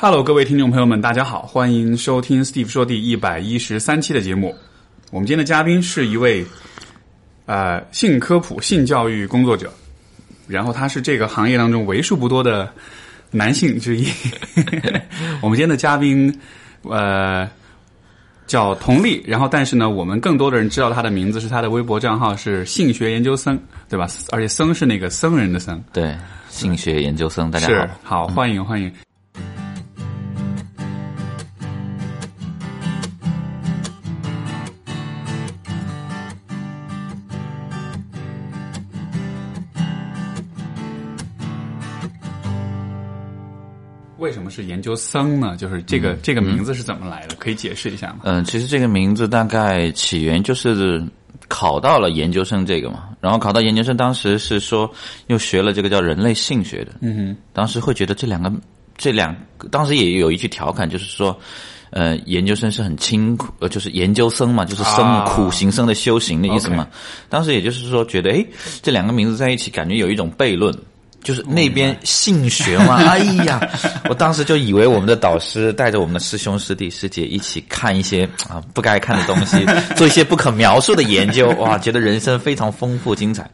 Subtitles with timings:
[0.00, 4.54] Hello，各位听众朋友们，大家好，欢迎收听 Steve 说第一百一十三期的节目。
[5.10, 6.46] 我们今天的嘉宾是一位
[7.46, 9.72] 呃性科普、性教育工作者，
[10.46, 12.72] 然后他是这个行业当中为数不多的
[13.32, 14.06] 男性之一。
[15.42, 16.32] 我们今天的嘉宾
[16.82, 17.50] 呃
[18.46, 23.58] 叫佟丽，然后但是呢，我们更多的人知道他的名字是他的微博账号是性学研究生，
[23.88, 24.06] 对吧？
[24.30, 25.82] 而且僧是那个僧人的僧。
[25.92, 26.16] 对，
[26.48, 28.28] 性学研究生，大家是好。
[28.28, 28.92] 好，欢迎欢迎。
[44.50, 45.56] 是研究僧呢？
[45.56, 47.34] 就是这个、这个名字是怎么来的？
[47.36, 48.20] 可以解释一下吗？
[48.24, 51.02] 嗯，其实这个名字大概起源就是
[51.48, 54.90] 考到了研究生这个嘛，然后考到研究生，当时是说
[55.26, 58.52] 又学了这个叫人类性学的，嗯哼，当时会觉得这两个
[58.96, 61.38] 这两个，当时也有一句调侃，就是说。
[61.90, 66.86] 呃，研究生是很清苦，呃，就是研究生嘛，就是生啊苦行僧的修行的意思嘛。
[67.30, 68.46] 当时也就是说，觉得诶，
[68.82, 70.70] 这两个名字在一起，感觉有一种悖论。
[71.28, 73.60] 就是那边性学嘛， 哎呀，
[74.08, 79.62] 我当时就以为我们的导师带着我们的师兄师弟师姐一起看一些啊不该看的东西，
[79.94, 83.46] 做一些不可描述的研究，哇，觉得人生非常丰富精彩。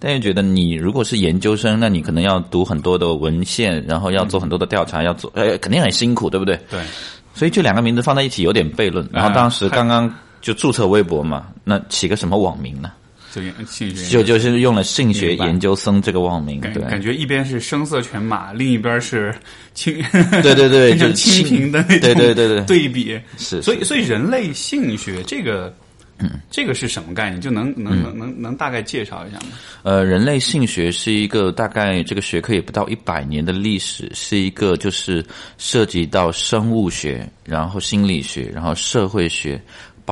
[0.00, 6.58] 但又觉得你如果是研究生，那你可能要读很多的文献，然后要做很多的调查，要做呃肯定很辛苦，对不对？
[6.68, 6.80] 对，
[7.34, 9.08] 所以这两个名字放在一起有点悖论。
[9.12, 12.90] 然后当时刚刚就注册微博嘛，那起个什么网名呢？
[13.34, 16.74] 就研性学就就是用了性学研究生这个网名，对。
[16.74, 19.34] 感感觉一边是声色犬马，另一边是
[19.72, 19.94] 清，
[20.42, 23.18] 对对对，就清贫的那种对对对对对比。
[23.38, 25.74] 是，所以所以人类性学这个，
[26.18, 27.40] 嗯，这个是什么概念？
[27.40, 29.46] 就能能能能能大概介绍一下吗？
[29.82, 35.24] 呃，人类性学是一个大概这个学科也不到一百年的历史，是一个就是
[35.56, 39.58] 涉及到生物学，然后心理学，然后社会学。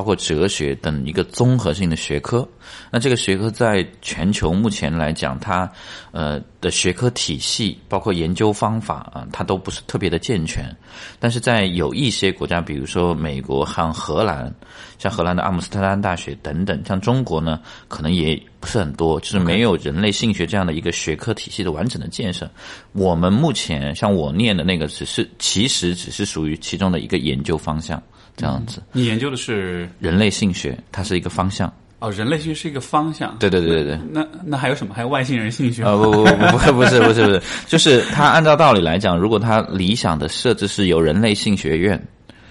[0.00, 2.48] 包括哲学等一个综合性的学科，
[2.90, 5.70] 那这个学科在全球目前来讲，它
[6.10, 10.74] 呃的学科体系，包括研究方法啊，它都不是特别的健全。
[11.18, 14.50] 但是在有一些国家，比如说美国和荷兰，
[14.98, 22.50] 像荷兰的阿姆斯特丹大学等等，像中国呢，可能也不是很多，就是没有人类性学这样的一个学科体系的完整的建设。
[22.92, 28.02] 我们目前像我念的那个，只是其实只是属于其中的一个研究方向。
[28.40, 31.72] 这样子，你研究的是人类性学，它是一个方向。
[31.98, 33.36] 哦，人类性学是一个方向。
[33.38, 34.00] 对对对对对。
[34.10, 34.94] 那那还有什么？
[34.94, 35.84] 还有外星人性学？
[35.84, 42.02] 呃不不不不不是不是不是， 就是他按照道理来讲，如果他理想的设置是有人类性学院，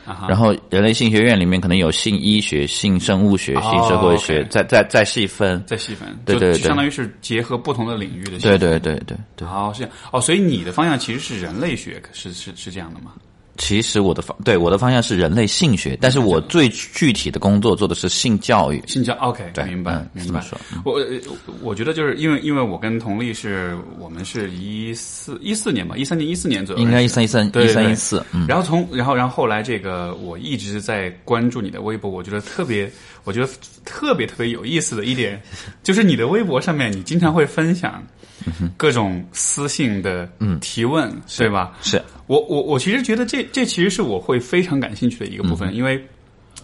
[0.06, 5.64] 啊然后人类性学院里面可能有性医学、性生物学、性社会学，再再再细分。
[5.66, 8.38] 再细分，对对对相当于是结合不同的领域的。
[8.38, 9.48] 对对对对对。
[9.48, 9.92] 哦，是这样。
[10.12, 13.14] 哦，所以你的方向其实是人类学，是是是这样的吗？
[13.60, 18.82] 其实我的方对我的方向是人类性学，但是我最具体的工作做的是性教育。
[18.88, 20.40] 性教 OK，对明白嗯明白。
[20.40, 20.58] 说。
[20.86, 21.20] 我呃
[21.62, 32.90] 我觉得就是因为因为我跟佟丽是我们是一四一四年吧，一三年一四年左右，应该一三一三一三一四，嗯，然后从然后然后后来这个我一直在关注你的微博，我觉得特别
[33.26, 33.50] 我觉得
[33.84, 35.40] 特别特别有意思的一点，
[35.84, 38.02] 就是你的微博上面你经常会分享
[38.78, 40.30] 各种私信的
[40.62, 41.78] 提问，对吧？
[41.82, 42.02] 是。
[42.28, 46.00] 我我我其实觉得这这其实是我会非常感兴趣的一个部分，因为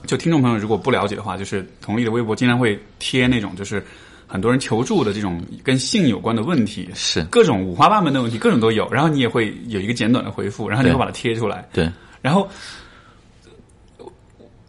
[0.06, 3.84] 就听众朋友如果不了解的话，就是同丽的微博经常会贴那种就是
[4.28, 7.24] 很多人求助的这种跟性有关的问题，是。
[7.32, 11.90] 各种五花八门的问题，各种都有，然后你也会有一个简短的回复，然后你会把它贴出来，对，
[12.22, 12.48] 然后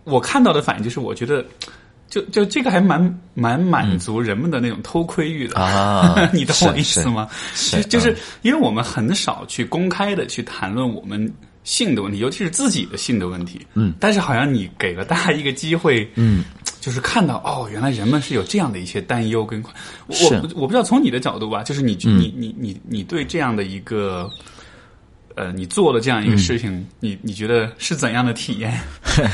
[0.05, 1.45] 我看到的反应就是，我觉得
[2.09, 7.29] 就就这个还蛮蛮满足人们的那种偷窥欲的啊 你懂我意思吗？
[7.55, 11.31] 是就就是因为我们很少去公开的去谈论我们
[11.65, 13.61] 性的问题，尤其是自己的性的问题。
[13.75, 16.45] 嗯，但是好像你给了大家一个机会，嗯，
[16.81, 19.61] 就是看到哦，原来人们是有这样的一些担忧跟
[20.07, 24.31] 我我我不知道从你的角度吧，就是你、嗯你你你你对这样的一个。
[25.37, 28.73] 呃，你做了这样一个事情，嗯你你觉得是怎样的体验？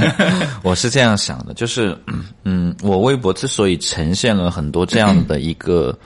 [0.62, 1.96] 我是这样想的，就是
[2.44, 5.96] 嗯，我微博之所以呈现了很多这样的一个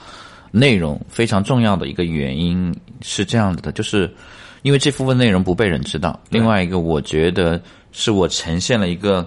[0.50, 4.14] 内容，非常重要的一个原因是这样子的，就是
[4.62, 6.20] 因为这部分内容不被人知道。
[6.28, 7.60] 另外一个，我觉得
[7.90, 9.26] 是我呈现了一个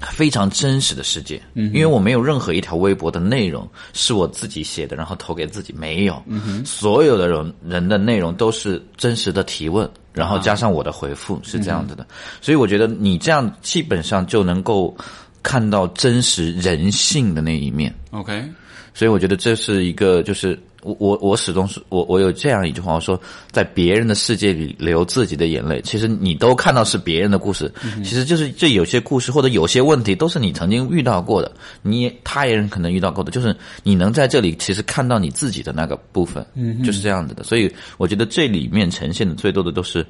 [0.00, 6.22] 非常真实的世界，因为我没有任何一条微博的内容是我自己写的，然后投给自己，没有，
[6.64, 12.06] 所有的人人的内容都是真实的提问，然后加上我的回复，是这样子的。
[12.40, 14.94] 所以我觉得你这样基本上就能够
[15.42, 17.94] 看到真实人性的那一面。
[18.10, 18.44] OK，
[18.92, 27.72] 所以我觉得这是一个，就是我我我始终是我我有这样一句话，我说在别人的世界里流自己的眼泪，其实你都看到是别人的故事，
[28.04, 31.50] 其实就是这有些故事或者有些问题都是你曾经遇到过的，
[31.82, 37.42] 你也他也可能遇到过的，就是你能在这里其实看到你自己的那个部分，嗯，就是这样子的。
[37.42, 37.68] 所以
[37.98, 40.06] 我觉得这里面呈现的最多的都是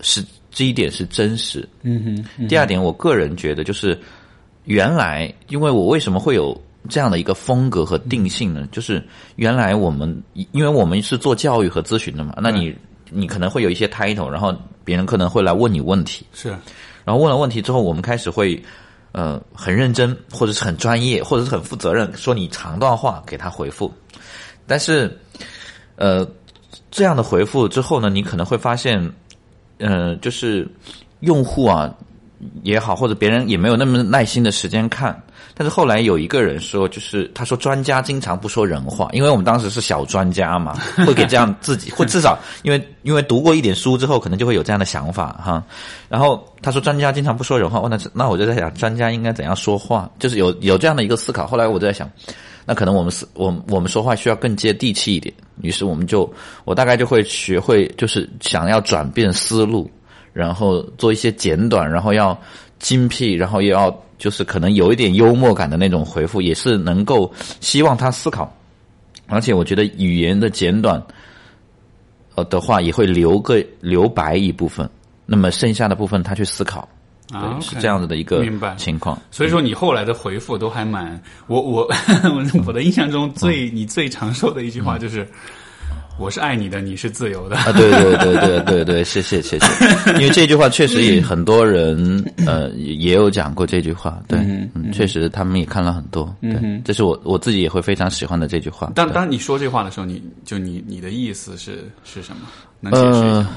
[0.00, 4.00] 是这一点是真实，嗯哼，第二点，我个人觉得就是
[4.64, 6.58] 原来因为我为什么会有。
[6.88, 9.02] 这样的一个风格和定性呢，就是
[9.36, 10.22] 原来我们
[10.52, 12.74] 因为我们是做教育和咨询的嘛，那你
[13.10, 14.54] 你可能会有一些 title，然后
[14.84, 16.50] 别人可能会来问你问题，是，
[17.04, 18.60] 然后问了问题之后，我们开始会
[19.12, 23.92] 呃很认真或者是很专业或者是很负责任说你长段话给他回复，
[24.66, 25.16] 但是
[25.96, 26.26] 呃
[26.90, 29.12] 这样的回复之后呢，你可能会发现，
[29.78, 30.68] 呃就是
[31.20, 31.94] 用户啊
[32.62, 35.20] 也好或者别人也没有那么耐心的时间看。
[35.58, 40.76] 但是后来有一个人说，就是他说专家经常不说人话，因为我们当时是小专家嘛，
[41.06, 45.64] 会给这样自己，或至少因为因为读过一点书之后，可能就会有这样的想法哈。
[46.10, 50.10] 然后他说专家经常不说人话，那那我就在想，专家应该怎样说话？
[50.18, 51.46] 就是有有这样的一个思考。
[51.46, 52.06] 后来我就在想，
[52.66, 55.34] 那可能我们是我我们说话需要更接地气一点。
[55.62, 56.30] 于是我们就
[56.66, 59.90] 我大概就会学会，就是想要转变思路，
[60.34, 62.38] 然后做一些简短，然后要
[62.78, 64.02] 精辟，然后又要。
[64.18, 67.30] 就是可能有一点幽默感的那种回复，也是能够
[67.60, 68.50] 希望他思考，
[69.26, 70.98] 而且我觉得语言的简短，
[72.34, 74.88] 呃的话也会留个留白一部分，
[75.26, 76.88] 那么剩下的部分他去思考，
[77.30, 78.42] 啊，是这样子的一个
[78.78, 79.20] 情况。
[79.30, 81.86] 所以说你后来的回复都还蛮，我我
[82.66, 85.28] 我的印象中最你最常说的一句话就是。
[86.18, 87.56] 我是爱你的，你是自由的。
[87.56, 89.66] 啊，对对对对对对，谢谢谢谢。
[90.18, 94.38] 因为这句话确实也很多人呃也有讲过这句话，对，
[94.74, 98.90] 嗯，确实他们也看了很多，对，这是我我自己也会非常喜欢的这句话。
[98.94, 102.48] 当当你说这话的时候，你就你你的意思是是什么？
[102.80, 103.48] 能解释一下？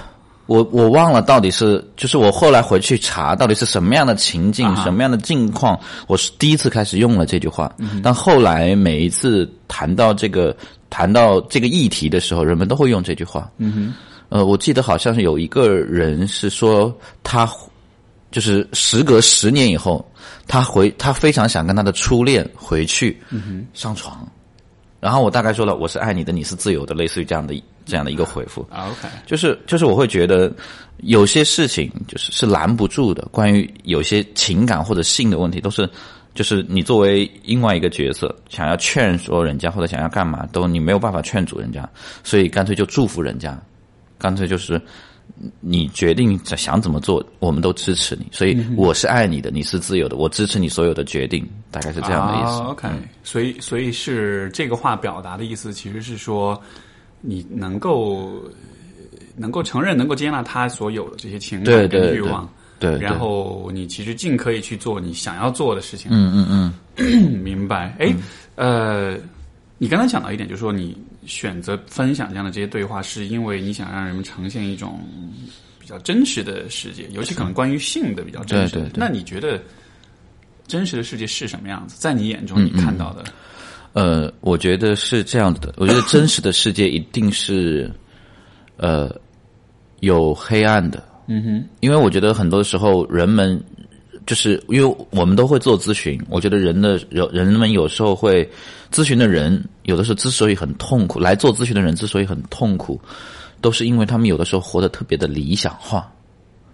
[0.50, 7.72] 我我忘了到底是，就是我后来回去查到底是什么样的情境，什么样的境况，我是第一次开始用了这句话。
[8.02, 10.56] 但后来每一次谈到这个
[10.90, 13.48] 谈到这个议题的时候，人们都会用这句话。
[13.60, 13.94] 嗯哼，
[14.30, 16.92] 呃，我记得好像是有一个人是说
[17.22, 17.48] 他，
[18.32, 20.04] 就是时隔十年以后，
[20.48, 23.22] 他回他非常想跟他的初恋回去
[23.76, 24.28] 上床。
[25.00, 27.54] 然后我大概说了，我是爱你的，你是自由的，类似于这样的
[27.86, 28.68] 这样的一个回复。
[28.72, 30.52] OK，就是就是我会觉得
[30.98, 35.90] 有些事情就是是拦不住的，关于有些情感或者性的问题，都是
[36.34, 41.90] 就是你作为另外一个角色，想要劝说人家或者想要干嘛，都你没有办法劝阻人家，
[42.24, 43.58] 所以干脆就祝福人家，
[44.18, 44.82] 干脆就是。
[45.62, 48.28] 你决定想怎么做，我们都支持你。
[48.32, 52.62] 所以我是爱你的，你是自由的，我支持你所有的决定，大概是这样的意思。
[52.64, 52.88] OK，
[53.24, 56.62] 所以所以是这个话表达的意思，其实是说
[57.22, 58.34] 你能够
[59.38, 62.48] 能够承认、能够接纳他所有的这些情感跟欲望，
[62.78, 66.12] 对，然后你其实尽可以去做你想要做的事情。
[66.12, 67.96] 嗯嗯嗯， 明白。
[68.00, 68.14] 哎，
[68.56, 69.16] 呃，
[69.78, 70.98] 你刚才讲到一点，就是说你。
[71.26, 75.00] 选择分享这样的这些对话，是因为你想让人们呈现一种
[75.80, 78.90] 比较真实的世界，尤其可能关于性的比较真实。
[78.96, 79.62] 那你觉得
[80.68, 81.96] 真实的世界是什么样子？
[82.00, 83.24] 在你眼中，你看到的？
[83.94, 85.74] 呃，我觉得是这样子的。
[85.78, 87.92] 我觉得真实的世界一定是
[88.78, 89.14] 呃
[90.00, 91.04] 有黑暗的。
[91.28, 93.62] 嗯哼，因为我觉得很多时候人们。
[94.26, 98.48] 就是因为我们都会做咨询，我觉得人的人人们有时候会
[98.92, 103.00] 咨询的人，有的时候之所以很痛苦，来做咨询的人之所以很痛苦，
[103.62, 106.12] 都是因为他们有的时候活得特别的理想化。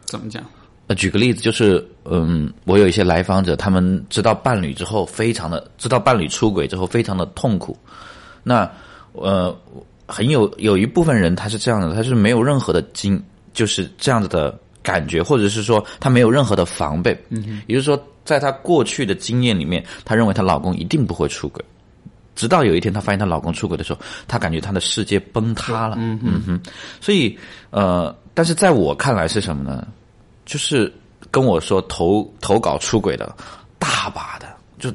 [0.06, 0.44] 怎么讲？
[0.88, 7.78] 呃，举个例子，就是嗯，我有一些来访者，他们知道伴侣之后，非常的知道伴侣出轨之后，非常的痛苦。
[8.44, 8.70] 那
[9.14, 9.56] 呃，
[10.06, 13.22] 很有有一部分人他是这样的，他是没有任何的经，
[13.54, 14.58] 就是这样子的。
[14.86, 21.66] 感觉，或者是说他没有任何的防备，嗯，也就是说，在他过去的经验里面，她认为她老公一定不会出轨，
[22.36, 26.60] 直到有一天她发现她老公出轨的时候，她感觉她的世界崩塌了，嗯哼，
[27.02, 27.38] 所以
[27.72, 29.88] 呃，但是在我看来是什么呢？
[30.46, 30.94] 就是
[31.32, 33.36] 跟我说投投稿出轨的
[33.80, 34.92] 大把的，就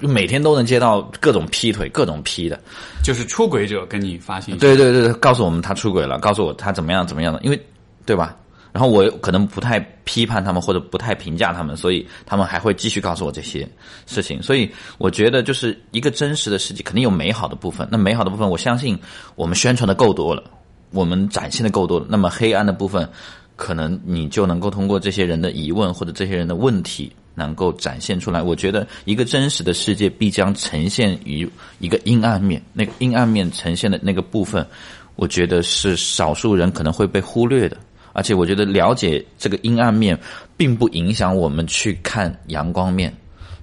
[0.00, 2.58] 就每天都能接到各种劈腿、各种劈的，
[3.02, 7.66] 就是出轨者跟你发信息，对对对，告诉我们他出轨了，告诉我他怎么样怎么样的，因为
[8.06, 8.34] 对吧？
[8.74, 13.66] 然后我可能不太批判他们或者不太评价他们，所以他们还会继续告诉我这些
[14.04, 14.42] 事情。
[14.42, 17.86] 所以我觉得就是一个真实的世界肯定有美好的部分。
[17.88, 18.98] 那美好的部分，我相信
[19.36, 20.42] 我们宣传的够多了，
[20.90, 22.06] 我们展现的够多了。
[22.08, 23.08] 那么黑暗的部分，
[23.54, 28.42] 可能你就能够通过这些人的疑问或者这些人的问题，能够展现出来。
[28.42, 34.66] 我觉得一个真实的世界必将呈现于一个阴暗面，那个阴暗面呈现的那个部分，
[35.14, 37.76] 我觉得是少数人可能会被忽略的。
[38.14, 40.18] 而且我觉得了解这个阴暗面，
[40.56, 43.12] 并不影响我们去看阳光面。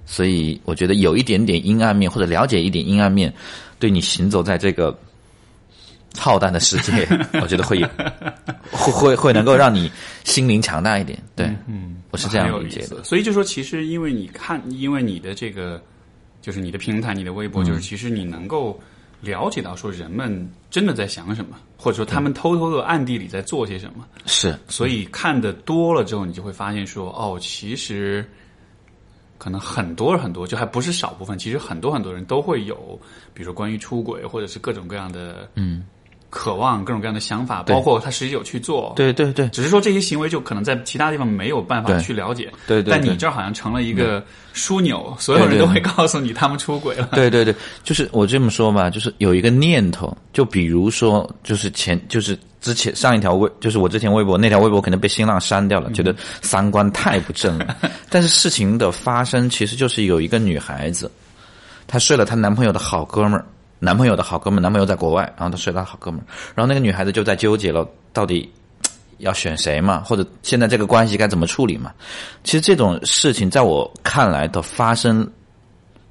[0.06, 3.34] 所以我觉得有一点点阴暗面，或者了解一点阴暗面，
[3.80, 4.96] 对你行走在这个
[6.18, 7.08] 浩荡的世界，
[7.42, 7.88] 我觉得会有
[8.72, 9.90] 会会会能够让你
[10.26, 11.18] 心灵强大一点。
[11.34, 13.02] 对，嗯，我是这样理解的。
[13.04, 15.82] 所以就说，其实因为你看，因为你的这个
[16.42, 18.78] 就是你的平台、你的微博，就是其实你能够
[19.22, 24.06] 了解到说人们真的在想什么，或者说他们偷偷的暗地里在做些什么。
[24.26, 28.28] 是，所以看的多了之后，你就会发现说，哦，其实。
[29.38, 31.36] 可能很多很多，就还不是少部分。
[31.36, 32.78] 其实很多很多人都会有，
[33.34, 35.84] 比如说关于出轨，或者是各种各样的嗯
[36.32, 38.94] 渴望，各种各样的想法，包括他实际有去做。
[38.96, 42.52] 对对对，只是说这些行为就可能在其他地方没有办法去了解。
[42.66, 47.10] 对对，但你这儿好像成了一个枢纽，所有人都会告诉你他们出轨了。
[47.12, 52.36] 对对对，就是我这么说吧，就是有一个念头，就比如说，就是前就是。
[52.62, 57.76] 之前上一条微就是我之前微博那条微博可能被新浪删掉了，觉得三观太不正了。
[58.08, 61.12] 但是事情的发生其实就是有一个女孩子，
[61.88, 63.44] 她睡了她男朋友的好哥们儿，
[63.84, 66.22] 男朋友的好哥们，男朋友在国外，然后他睡了好哥们，
[66.54, 67.84] 然后那个女孩子就在纠结了，
[68.14, 68.48] 到底
[69.18, 71.92] 要选谁嘛，或者现在这个关系该怎么处理嘛？
[72.44, 75.28] 其实这种事情在我看来的发生，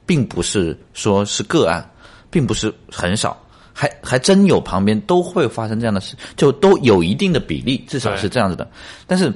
[0.04, 1.88] 并不是说是个案，
[2.28, 3.40] 并不是很少。
[3.72, 8.68] 还还真有旁边都会发生这样的事，就都有一定的比例，至少是这样子的。
[9.06, 9.32] 但是，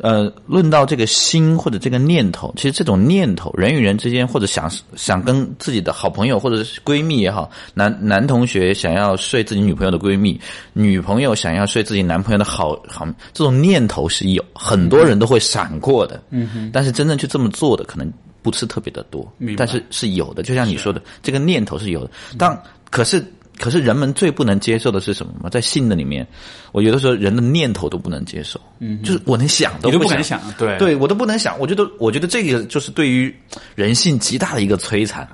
[0.00, 10.40] 呃，论到这个心或者这个念头，其实这种念头，人与人之间，或者想想跟自己的好朋友或者是闺蜜也好，男男同学想要睡自己女朋友的闺蜜，
[10.72, 16.22] 女朋友想要睡自己男朋友的好好，这种念头是有很多人都会闪过的。
[16.30, 16.70] 嗯哼。
[16.72, 18.10] 但是真正去这么做的可能
[18.42, 20.42] 不是特别的多，但是是有的。
[20.42, 22.10] 就像你说的，这个念头是有的。
[22.38, 22.58] 当
[22.90, 23.24] 可是。
[23.60, 25.50] 可是人们最不能接受的是什么吗？
[25.50, 26.26] 在性的里面，
[26.72, 31.58] 我有的时候人的念头都不能接受，嗯，就是我能想都不敢想，对，对我都不能想。
[31.60, 33.32] 我觉得，我觉得这个就是对于
[33.74, 35.28] 人性极大的一个摧残。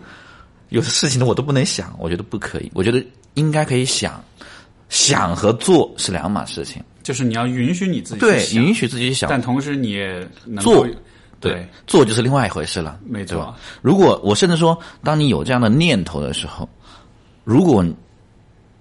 [0.71, 2.68] 有的事情呢，我都不能想，我觉得不可以。
[2.75, 3.00] 我觉得
[3.35, 4.21] 应该可以想，
[4.88, 6.83] 想和做是两码事情。
[7.04, 10.85] 就是你要允许你自己对，允许自己想，但同时你也能做，
[11.38, 13.54] 对，做就是另外一回事了，没错。
[13.80, 16.68] 如果我甚至说，当你有这样的念头的时候，
[17.45, 17.85] 如果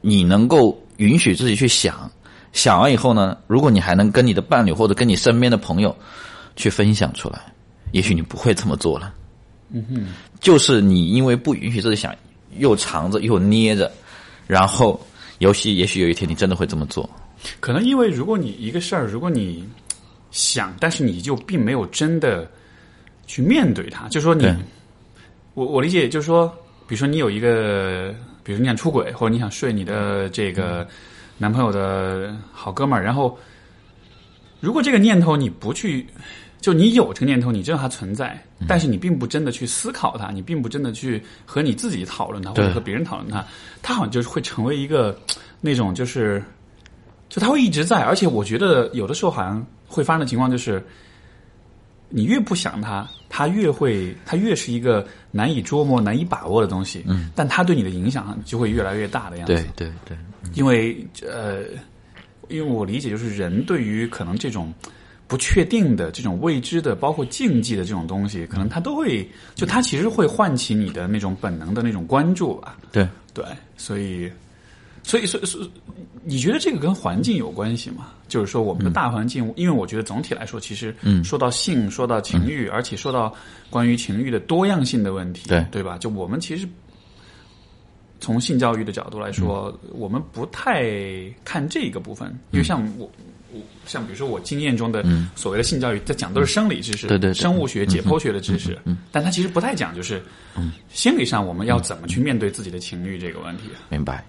[0.07, 2.11] 你能够允许自己去想，
[2.53, 3.35] 想完以后呢？
[3.47, 5.95] 如果你还能跟你的伴侣或者跟你身边的朋友
[6.55, 7.41] 去分享出来，
[7.91, 9.11] 也许你不会这么做了。
[9.71, 10.05] 嗯哼，
[10.39, 12.15] 就是你因为不允许自己想，
[12.59, 13.91] 又藏着又捏着，
[14.45, 14.99] 然后
[15.39, 17.09] 尤其也许有一天你真的会这么做。
[17.59, 19.67] 可能因为如果你一个事儿，如果你
[20.29, 22.47] 想，但是你就并没有真的
[23.25, 24.45] 去面对它，就说你，
[25.55, 26.47] 我我理解就是说，
[26.87, 28.13] 比如说你有一个。
[28.45, 30.87] 比如你想出轨，或者你想睡你的这个
[31.39, 33.35] 男朋友的好哥们儿，然后
[34.59, 36.05] 如果这个念头你不去，
[36.61, 43.43] 就你有这个念头，你知道它存在，但是你并不真的去思考它，你并不真的去和你自己讨论它，或者和别人讨论它，
[43.81, 45.19] 它好像就是会成为一个
[45.59, 46.43] 那种就是，
[47.29, 50.85] 就它会一直在，而且我觉得有的时候好像会发生的情况就是。
[52.15, 57.03] 你越不想它，它越会，它越是一个难以捉摸、难以把握的东西。
[57.05, 59.53] 嗯，但它对你的影响就会越来越大的样子。
[59.53, 60.17] 对对对，
[60.53, 61.63] 因为呃，
[62.47, 64.73] 因为我理解，就是人对于可能这种
[65.27, 72.77] 不确定的、这种未知的、包括禁忌的这种东西，可能它都会，就它其实会唤起你的那种本能的那种关注吧。
[72.93, 73.43] 对对，
[73.75, 74.31] 所以。
[75.05, 75.69] 所以，所以，所以，
[76.23, 78.07] 你觉得这个跟环境有关系吗？
[78.27, 80.93] 就是说，我们的大环境，因为我觉得总体来说，其实
[81.23, 83.31] 说到性，说到情欲，而且说到
[83.69, 85.63] 关于情欲的多样性的问题，对。
[85.71, 85.95] 对吧？
[85.99, 86.67] 就我们其实
[88.19, 90.89] 从性教育的角度来说，我们不太
[91.43, 93.05] 看这个部分，因为像我，
[93.53, 100.19] 我像比如说我经验中的所谓的性教育，在讲都是生理知识，对对，生物学、解剖学的知识，嗯，但他其实不太讲，就是
[100.89, 103.65] 心理上我们要怎么去面对自己的情欲这个问题。
[103.89, 104.25] 明白。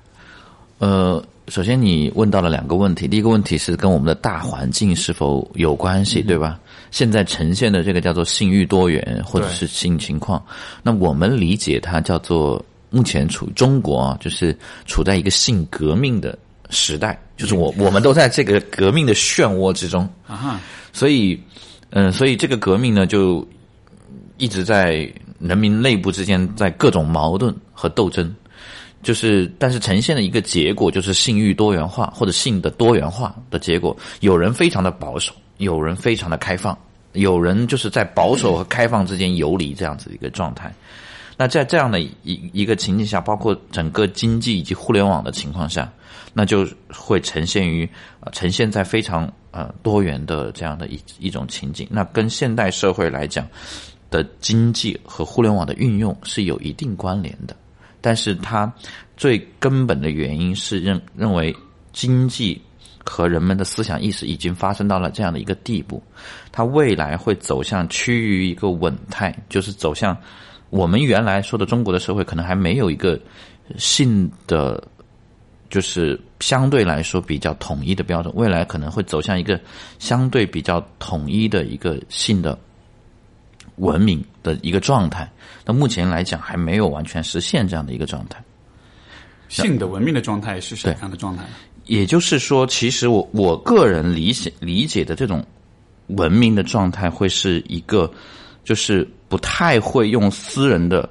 [0.78, 6.61] 呃，首先你问到了两个问题，第一个问题是跟我们的大环境是否有关系，对吧？
[6.90, 10.42] 现在呈现的这个叫做性欲多元或者是性情况，
[10.83, 20.09] 那我们理解它叫做目前处中国啊，就是处在一个性革命的时代，就是我我们都在这个革命的漩涡之中。
[20.26, 20.61] 啊，
[20.92, 21.40] 所以，
[21.90, 23.47] 嗯，所以这个革命呢，就
[24.37, 28.35] 一直在人民内部之间在各种矛盾和斗争。
[29.07, 36.77] 就是但是呈现的一个结果就是性欲多元化或者性的多元化的结果，有人非常的保守，有人非常的开放，
[37.13, 40.75] 有人就是在保守和开放之间游离这样子一个状态。
[41.37, 42.11] 那在这样的一
[42.53, 45.89] 一个情景下，包括整个经济以及互联网的情况下，
[46.33, 51.87] 那就会呈现于呃呈现在非常呃多元的这样的一一种情景。
[51.89, 53.47] 那跟现代社会来讲
[54.11, 57.55] 的经济和互联网的运用是有一定关联的，
[58.07, 58.73] 但是它
[59.17, 61.53] 最根本的原因是认认为
[61.93, 62.63] 经济
[63.05, 66.01] 和人们的思想意识已经发生到了这样的一个地步，
[66.53, 70.17] 它未来会走向趋于一个稳态，就是走向。
[70.71, 73.21] 我们原来说的中国的社会，可能还没有一个
[73.77, 74.81] 性的，
[75.69, 78.33] 就是相对来说比较统一的标准。
[78.37, 79.61] 未来可能会走向一个
[79.99, 82.57] 相对比较统一的一个性的
[83.76, 85.30] 文明的一个状态。
[85.64, 88.42] 那目前来讲，还没有完全实现这样的一个状态。
[89.49, 91.45] 性的文明的状态是什么样的状态？
[91.85, 95.45] 也就是说，其实我我个人理解理解的这种
[96.09, 98.12] 文明的状态，会是一个。
[98.66, 101.09] 就是不太会用私人的，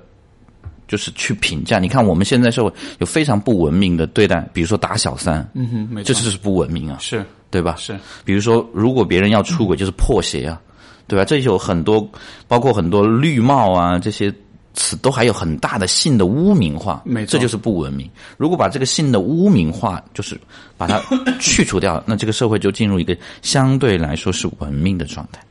[0.89, 1.79] 就是去评价。
[1.79, 7.73] 你看我们现在社会有非常不文明的对待，比如说打小三，嗯哼，没错，这就是不文明啊，是对吧？
[7.77, 10.61] 是，比如说如果别人要出轨，就是破鞋啊，
[11.07, 11.25] 对吧？
[11.25, 12.07] 这有很多，
[12.47, 14.33] 包括很多绿帽啊这些
[14.73, 18.09] 词，都还有很大的性的污名化，没错，这就是不文明。
[18.37, 20.39] 如果把这个性的污名化，就是
[20.77, 21.01] 把它
[21.39, 25.41] 去除掉，那这个社会就进入一个相对来说是文明的状态。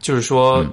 [0.00, 0.64] 就是说。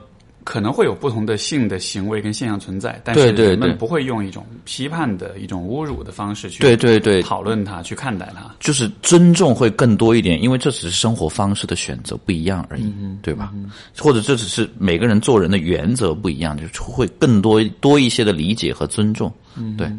[0.44, 13.54] 可能会有不同的性的行为跟现象存在，但是人们不会用一种批判的一种侮辱的方式去对对对讨论它，去看待它，就是尊重会更多一点，因为这只是生活方式的选择不一样而已，对吧？
[14.00, 19.32] 或者这只是每个人做人的原则不一样，就会更多多一些的理解和尊重，
[19.78, 19.92] 对。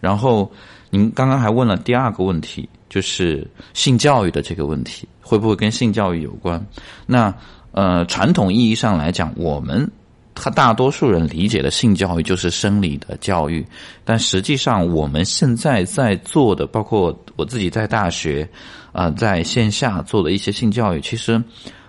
[0.00, 0.50] 然后
[0.90, 6.60] 您刚刚还问了第二个问题，就是性教育的这个问题，会不会跟性教育有关？
[7.06, 7.32] 那。
[7.72, 9.90] 呃，传统意义上来讲，我们
[10.34, 13.66] 他大多数人理解的性教育就是生理的教育，
[14.04, 18.46] 但实际上我们现在在做的，包括我自己在大学
[18.92, 21.42] 啊，在线下做的一些性教育，其实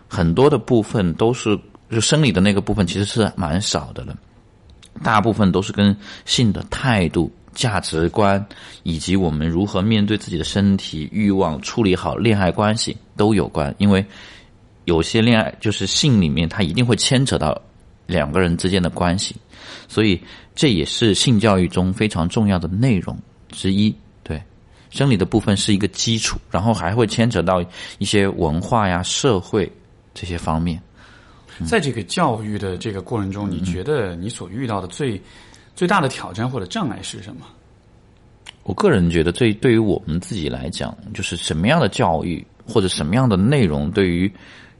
[0.08, 1.60] 很多的部分都是
[1.92, 4.16] 就生理的那个部分，其实是蛮少的了，
[5.04, 8.46] 大部分都是跟性的态度、价值观
[8.84, 14.06] 以及我们如何面对自己的身体、欲望、处理好恋爱关系都有关，因为。
[14.86, 17.60] 有些恋爱就是性里面，它一定会牵扯到
[18.06, 19.34] 两个人之间的关系，
[19.88, 20.22] 所以
[20.54, 23.18] 这也是性教育中非常重要的内容
[23.50, 23.96] 之一。
[24.24, 24.42] 对，
[24.90, 27.64] 生理的部分是一个基础，然后还会牵扯到
[27.98, 29.72] 一些文化呀、社会
[30.14, 30.82] 这些方面。
[31.66, 35.22] 在这个教育的这个过程中，你觉得你所遇到的最
[35.76, 37.46] 最大的挑战或者障碍是什么？
[38.64, 44.30] 我个人觉得，最对于我们自己来讲，就是什么样的教育或者什么样的内容对于。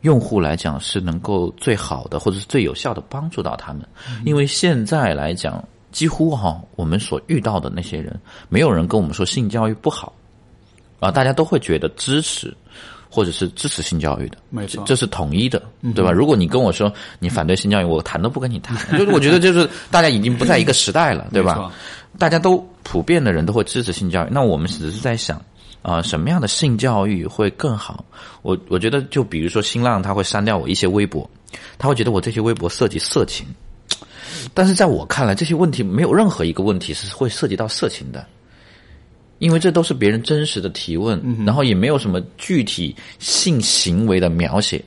[0.04, 3.86] 用户来讲是能够最好的或者是最有效的帮助到他们，
[4.26, 8.18] 因为现在来讲，几乎哈我们所遇到的那些人，
[8.50, 10.14] 没有人跟我们说性教育不好，
[11.00, 12.54] 啊，大家都会觉得支持
[13.10, 15.62] 或者是支持性教育的，没错，这是统一的，
[15.96, 16.12] 对吧？
[16.12, 21.72] 如果你跟我说你反对性教育，我谈都不跟你谈， 就是我觉得就是大家已经不在一个时代了，对吧？
[22.20, 25.42] 大家都普遍的人都会支持性教育，那我们只是在想。
[25.84, 28.04] 啊，什么样的性教育会更好？
[28.42, 31.30] 我我觉得，就比如说新浪，他会删掉我一些微博，
[31.78, 33.46] 他会觉得我这些微博涉及色情。
[34.54, 38.26] 但是在我看来，这些问题没有任何一个问题是会涉及到色情的，
[39.40, 44.84] 因为这都是别人真实的提问，然后也没有什么具体性行为的描写。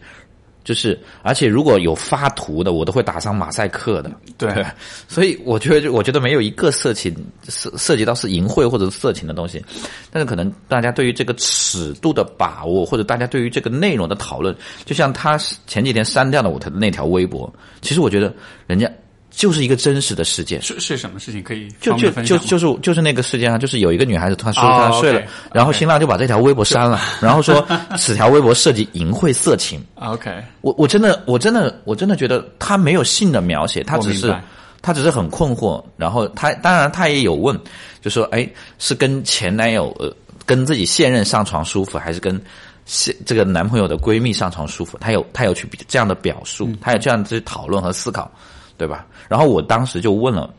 [0.67, 4.11] 就是，而且如果有发图的，我都会打上马赛克的。
[4.37, 4.53] 对，
[5.07, 7.15] 所以我觉得，我觉得没有一个色情
[7.49, 9.65] 涉涉及到是淫秽或者色情的东西。
[10.11, 14.53] 但是可能大家对于这个尺度的把握，或者大家对于这个内容的讨论，
[14.85, 17.49] 就像他前几天删掉了我的那条微博，
[17.81, 18.35] 其实我觉得
[18.67, 18.91] 人家。
[19.37, 25.23] 就是一个真实的事件，是是什么事情可以就就就就是就是那个事件啊，就是有一个女孩子她说她睡了，
[25.53, 27.63] 然后新浪就把这条微博删了， 然后说
[27.99, 29.79] 此条微博涉及淫秽色情。
[29.97, 34.35] OK，我我真的我真的我真的觉得他没有性的描写，他只是
[34.81, 37.61] 她只是很困惑，然后她当然她也有问，
[38.01, 40.11] 就说哎是跟前男友呃
[40.47, 42.41] 跟自己现任上床舒服，还是跟
[42.87, 44.97] 现这个男朋友的闺蜜上床舒服？
[44.97, 48.31] 她有她有去这样的表述，她有这样子讨论和思考。
[48.77, 49.07] 对吧？
[49.29, 50.53] 然后我当时就问了，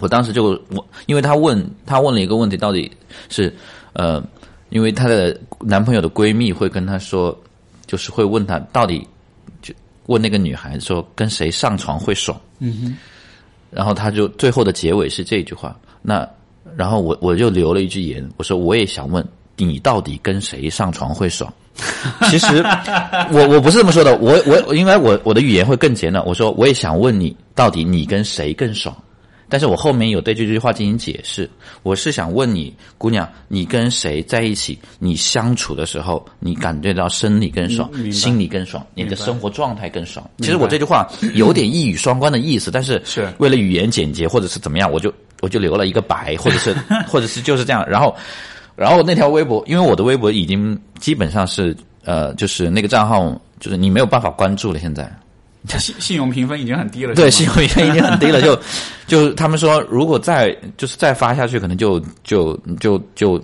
[0.00, 2.90] 我当时就我，因为他问他问了一个问题，到底
[3.28, 3.54] 是
[3.92, 4.22] 呃，
[4.70, 7.36] 因为她的男朋友的闺蜜会跟她说，
[7.86, 9.06] 就是会问她到底
[9.62, 9.72] 就
[10.06, 12.40] 问那个女孩说跟谁上床会爽？
[12.58, 12.96] 嗯哼。
[13.70, 16.24] 然后他就最后的结尾是这句话：那
[16.76, 19.26] 然后我我就留了一句言，我说我也想问
[19.56, 21.52] 你到底跟谁上床会爽？
[22.30, 22.62] 其实
[23.30, 28.96] 我我不是这么说的，我我因为我我的语言会更简短，我说我也想问你到底你跟谁更爽？
[29.46, 31.48] 但是我后面有对这句话进行解释，
[31.82, 34.76] 我是想问你，姑娘，你跟谁在一起？
[34.98, 40.28] 你相处的时候，你感觉到生理更爽，心理更爽，你的生活状态更爽。
[40.38, 46.74] 其实我这句话有点一语双关的意思，但是 是为了语言简洁或者是怎么样，我就我就留了一个白，或者是
[47.06, 47.84] 或者是就是这样。
[47.88, 48.16] 然后，
[48.76, 55.10] 然后那条微博，因为我的微博已经基本上是呃，就是那个账号，就是你没有办法关注了，现在。
[55.78, 58.58] 信 信用评分已经很低了，对，信用评分已经很低了，就
[59.06, 63.42] 就他们说，如果再就是再发下去，可能就就就就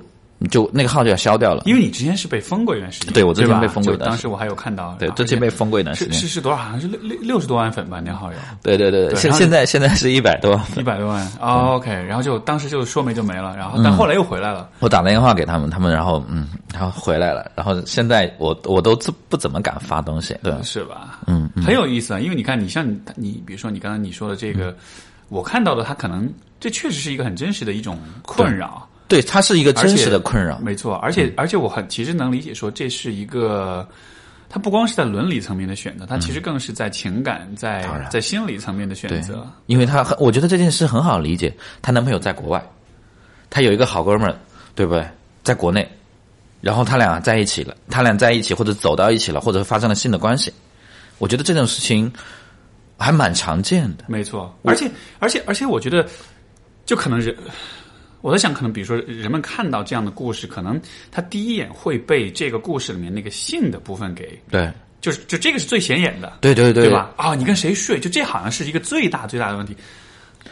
[0.48, 1.62] 就那个号就要消掉了。
[1.66, 6.29] 因为你之前是被封过一段时间，对我之前被封过一段时间当时我还有看到，对，之前被封过一段时间是是。
[6.29, 6.57] 是多少？
[6.59, 10.59] 好像是六六六十多万粉吧，那号有对对对，现对现在现在是一百多。
[10.76, 11.26] 一百多万。
[11.40, 14.70] 哦 OK，然后就当时就说没就没了，然后但后来又回来了。
[14.79, 20.37] 我打了电话给他们，他们然后嗯，然后回来了，然后现在我我都不不怎么敢发东西。
[20.42, 21.18] 对，是吧？
[21.26, 24.76] 嗯，很有意思啊，因为你看，你像你，你比如说你刚刚你说的这嗯个，
[25.29, 30.58] 我看到的，他可能这确实是一个很真实的一种困扰，对，它是一个真实的困扰。
[30.60, 33.86] 没错，而且而且我很其实能理解说这是一个。
[34.52, 41.54] 它不光是在伦理层面的选择，它其实更是在情感、在在心理层面的选择。，因为她很，我觉得这件事很好理解。
[41.80, 42.60] 她男朋友在国外，
[43.48, 44.34] 她有一个好哥们儿，
[44.74, 45.06] 对不对？
[45.44, 45.88] 在国内，
[46.60, 50.52] 然后他俩在一起了，他俩在一起或者走到一起了，或者发生了性的关系。
[51.18, 52.12] 我觉得这种事情
[52.98, 54.04] 还蛮常见的。
[54.08, 56.04] 没错，而且而且而且，我觉得
[56.84, 57.34] 就可能人，
[58.20, 60.80] 我在想，可能比如说人们看到这样的故事，可能
[61.11, 67.12] 他第一眼会被这个故事里面那个性的部分给，对，就是就这个是最显眼的，对对对对吧？
[67.16, 69.76] 啊、你跟谁睡，就这好像是一个最大最大的问题。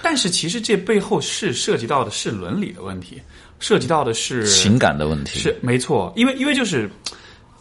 [0.03, 3.21] 但是其实这背后是涉及到的是伦理的问题，
[3.59, 6.89] 涉及到的是情感的问题是没错，因为因为就是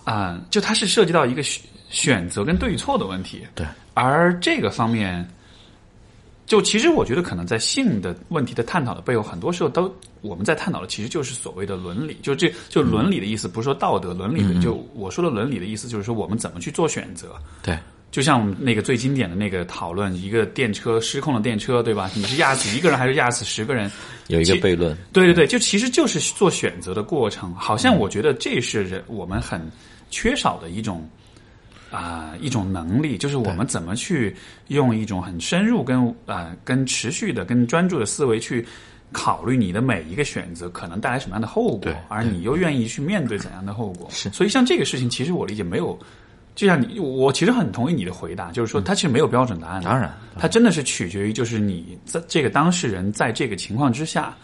[0.03, 3.41] 啊、就它是涉及到一个选选择跟对与错的问题。
[3.55, 5.27] 对，而这个方面，
[6.47, 17.35] 就其实我觉得可能在性的问题的探讨的背后，很多时候都我们在探讨的其实就是所谓的伦理，就这就伦理的意思，不是说道德伦理的，就我说的伦理的意思，就是说我们怎么去做选择。
[17.61, 17.77] 对
[18.09, 22.09] 就像那个最经典的那个讨论，一个电车失控的电车，对吧？
[22.15, 23.91] 你是压死一个人还是压死十个人？
[24.27, 24.97] 有一个悖论。
[25.11, 27.53] 对对对，就其实就是做选择的过程。
[27.53, 29.61] 好像我觉得这是人我们很
[30.09, 31.07] 缺少的一种
[31.91, 34.35] 啊、一种能力，就是我们怎么去
[34.67, 38.65] 用一种很深入跟啊、跟持续的、跟专注的思维去
[39.11, 44.07] 考虑你的每一个选择可能带来什么样的后果，而你又愿意去面对怎样的后果。
[44.09, 45.97] 是所以像这个事情，其实我理解没有。
[46.55, 49.87] 就像你，我其实很同意你的回答，就是说它其实没有标准答案的。
[49.87, 54.35] 当然它真的是取决于就是你在这个当事人在这个情况之下，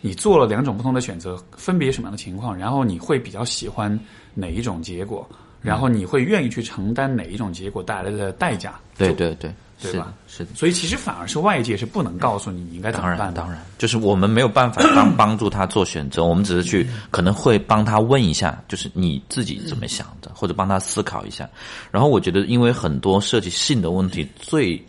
[0.00, 3.96] 你做了两种不同的选择，分别什么样的情况，然后你会比较喜欢
[4.34, 5.24] 哪一种结果，
[5.64, 8.78] 然后你会愿意去承担哪一种结果带来的代价。
[8.96, 10.50] 对对对，对吧，是的。
[10.54, 13.40] 所以其实反而是外界是不能告诉你你应该怎当然，么办的。
[13.40, 21.48] 当然，就是我们没有办法帮 帮助他做选择，我们只是去可能会帮他问一下，就是你自己怎么想的，或者帮他思考一下。
[21.90, 24.80] 然后我觉得，因为很多涉及性的问题，最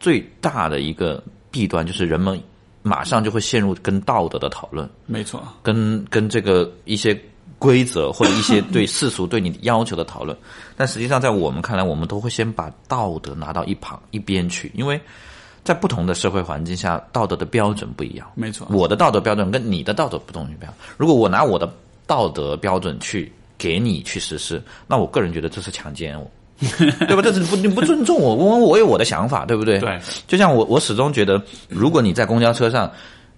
[0.00, 2.40] 最大的一个弊端就是人们
[2.82, 7.14] 马上就会陷入跟道德的讨论，没错，跟跟这个一些
[7.62, 10.36] 规则或者一些 对世俗对你要求的讨论，
[10.76, 15.00] 但实际上在我们看来，我们都会先把道德拿到一旁一边去，因为
[15.62, 18.26] 在不同的社会环境下，道德的标准不一样。
[18.34, 20.68] 没错，我的道德标准跟你的道德不同标。
[20.96, 21.72] 如果我拿我的
[22.04, 26.28] 道德标准去给你去实施，那我个人觉得这是强奸我，
[27.06, 27.22] 对吧？
[27.22, 29.78] 这是不你不尊重我，我我有我的想法，对不对？
[29.78, 32.90] 对，就像我我始终觉得，如果你在公交车上。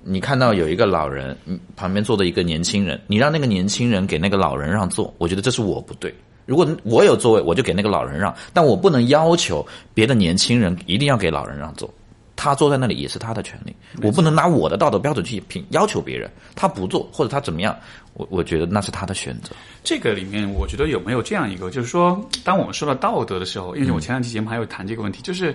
[0.07, 6.15] 你看到有一个老人，嗯旁边坐的一个年轻人，你让那个年轻人给那个老人让座，我觉得这是我不对。
[6.47, 11.89] 如果我有座位，我就给那个老人让，但我不能要求别的年轻人一定要给老人让座。
[12.37, 17.75] 他坐在那里也是他的权利，我不能拿我的道德标准去评要求别人，他不做或者他怎么样，
[18.15, 19.53] 我我觉得那是他的选择。
[19.85, 25.55] 这个里面，我觉得有没有这样一个，就是说，当我们说到道德的时候，因为我前两期节目还有谈这个问题，就是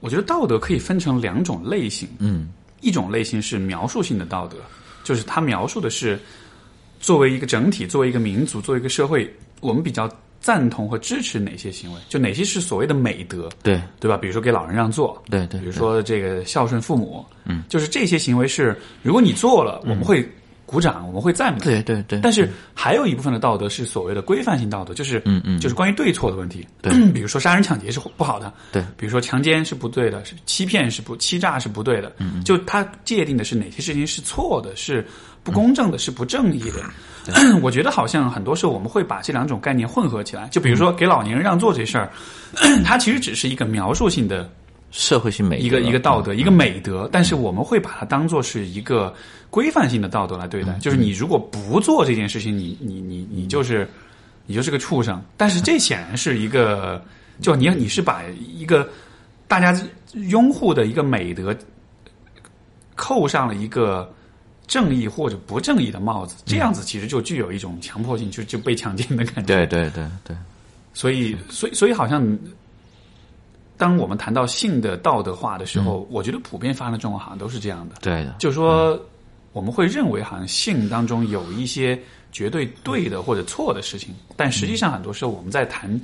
[0.00, 2.48] 我觉得道德可以分成两种类型，嗯，
[2.80, 4.56] 一种类型是描述性的道德，
[5.04, 6.18] 就是它描述的是
[7.00, 9.28] 作为一个整体，作为一个民族，作为一个社会，
[9.60, 10.08] 我们比较
[10.40, 13.80] 赞同和支持哪些行为，就哪些是所谓的美德，对。
[13.98, 14.16] 对吧？
[14.16, 20.26] 比如说给老人让座，对对，比如说这个孝顺父母，嗯，就是这些行为是，如果你做了，我们会
[20.68, 21.60] 鼓掌，我们会赞美。
[21.60, 26.66] 对对对，但是还有一部分的道德是所谓的规范性道德，就是嗯嗯就是关于对错的问题。
[26.82, 32.12] 对， 比如说杀人抢劫是不好的，对，比如说强奸是不对的，是欺骗是不欺诈是不对的。
[32.18, 35.06] 嗯，就它界定的是哪些事情是错的，是
[35.42, 36.82] 不公正的，是不正义的。
[37.62, 40.48] 我觉得好像很多时候我们会把这两种概念混合起来。
[40.48, 42.10] 就比如说给老年人让座这事儿，
[42.84, 44.50] 它其实只是一个描述性的
[44.90, 49.12] 社会性美德一个一个道德，一个美德，但是我们会把它当做是一个
[49.50, 50.72] 规范性的道德来对待。
[50.78, 53.88] 就是你如果不做这件事情，你你你你就是
[54.46, 55.22] 你就是个畜生。
[55.36, 57.02] 但是这显然是一个，
[57.40, 58.22] 就你你是把
[58.54, 58.88] 一个
[59.46, 59.78] 大家
[60.12, 61.56] 拥护的一个美德
[62.94, 64.12] 扣上了一个
[64.66, 69.42] 正义或者不正义的帽子，这样子其实就具有一种强迫性，就就被强奸的感觉。
[69.42, 70.36] 对对对对，
[70.92, 72.38] 所以，所以，所以，好像
[73.76, 77.94] 当我们谈到性的道德化的时候，我觉得普遍发生的状况好像都是这样的。
[78.00, 79.00] 对的，就是说，
[79.52, 81.98] 我们会认为好像性当中有一些
[82.30, 86.00] 绝对对的或者错的事情，但实际上很多时候我们在谈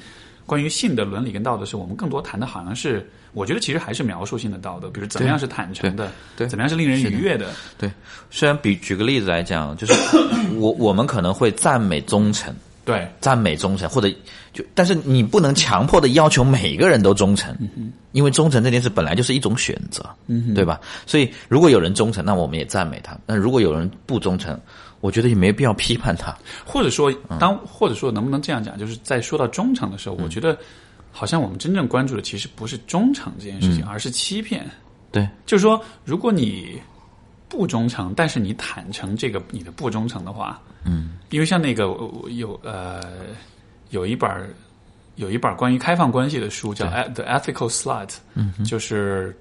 [0.46, 6.48] 关于性的伦理跟道德的时候，我们更多谈的好像是，我觉得其实还是描述性的道德，比如怎么样是坦诚的，对对。
[6.48, 7.90] 怎么样是令人愉悦的，对。
[8.30, 9.94] 虽然比举个例子来讲，就是
[10.56, 12.54] 我我们可能会赞美忠诚，
[12.84, 13.08] 对。
[13.20, 14.08] 赞美忠诚，或者
[14.52, 17.56] 就，但是你不能强迫的要求每个人都忠诚，
[18.12, 20.04] 因为忠诚这件事本来就是一种选择，
[20.54, 20.80] 对吧？
[21.06, 24.58] 所以如果有人忠诚，那我们也赞美他；那如果有人不忠诚，
[25.00, 26.36] 我觉得也没必要批判他。
[26.64, 30.56] 或者说，当或者说能不能这样讲，就是在说到忠诚的时候，我觉得
[31.10, 34.64] 好像我们真正关注的其实不是忠诚这件事情，而是欺骗。
[35.10, 36.80] 对，就是说，如果你
[37.48, 43.00] 不忠诚，但是你坦诚这个你的不忠诚的话，嗯，因为像那个我我有呃
[43.90, 44.48] 有一本儿
[45.16, 49.36] 有一本儿关于开放关系的书叫《E- The Ethical Slut》，嗯，就是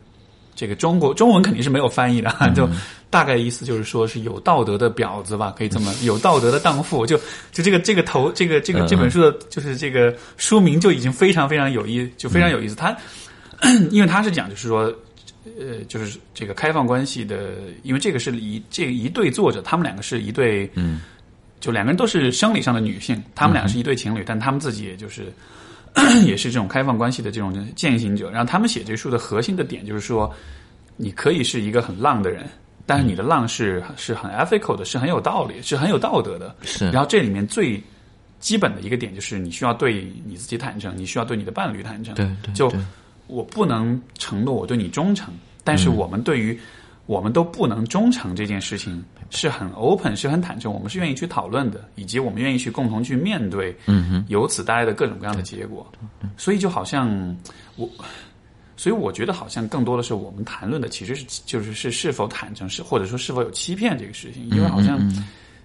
[0.54, 2.70] 这个中国中文肯定是没有翻译的， 就
[3.10, 7.18] 大概意思就是说是有道德的婊子吧，可以这么 有道德的荡妇，就
[7.52, 12.76] 就这个这个头这个这个这本书的就是这个书名就已经非常非常有意，就非常有意思。
[12.76, 12.96] 它
[13.90, 14.94] 因为他是讲就是说。
[15.46, 21.02] 呃，就是这个开放关系的，因为这个是一这一对作者，他们两个是一对，嗯，
[21.60, 25.32] 就两个人都是生理上的女性，他们俩是一对情侣，但他们自己也就是
[26.26, 28.30] 也是这种开放关系的这种践行者。
[28.32, 30.34] 然后他们写这书的核心的点就是说，
[30.96, 32.48] 你可以是一个很浪的人，
[32.86, 36.56] 但是你的浪是是很 ethical 的，是很有道理，是很有道德的。
[36.64, 37.82] 是然后这里面最
[38.40, 42.16] 基本的一个点就是，你需要对你自己坦诚，你需要对你的伴侣坦诚。
[42.16, 42.80] 对对就对
[43.28, 45.34] 我不能承诺我对你忠诚，
[45.64, 46.60] 但是我们对于
[47.06, 55.86] 我们都不能忠诚这件事情是很 open，是很坦诚，我们是愿意去讨论的，以及我们愿意去共同去面对，嗯哼，由此带来的各种各样的结果。
[56.38, 57.10] 所以就好像
[57.76, 57.90] 我，
[58.78, 65.00] 所以我觉得好像更多的是我们谈论的其实是就是是是否坦诚，是或者说是否有欺骗这个事情，因为好像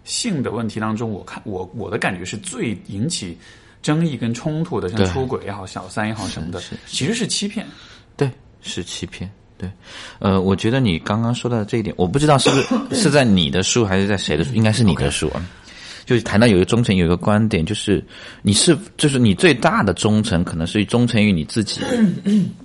[0.05, 3.37] 性的问题当中，我看我我的感觉是最引起。
[3.83, 7.67] 争议跟冲突的，像出轨也好、小三也好什么的，其实是欺骗。
[8.17, 9.31] 对，是欺骗。
[9.57, 9.69] 对，
[10.21, 12.57] 呃，我觉得你刚刚说到的这一点，我不知道是不
[12.95, 15.45] 是 是在你的书还是在谁的书，应该是你的书啊。
[16.07, 18.03] 就是谈到有一个忠诚，有一个观点，就是
[18.41, 21.83] 你是，就是你最大的忠诚，可能是忠诚于你自己。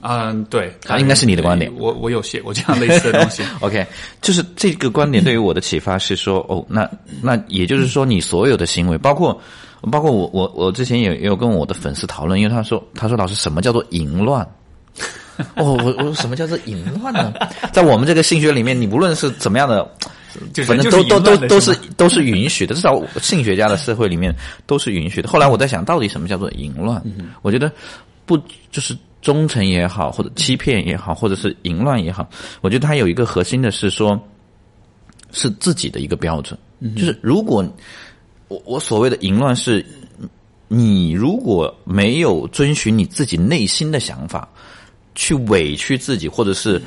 [0.02, 3.44] 嗯，对，啊应该是你的观点我我有写过这样类似的东西。
[3.60, 3.86] OK，
[4.22, 6.90] 就是这个观点对于我的启发是说，哦，那
[7.22, 9.38] 那也就是说，你所有的行为，包括
[9.92, 14.48] 包括我我我之前也也有跟我的粉丝讨论，因为他说他说老师什么叫做淫乱？
[15.56, 17.34] 哦，我我说什么叫做淫乱呢？
[17.72, 19.90] 在我们这个性学里面，你无论是怎么样的，
[20.54, 24.34] 就是反正都都都都是都是允许的，至少性学家的社会里面
[24.68, 25.28] 都是允许的。
[25.28, 27.02] 后来我在想，到底什么叫做淫乱？
[27.42, 27.72] 我觉得
[28.28, 28.38] 不
[28.72, 32.30] 就是忠诚也好，或者欺骗也好，或者是淫乱也好，
[32.62, 34.22] 我觉得它有一个核心的是说，
[35.32, 36.56] 是自己的一个标准，
[36.96, 37.66] 就是如果
[38.54, 39.84] 我我所谓的淫乱是，
[40.68, 44.48] 你如果没有遵循你自己内心的想法，
[45.16, 46.80] 去委屈自己，或者是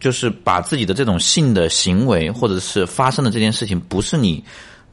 [0.00, 4.42] 就是把自己的这种性的行为，或者是发生的这件事情，不是你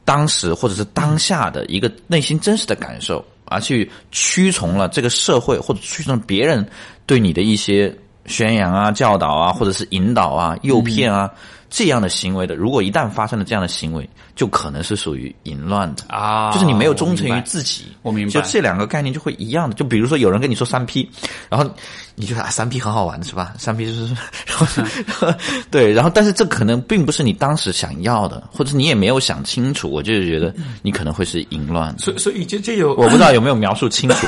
[0.04, 6.68] 当时或者是当下的一个内心真实的感受，而去屈从了这个社会或者屈从别人
[7.06, 11.32] 对你的一些宣扬啊、教导啊，或者是引导啊、诱骗啊。
[11.76, 17.84] 这样的行为的，如果一旦发生了这样的行为，就可能是属于淫乱的啊就是你没有忠诚于自己。
[18.00, 19.76] 我明白就这两个概念就会一样的。
[19.76, 21.06] 就比如说有人跟你说三 P，
[21.50, 21.70] 然后
[22.14, 23.52] 你觉得啊三 P 很好玩是吧？
[23.58, 24.14] 三 P 就是，
[24.46, 24.56] 然
[25.12, 25.34] 后
[25.70, 31.98] 对，然后但是这可能并不是你当时想要的，或者是你也没有想清楚，我就是觉得你可能会是淫乱的。
[31.98, 34.26] 所以所以这这有我不知道有没有描述清楚。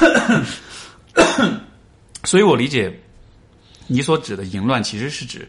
[2.25, 2.95] 所以我理解
[3.87, 5.49] 你所指的淫乱，其实是指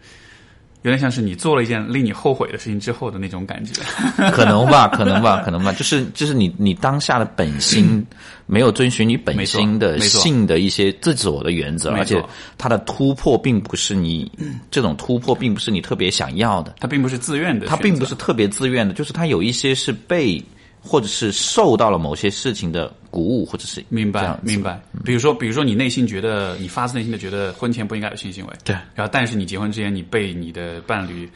[0.83, 3.73] 有点像是你做了一件令你后悔的事情之后的那种感觉。
[4.31, 8.05] 可能吧，可能吧，可能吧，就是就是你你当下的本心
[8.45, 12.23] 没有遵循你本心的性的一些自我的原则，而且
[12.57, 14.31] 它的突破并不是你
[14.69, 18.15] 这种突破并不是你特别想要的，它并不是自愿的，它并不是。
[18.19, 20.43] 特别自愿的，就是它有一些是被
[20.81, 24.81] 或者是受到了某些事情的鼓舞，或者是明白明白。
[25.03, 31.29] 比如说，比如说你内心觉得，你发自内心的觉得婚前不应该有性行为，对然后但是你结婚之前，你被你的伴侣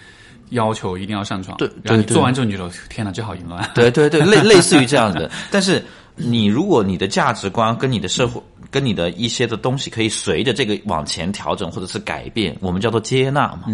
[0.50, 3.70] 要求一定要上床，对然后你做完之后，你就说天哪，这好淫乱。
[3.74, 5.32] 对对对， 类类似于这样子的。
[5.52, 5.84] 但是
[6.16, 13.66] 你如果你的价值观跟你的社会、跟你的一些的东西可以随着这个往前调整或者是改变，我们叫做接纳嘛。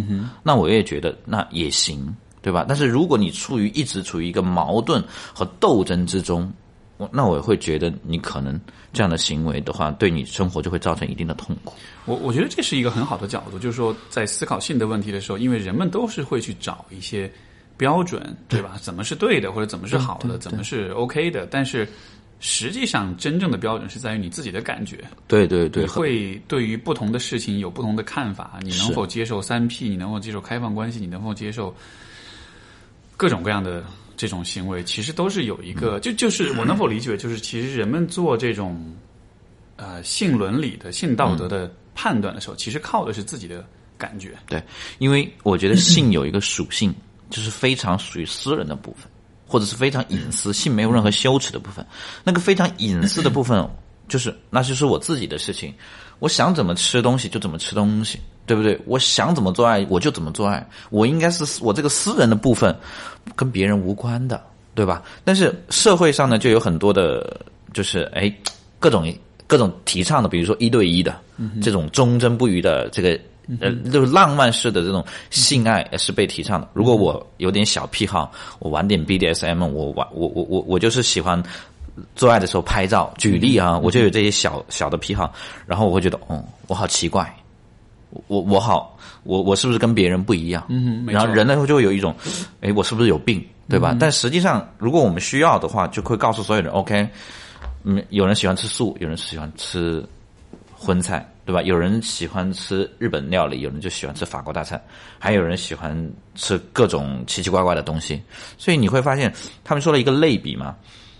[0.43, 2.65] 那我也觉得那也行，对吧？
[2.67, 6.51] 但是如果你处于一直处于一个矛盾和斗争之中，
[6.97, 8.59] 我那我会觉得你可能
[8.93, 11.73] 这样的行为的话，对你生活就会造成一定的痛苦。
[12.05, 17.31] 我我觉得这是一个很好的角度，就是说在思考性的问题的时候，因为人们都是会去找一些
[17.77, 18.77] 标准，对吧？
[18.81, 21.87] 怎么是对的，或者怎么是好的，怎么是 OK 的，但是。
[22.41, 25.03] 实际上，真正的标准是在于你自己的感觉。
[25.27, 28.57] 对对对，你会对于不同的事情有不同的看法。
[28.61, 29.89] 你能否接受三 P？
[29.89, 31.01] 你能否接受开放关系？
[31.01, 31.75] 你能否接受
[33.19, 33.83] 各种各样的
[34.15, 34.81] 这种行为？
[34.81, 38.95] 其实都是有一个，就就是我能否理解，就是其实人们做这种
[39.75, 44.37] 呃性伦理的、性道德的判断的时候，其实靠的是自己的感觉。
[44.47, 44.63] 对，
[44.99, 46.95] 因为我觉得性有一个属性，
[47.29, 49.11] 就是非常属于私人的部分，
[49.45, 51.85] 或者是非常隐私，性没有任何羞耻的部分。
[52.23, 53.69] 那个非常隐私的部分，
[54.07, 55.73] 就是那就是我自己的事情，
[56.19, 58.17] 我想怎么吃东西就怎么吃东西，
[58.49, 58.75] 对不对？
[58.87, 62.75] 我想怎么做爱我就怎么做爱，我应该是我这个私人的部分
[63.35, 64.41] 跟别人无关的，
[64.73, 65.03] 对吧？
[65.23, 67.39] 但是社会上呢，就有很多的，
[67.73, 68.33] 就是哎
[68.79, 69.07] 各种
[69.45, 71.15] 各种提倡的，比如说一对一的、
[71.61, 73.19] 这种忠贞不渝的这个。
[73.61, 76.67] 呃，就是浪漫式的这种性爱是被提倡的。
[76.71, 81.41] 如果我有点小癖好，我玩点 BDSM，我玩我我我我就是喜欢
[82.15, 83.11] 做爱的时候拍照。
[83.17, 85.33] 举例啊，我就有这些小小的癖好，
[85.65, 87.35] 然后我会觉得，哦，我好奇怪，
[88.27, 90.65] 我我好，我我是不是跟别人不一样？
[90.69, 92.15] 嗯，然后人呢就会有一种，
[92.61, 93.95] 哎，我是不是有病，对吧？
[93.99, 97.07] 但实际上，如果我们需要的话，就会告诉所有人，OK，
[97.83, 100.03] 嗯，有人喜欢吃素，有人喜欢吃
[100.73, 101.61] 荤菜，对吧？
[101.61, 104.81] 有人喜欢吃日本料理，有人就喜欢吃法国大餐，
[105.19, 108.19] 还有人喜欢吃各种奇奇怪怪的东西。
[108.57, 109.31] 所以你会发现，
[109.63, 110.75] 他们说了一个类比嘛，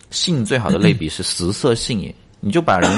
[0.10, 2.89] 性最好的类比是食色性也，你就把人。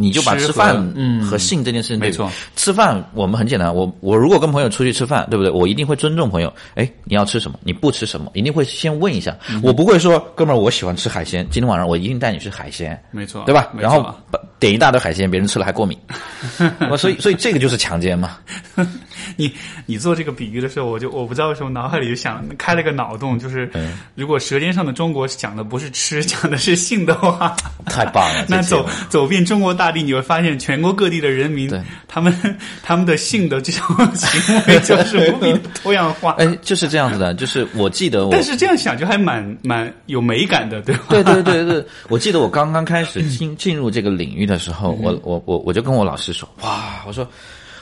[0.00, 5.52] 你就把吃饭嗯和性这件事情没错吃饭我们很简单，我我如果跟朋友出去吃饭，对不对？
[5.52, 6.52] 我一定会尊重朋友。
[6.74, 7.58] 哎，你要吃什么？
[7.62, 8.30] 你不吃什么？
[8.34, 9.36] 一定会先问一下。
[9.50, 13.68] 嗯我不会说，哥们儿，我喜欢吃海鲜，今天晚上我一定带你去海鲜，没错，对吧？
[13.78, 15.98] 然后把点一大堆海鲜，别人吃了还过敏，
[16.90, 18.38] 我所以所以这个就是强奸嘛。
[19.36, 19.52] 你
[19.86, 27.56] 你做这个比喻的时候，我就我不知道为什么脑海里就想开了个脑洞，就是嗯如果《舌尖上的中国》讲的不是吃， 讲的是性的话，
[27.86, 31.70] 太棒了那走走遍中国大地，你会发现全国各地的人民，
[32.08, 32.34] 他们
[32.82, 36.32] 他们的性的这种行为就是无比的多样化。
[36.38, 41.04] 哎，就是这样子的，就是我记得我但是这样想就还蛮蛮有美感的，对吧？
[41.08, 47.26] 对对对对，我记得我刚刚开始进进入这个领域的时候，嗯我我我我就跟我老师说，哇，我说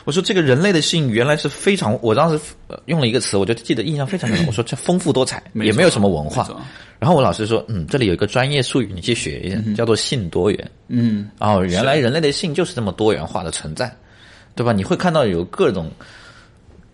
[0.09, 6.49] 我说这个人类的性原来是非常，我当时呃用了一个词，我就记得印象非常深， 我说这丰富多彩，没也没有什么文化。
[6.99, 10.71] 然后我老师说，嗯，这里有一个专业术语，你去学一下，叫做性多元。
[10.89, 13.95] 嗯，哦，原来人类的性就是这么多元化的存在，
[14.55, 14.73] 对吧？
[14.73, 15.91] 你会看到有各种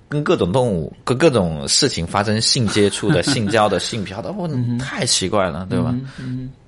[0.09, 5.95] 跟各种动物、跟各种事情发生性接触的、性交的、 性嫖的，我，太奇怪了，对吧？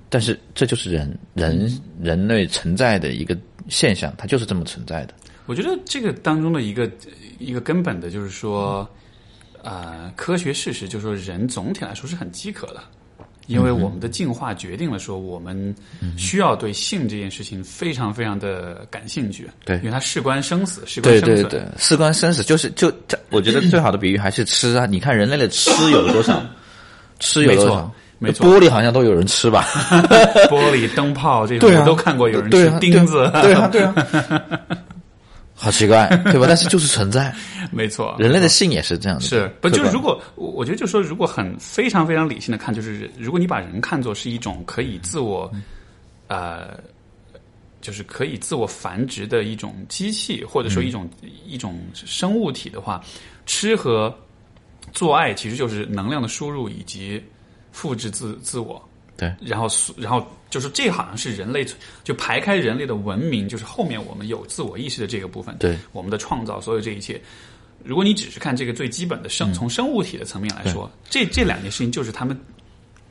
[0.07, 1.69] 但是这就是人人
[2.01, 5.13] 人类存在的一个现象，它就是这么存在的。
[5.47, 6.89] 我觉得这个当中的一个
[7.39, 8.87] 一个根本的就是说，
[9.63, 12.81] 呃，科学事实就是说，人总体来说是很饥渴的，
[13.47, 15.73] 因为我们的进化决定了说，我们
[16.17, 24.85] 需要对性这件事情非常非常的感兴趣，对因为它事关生死，事关对生存，对对，事关生死，就是就这，我觉得最好的比喻还是吃啊！
[24.85, 26.41] 你看人类的吃有多少，
[27.19, 28.47] 吃有多少没错？
[28.47, 29.63] 玻璃好像都有人吃吧？
[30.49, 33.93] 玻璃、灯泡这种对啊，我都看过有人吃对啊钉子，对啊，对啊，
[35.67, 36.45] 好奇怪， 对吧？
[36.47, 37.35] 但是就是存在，
[37.73, 39.25] 没错，人类的性也是这样的。
[39.25, 45.51] 是不就是如果我我觉得就是说，如果很非常非常理性的看，就是如果你把人看作是一种可以自我，
[46.27, 46.79] 呃，
[47.81, 51.09] 就是可以自我繁殖的一种机器，或者说一种、
[51.45, 53.03] 一种生物体的话，
[53.45, 54.15] 吃和
[54.93, 57.21] 做爱其实就是能量的输入以及
[57.73, 58.81] 复制自自我。
[59.17, 61.65] 对，然后，然后就是这好像是人类
[62.03, 65.75] 就排开人类的文明，就是后面我们有自我意识的这个部分，对。
[65.91, 67.19] 我们的创造，所有这一切，
[67.83, 72.39] 如果你只是看这个最基本的生，从生物体的层面来说，这这两件事情就是他们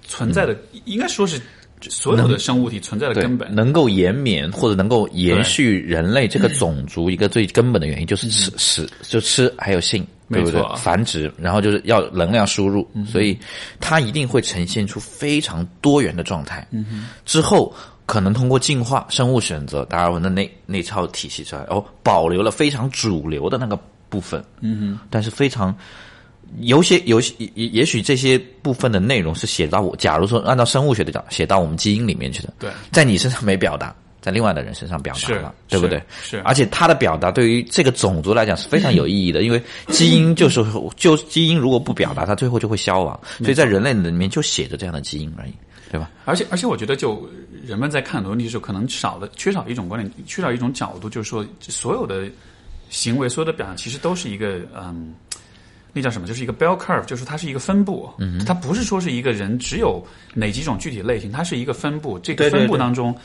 [0.07, 1.41] 存在的，应该说是
[1.83, 3.53] 所有的生物体存在的根本。
[3.55, 10.63] 能够延绵或者能够延续人类这个种族一个最根本的原因就是吃吃就吃还有性，对不对？
[10.77, 13.39] 繁殖，然后就是要能量输入，所以
[13.81, 16.67] 它一定会呈现出非常多元的状态。
[17.25, 17.75] 之后
[18.07, 24.45] 可能通过进化、生物选择、达尔文的那那套体系出来，哦，保留了非常主流的那个部分。
[24.61, 25.77] 嗯哼，但是非常。
[26.61, 33.93] 有些有些也也也许这些部分的内容是写到我，假如说按照生物学的讲，写到我们基因里面去的，对在你身上没表达，
[34.27, 36.03] 在另外的人身上表达是了，对不对？
[36.21, 40.65] 是是而且他的表达对于这个种族来讲是非常有意义的，因为基因 就是
[40.97, 45.53] 就基因如果不表达，它最后就会消亡，所以在人类里面就写着这样的基因而已，
[45.93, 46.11] 对吧？
[46.25, 47.25] 而且而且，我觉得就
[47.65, 52.29] 人们在看很多问题的时候，可能少的缺少一种观点，缺少一种角度，就是说，所有的
[52.91, 55.15] 行为、所有的表达，其实都是一个嗯，
[55.93, 56.27] 那叫什么？
[56.27, 58.11] 就是一个 bell curve，就是它是一个分布。
[58.19, 60.05] 嗯，它不是说是一个人只有
[60.35, 62.19] 哪几种具体类型，它是一个分布。
[62.19, 63.17] 这个分布当中。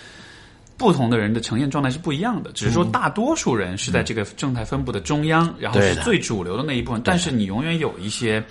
[0.81, 6.99] 不同的人的呈现状态是不一样的，只是说大多数人是在这个正态分布的中央，然后是最主流的那一部分。
[7.05, 8.43] 但是你永远有一些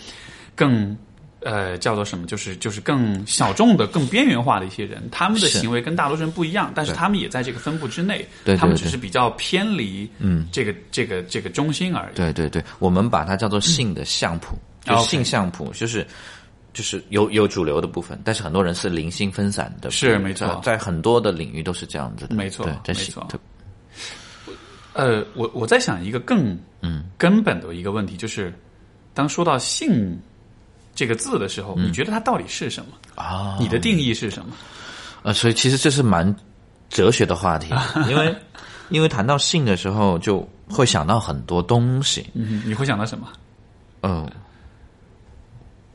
[0.54, 0.96] 更
[1.40, 10.46] 呃叫做什么，就是就是更小众的、更边缘化的一些人，他们的行为跟大多数人不一样，但是他们也在这个分布之内，对对他们只是比较偏离嗯。
[10.52, 12.14] 这个这个这个中心而已。
[12.14, 16.06] 对对对，我们把它叫做性的相谱，就性相谱，就是
[16.72, 20.46] 就是有有主流的部分，但是很多人是零星分散的，是没错。
[20.62, 23.26] 在在很多的领域都是这样子的，没错对，在没错
[24.92, 27.04] 呃，我我在想一个更嗯。
[27.16, 28.52] 根本的一个问题，就是
[29.14, 30.18] 当说到性
[30.94, 32.92] 这个字的时候，你觉得它到底是什么？
[33.14, 34.52] 啊，你的定义是什么？
[35.22, 36.34] 呃，所以其实这是蛮
[36.88, 37.72] 哲学的话题，
[38.08, 38.34] 因为
[38.88, 43.28] 因为谈到性的时候，就会想到很多东西，嗯，你会想到什么？
[44.02, 44.28] 嗯、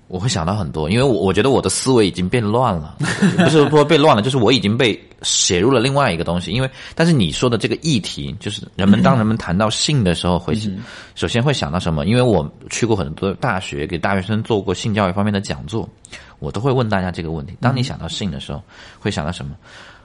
[0.08, 2.96] 我会想到很多，因为我我觉得我的思维已经变乱了，
[3.38, 6.52] 不是说被乱了，就是我已经被写入了另外一个东西。
[6.52, 10.56] 因为，但是你说的这个议题，就是人们当人们谈到性的时候会，
[11.16, 12.06] 首先会想到什么？
[12.06, 15.90] 因为我去过很多大学，给大学生做过性教育方面的讲座，
[16.38, 18.62] 我都会问大家这个问题：当你想到性的时候，
[19.00, 19.56] 会想到什么？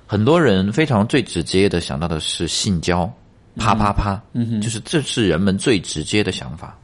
[0.06, 3.08] 很多人非常最直接的想到的是性交，
[3.56, 6.74] 啪啪啪，嗯就是这是人们最直接的想法。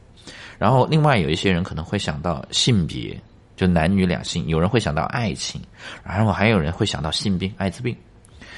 [0.57, 3.19] 然后另外有一些人可能会想到性别，
[3.55, 5.61] 就男女两性；有人会想到爱情，
[6.03, 7.95] 然后还有人会想到性病、艾滋病。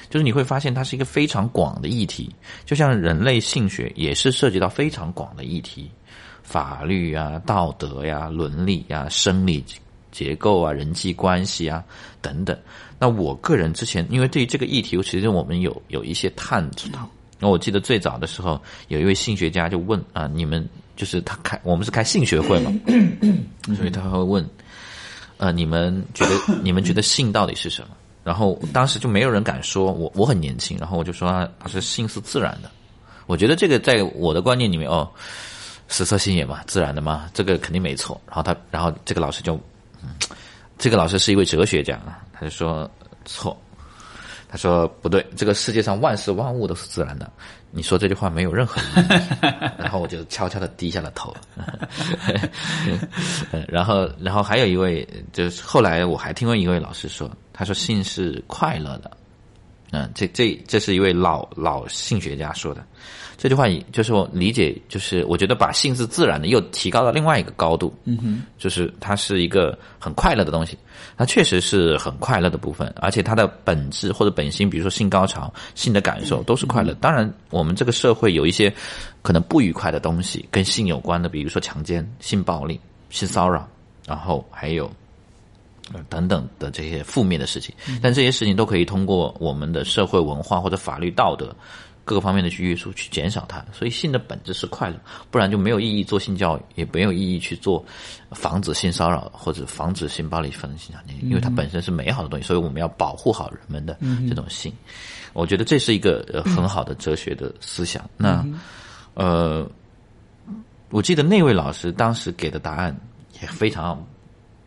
[0.09, 2.33] 就是你会发现它是一个非常广的议题，
[2.65, 5.91] 就像人类性学也是涉及到非常广的议题，
[6.41, 9.63] 法律啊、道德呀、伦理呀、生理
[10.11, 11.83] 结构啊、人际关系啊
[12.21, 12.57] 等等。
[12.97, 17.07] 那我个人之前因为对于这个议题，其实我们有有一些探讨。
[17.37, 20.67] 那我记得最早的时候，有一位性学家就问啊，你们
[20.99, 22.73] 就是他开我们是开性学会嘛，
[23.73, 24.45] 所以他会问，
[25.37, 27.95] 呃，你们觉得 你们觉得性到底是什么？
[28.21, 32.69] 然后当时就没有人敢说，我我很年轻，然后我就说啊，他是性是自然的。
[33.27, 35.09] 我觉得这个在我的观念里面，哦，
[35.87, 38.19] 食色性也嘛，自然的嘛，这个肯定没错。
[38.27, 39.55] 然后他，然后这个老师就，
[40.03, 40.09] 嗯，
[40.77, 42.91] 这个老师是一位哲学家啊，他就说
[43.23, 43.57] 错。
[44.51, 47.31] 他说不对，这个世界上万事万物都是自然的。
[47.71, 49.07] 你说这句话没有任何意义。
[49.77, 51.35] 然后我就悄悄的低下了头。
[53.67, 59.11] 然后，然后还有一位，就是后来我还听过一位老师说，他说性是快乐的。
[59.91, 62.85] 嗯，这这这是一位老老性学家说的。
[63.37, 67.93] 这句话就是我理解，就是我觉得把性是自然的又提高到另外一个高度。
[68.03, 70.77] 嗯哼，就是它是一个很快乐的东西，
[71.17, 76.93] 它确实是很快乐的部分，而且它的本质或者本心，比如说性高潮、性的感受都是快乐。
[76.95, 78.71] 当然，我们这个社会有一些
[79.21, 82.77] 可能不愉快的东西跟性有关的，比如说强奸、性暴力、
[83.09, 83.65] 性骚扰，
[84.05, 84.91] 然后还有。
[86.09, 91.55] 等等的这些负面的事情，但这些事情都可以通过我们的社会文化或者法律道德
[92.05, 93.63] 各个方面的去约束，去减少它。
[93.71, 94.95] 所以性的本质是快乐，
[95.29, 97.83] 不然就没有意义做性教育，也没有意义去做
[98.31, 104.73] 防止性骚扰或者防止性暴力发生性产因为它本身是美好的东西，所以我们要保护好人们的这种性。
[105.33, 108.09] 我觉得这是一个呃很好的哲学的思想。
[108.17, 108.43] 那
[109.13, 109.69] 呃，
[110.89, 112.95] 我记得那位老师当时给的答案
[113.41, 114.03] 也非常。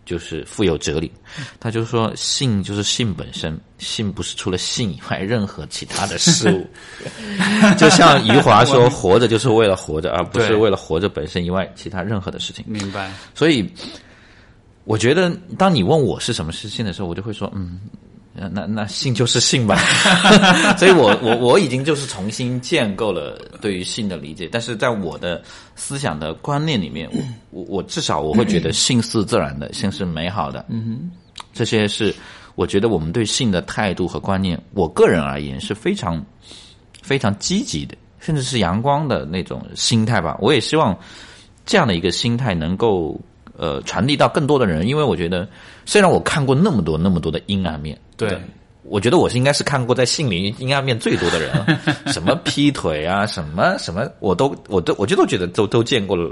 [0.05, 1.11] 就是富有哲理，
[1.61, 6.67] 他就说性就是性本身，性不是除了性以外任何其他的事物。
[7.79, 12.65] 就像余华说，活着就是为了活着，而不是为了活着本身以外其他任何的事情。
[12.67, 13.13] 明白。
[13.35, 13.69] 所以，
[14.85, 19.77] 我觉得当你问我是什么是性的时候，我就会说，嗯，呃那那性就是性吧，
[20.79, 25.43] 所以我我我已经就是重新建构了对于性的理解，但是在我的
[25.77, 27.11] 思想的观念里面，
[27.51, 31.11] 我我我至少我会觉得 性是自然的，性是美好的，嗯哼，
[31.53, 32.15] 这些是
[32.55, 36.25] 我觉得我们对性的态度和观念，我个人而言是非常
[37.03, 40.39] 非常积极的，甚至是阳光的那种心态吧。
[40.41, 40.99] 我也希望
[41.67, 43.21] 这样的一个心态能够
[43.59, 45.47] 呃传递到更多的人，因为我觉得
[45.85, 47.99] 虽然我看过那么多那么多的阴暗面。
[48.29, 48.41] 对，
[48.85, 51.67] 我觉得我是应该是看过在性里阴暗面最多的人了，
[52.13, 56.29] 什么劈腿啊，什么什么，我都我都我就都觉得都都见过了，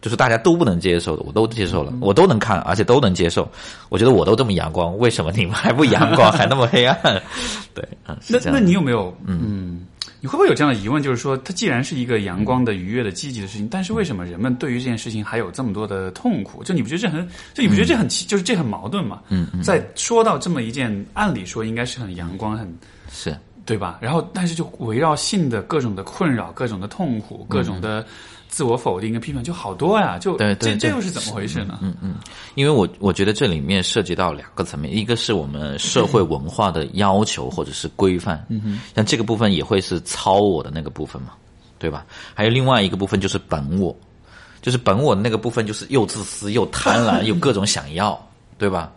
[0.00, 3.48] 就是大家都不能接受的，我都接受了，我都能看，而且都能接受。
[3.90, 6.98] 我觉得我都这么阳光，为什么你们还不阳光，还那么黑暗？
[7.74, 9.86] 对，嗯，那那你有没有嗯？
[10.20, 11.02] 你会不会有这样的疑问？
[11.02, 16.62] 就是说，它既然是一个阳光的、愉悦的、积极的事情，但是为什么人们对于这件事情还有这么多的痛苦？
[16.62, 19.22] 就你不觉得这很，就你不觉得这很奇，就是这很矛盾嘛？
[19.28, 22.78] 嗯嗯，在说到这么一件，按理说应该是很阳光、很
[23.10, 23.98] 是对吧？
[24.02, 28.04] 然后，但是就围绕性的各种的困扰、各种的痛苦、各种的
[28.50, 30.18] 自我否定跟批判，就好多呀。
[30.18, 31.78] 就对对对这这又是怎么回事呢？
[31.80, 32.16] 嗯嗯，
[32.56, 41.32] 因为我我觉得这里面涉及到两个层面，一个是我们社会文化的要求或者是规范，嗯哼，像这个部分也会是超我的那个部分嘛，
[41.78, 42.04] 对吧？
[42.34, 43.96] 还有另外一个部分就是本我，
[44.60, 48.20] 就是本我的那个部分就是又自私又贪婪又各种想要，
[48.58, 48.92] 对吧？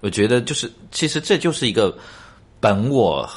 [0.00, 1.96] 我觉得就是其实这就是一个
[2.58, 3.28] 本我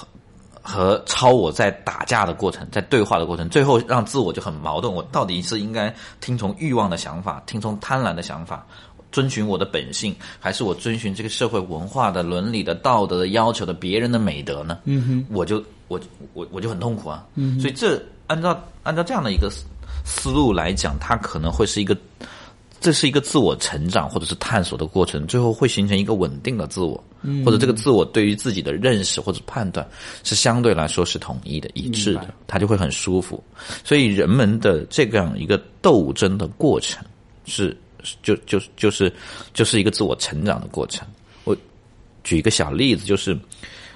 [0.64, 4.91] 和和超我在打架的过程，在对话的过程，最后让自我就很矛盾。
[4.91, 8.66] 我到底是应该听从欲望的想法，听从贪婪的想法，
[9.11, 14.80] 遵循我的本性，还是我遵循这个社会文化的伦理的道德的要求的别人的美德呢？
[14.86, 15.99] 嗯哼，我就我
[16.34, 17.24] 我我就很痛苦啊。
[17.36, 19.66] 嗯，所以这按照按照这样的一个思
[20.05, 21.95] 思路来讲，它可能会是一个。
[22.80, 27.01] 这是一个自我成长或者是探索的过程，最后会形成一个稳定的自我，
[27.45, 29.88] 或者这个自我对于自己的认识或者判断
[30.24, 33.41] 是相对来说是统一的、一致的，他就会很舒服。
[33.84, 37.03] 所以人们的这样一个斗争的过程
[37.45, 37.76] 是
[38.21, 39.11] 就就就是
[39.53, 41.07] 就是一个自我成长的过程。
[41.45, 41.55] 我
[42.24, 43.38] 举一个小例子，就是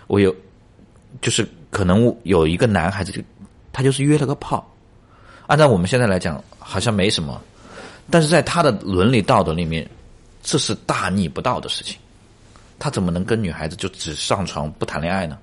[0.07, 0.33] 我有
[1.21, 3.21] 就是可能有一个男孩子就
[3.73, 4.65] 他就是约了个炮，
[5.47, 7.41] 按照我们现在来讲好像没什么。
[8.09, 9.85] 但是在他的伦理道德里面，
[10.41, 11.97] 这是大逆不道的事情。
[12.79, 15.37] 他怎么能跟女孩子就只上床不谈恋爱呢？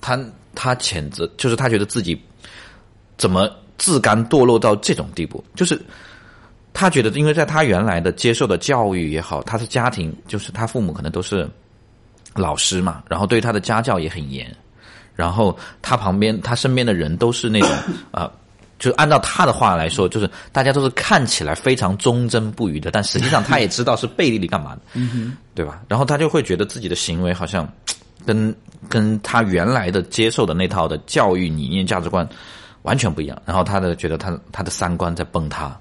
[0.00, 0.18] 他
[0.54, 2.20] 他谴责，就是他觉得自己
[3.16, 5.42] 怎么自甘堕落到这种地步？
[5.54, 5.80] 就是
[6.72, 11.48] 他觉得，因为在他原来的接受的教育也好，他的家庭就是他父母可能都是
[12.34, 14.54] 老师嘛，然后对他的家教也很严，
[15.14, 17.70] 然后他旁边他身边的人都是那种
[18.10, 18.30] 啊。
[18.78, 24.80] 就按照他的话来说，就是大家都是看起来非常忠贞不渝的，但实际上他也知道是背地里干嘛的，
[25.54, 25.80] 对吧？
[25.88, 27.66] 然后他就会觉得自己的行为好像
[28.26, 28.54] 跟
[28.88, 32.28] 跟他原来的接受的那套的教育理念、价值观
[32.82, 33.40] 完全不一样。
[33.46, 35.74] 然后他的觉得他他的三观在崩塌，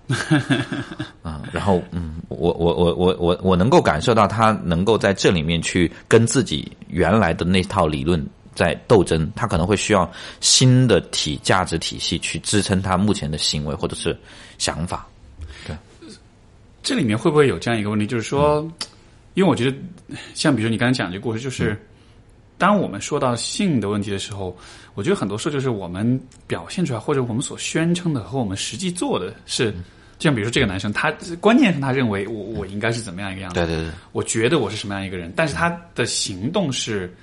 [1.22, 8.26] 啊，然后嗯，我我我我我我能够感受到他能够在这里面去跟自己原来的那套理论。
[8.56, 14.18] 在斗争，他可能会需要新的体价值体系去支撑他目前的行为或者是
[14.58, 15.06] 想法。
[15.68, 15.76] 对，
[16.82, 18.62] 这里面会不会有这样一个问题，就是说，
[19.34, 19.78] 因为我觉得，
[20.34, 21.78] 像比如说你刚才讲这个故事，就是
[22.58, 24.58] 当我们说到性的问题的时候，
[24.94, 29.70] 我觉得很多时候就是我们表现出来或者我们所宣称的和我们实际做的是，
[30.18, 37.14] 就像比如说这个男生，他观念上他认为我我应该是怎么样一个样子，对对对，我觉得我是什么样一个人，但是他的行动是。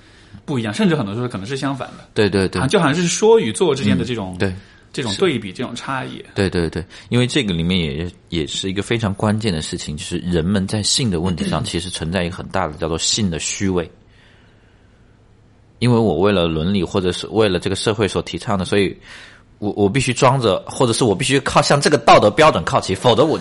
[0.45, 2.05] 不一样，甚至很多时候可能是相反的。
[2.13, 4.53] 对对对，就好像是说与做之间的这种对
[4.91, 6.23] 这种对比、这种差异。
[6.35, 13.89] 对对对，因为这个里面也也是一个非常关键的事情，就是人们在性的问题上其实存在一个很大的叫做性的虚伪。
[15.79, 18.95] 因为我为了伦理或者是为了这个社会所提倡的，所以
[19.59, 23.37] 我我必须装着，或者是我必须靠向这个道德标准靠齐，否则我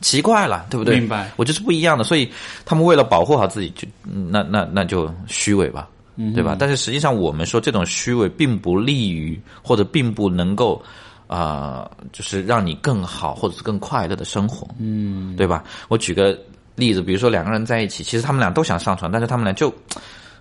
[0.00, 0.98] 奇怪了，对不对？
[0.98, 2.28] 明白，我就是不一样的，所以
[2.64, 5.88] 他们为了保护好自己，就那那那就虚伪吧。
[6.34, 6.56] 对吧？
[6.58, 10.82] 但是实际上，我们说这种虚伪并不利于，或者并不能够
[11.26, 15.64] 啊，就是让你更好或者是更快乐的生活，嗯，对吧？
[15.88, 16.38] 我举个
[16.74, 19.72] 例子，比如说两个人在一起，其实他们俩都想上床，但是他们俩就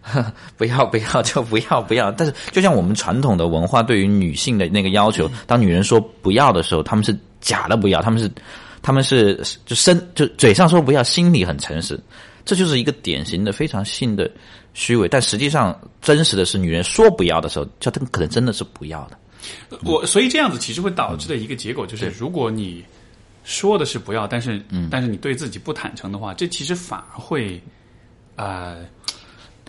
[0.58, 2.12] 不要不要就不要不要。
[2.12, 8.30] 但是就像我们传统的文化对于女性的那个要求，当女人说不要的时候，他们是假的不要，他们是
[8.82, 12.00] 他们是就身就嘴上说不要，心里很诚实。
[12.46, 14.32] 这就是一个典型的非常性的
[14.74, 19.18] 虚伪，但实际上真实的是，女人说不要的时候，叫她可能真的是不要的。
[19.84, 22.84] 我所以这样子其实会导致的一个结果就是，如果你
[23.44, 24.62] 说的是不要，但是
[24.92, 27.62] 但是你对自己不坦诚的话，这其实反而会
[28.36, 28.76] 啊，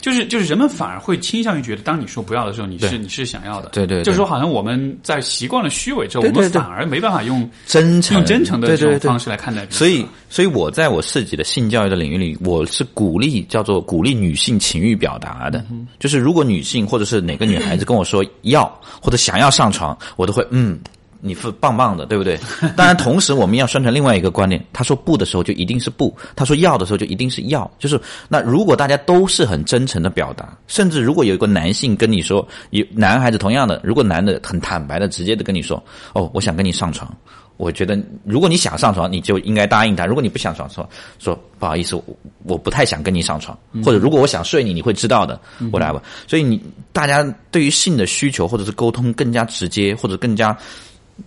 [0.00, 3.68] 就是就是人们反而会倾向于觉得，当你说不要的时候，你是你是想要的。
[3.70, 9.66] 对对对就是说好像我们在习惯了虚伪之后，我们反而没办法用真诚用真诚的这种方式来看待。
[9.70, 15.64] 所以，所以我在我自己的性教育的领域里，我是鼓励叫做鼓励女性情欲表达的。
[15.98, 18.64] 就是如果女性或者是哪个女孩子跟我说要
[19.00, 20.78] 或者想要上床，我都会嗯。
[21.20, 22.38] 你是棒棒的，对不对？
[22.76, 27.70] 当然，同时我们要宣传另外一个观念：他说不的时候就一定是不；他说要的时候就一定是要。
[27.78, 35.82] 就是那如果大家都是很真诚的表达，甚至如果有一个男性跟你说，有男孩子同样的，如果男的很坦白的、直接的跟你说
[36.14, 37.14] ：“哦，我想跟你上床。”
[37.60, 37.94] 我觉得，
[38.24, 42.02] 如果你想上床，你就应该答应他；如果你不想上床，说不好意思，我
[42.44, 43.54] 我不太想跟你上床，
[43.84, 45.38] 或者如果我想睡你，你会知道的，
[45.70, 46.02] 我来吧。
[46.26, 46.58] 所以你
[46.90, 50.56] 大家对于性的需求或者是沟通更加直接，或者更加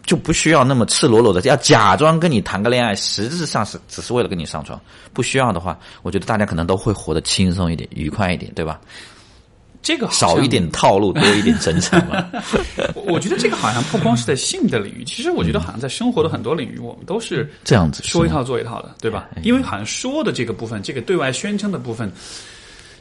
[0.05, 4.79] 就不需要那么赤裸裸的要假装跟你谈个恋爱，实质上是只是为了跟你上床。
[5.13, 8.79] 不需要的话，我觉得大家可能都会活得轻松一点、愉快一点，对吧？
[9.81, 12.25] 这个好少一点套路，多一点真诚嘛。
[12.95, 19.29] 我 我觉得这个好像不光是在性的领域，其实我觉得好像在生活的很多领域，我们都是这样子说一套做一套的，对吧？
[19.43, 22.09] 因为好像说的这个部分，这个对外宣称的部分，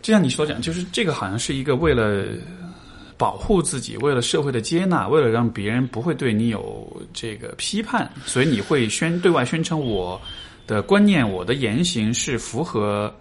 [0.03, 2.25] 就像你所讲，就是这个好像是一个为了
[3.23, 10.21] 保护自己，为了社会的接纳，为了让别人不会对你有这个批判，所以你会宣对外宣称我
[10.67, 13.15] 的观念、我的言行是符合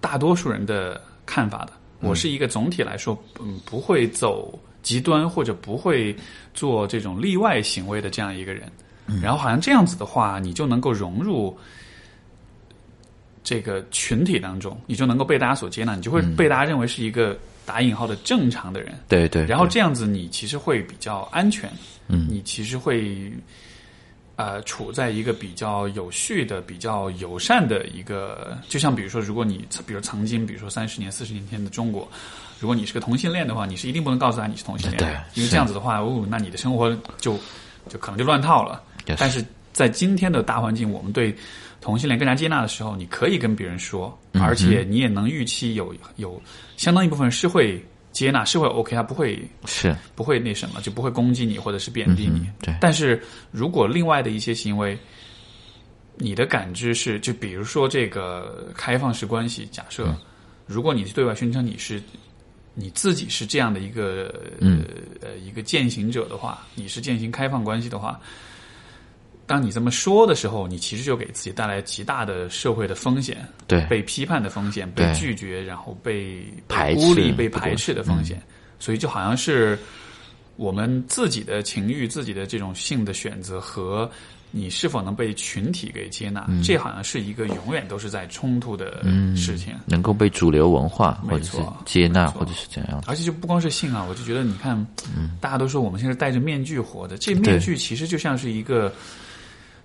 [0.00, 1.72] 大多数人的看法的。
[2.00, 6.16] 我是一个总体来说，嗯，不会走极端或者不会
[6.54, 8.72] 做这种例外行为的这样一个人。
[9.22, 11.54] 然后好像这样子的话，你就能够融入
[13.42, 18.92] 这个群体当中，你就能够被大家所接纳，你就会被大家认为是一个打引号的正常的人。
[19.08, 21.70] 对对，然后这样子，你其实会比较安全，
[22.08, 23.32] 嗯，你其实会
[24.36, 32.08] 呃处在一个比较有序的、比较友善的一个，就像比如说，如果你比如曾经，比如说三十年、四十年前的中国，
[32.58, 37.38] 如果你是个同性恋的话，你是一定不能告诉他你是同性恋，对因为这样子的话，哦，那你的生活就
[37.88, 38.82] 就可能就乱套了。
[39.16, 41.34] 但是在今天的大环境，我们对
[41.80, 46.40] 同性恋更加接纳的时候，你可以跟别人说，嗯而且你也能预期有有
[46.76, 52.40] 相当一部分人是会接纳，是会 OK，他不会是不会那什么，就不会攻击你或者是贬低你。
[52.40, 54.98] 嗯对但是如果另外的一些行为，
[56.16, 60.14] 你的感知是，就比如说这个开放式关系，假设、
[60.66, 62.02] 如果你对外宣称你是
[62.74, 64.84] 你自己是这样的一个、嗯
[65.22, 68.20] 呃一个践行者的话，你是践行开放关系的话。
[69.50, 73.36] 当你这么说的时候，你其实就给自己带来极大的社会的风险，
[73.66, 73.84] 对。
[73.86, 78.40] 被批判的风险，被拒绝，然后被排斥被孤立、被排斥的风险。
[78.78, 79.76] 所以就好像是
[80.54, 84.08] 我们自己的情欲、自己的这种性的选择和
[84.52, 86.62] 你是否能被群体给接纳，嗯。
[86.62, 89.02] 这好像是一个永远都是在冲突的
[89.34, 89.74] 事情。
[89.84, 93.02] 能够被主流文化或者是接纳，或者是怎样。
[93.08, 94.76] 而且就不光是性啊，我就觉得你看，
[95.16, 95.36] 嗯。
[95.40, 98.94] 大家都说我们现在戴着面具活的，这面具其实就像是一个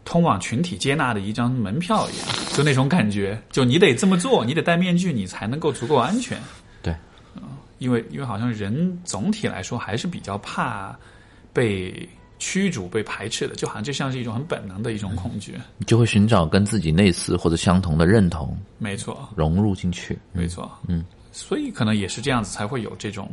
[0.06, 6.40] 通往群体接纳的一张门票一样，就那种感觉，就你得这么做，你得戴面具，你才能够足够安全。
[6.82, 6.96] 对，
[7.80, 10.96] 因为因为好像人总体来说还是比较怕
[11.52, 15.56] 被驱逐、被排斥的，就好像这像是一种很本能的一种恐惧。
[15.78, 20.18] 你就会寻找跟自己类似或者相同的认同，没错，融入进去。
[20.32, 23.32] 没错，嗯，所以可能也是这样子才会有这种，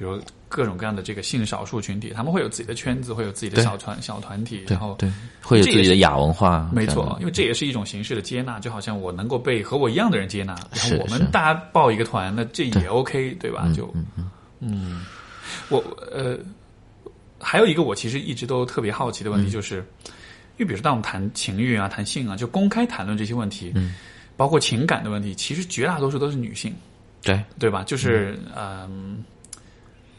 [0.00, 6.70] 比如各种各样的这个性少数群体，他们会有自己的圈子，会有自己的小团小团体，然后对，会有自己的亚文化。
[6.72, 13.70] 没错，因为这也是一种形式的接纳，就好像我能够被和我一样的人接纳，然是后我们大家报一个团，那这也 OK，对吧？
[13.76, 13.94] 就
[14.60, 15.04] 嗯，
[15.68, 16.38] 我呃，
[17.38, 19.84] 还有一个我其实一直都特别好奇的问嗯题就是，
[20.56, 23.94] 因为比如说当我们谈情欲啊、谈性啊，就公开谈论这些问题，嗯，
[24.34, 26.74] 包括情感的问题，其实绝大多数都是女性。
[27.22, 27.84] 对对吧？
[27.84, 29.22] 就是嗯、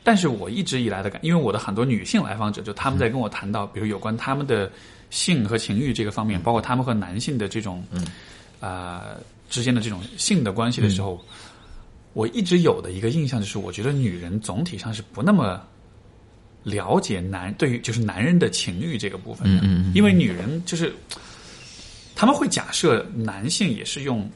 [0.04, 4.72] 但是我一直以来的感，因为我的很多女性来访者，就他们在跟我谈到，比如有关他们的
[5.10, 8.06] 性和情欲这个方面，包括他们和男性的这种，嗯，
[8.60, 9.04] 啊、
[9.50, 11.24] 之间的这种性的关系的时候，
[12.14, 15.62] 我一直有的一个印象就是，我觉得女人总体上是不那么
[16.64, 20.94] 了解男对于就是男人的情欲这个部分的，因为女人就是
[22.16, 24.30] 他们会假设男性也是用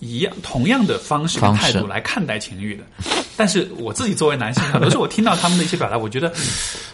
[0.00, 2.84] 一样同样的方式态度来看待情欲的，
[3.36, 6.32] 但是我自己作为男性，很多时候我听到他们的一些表达，我觉得，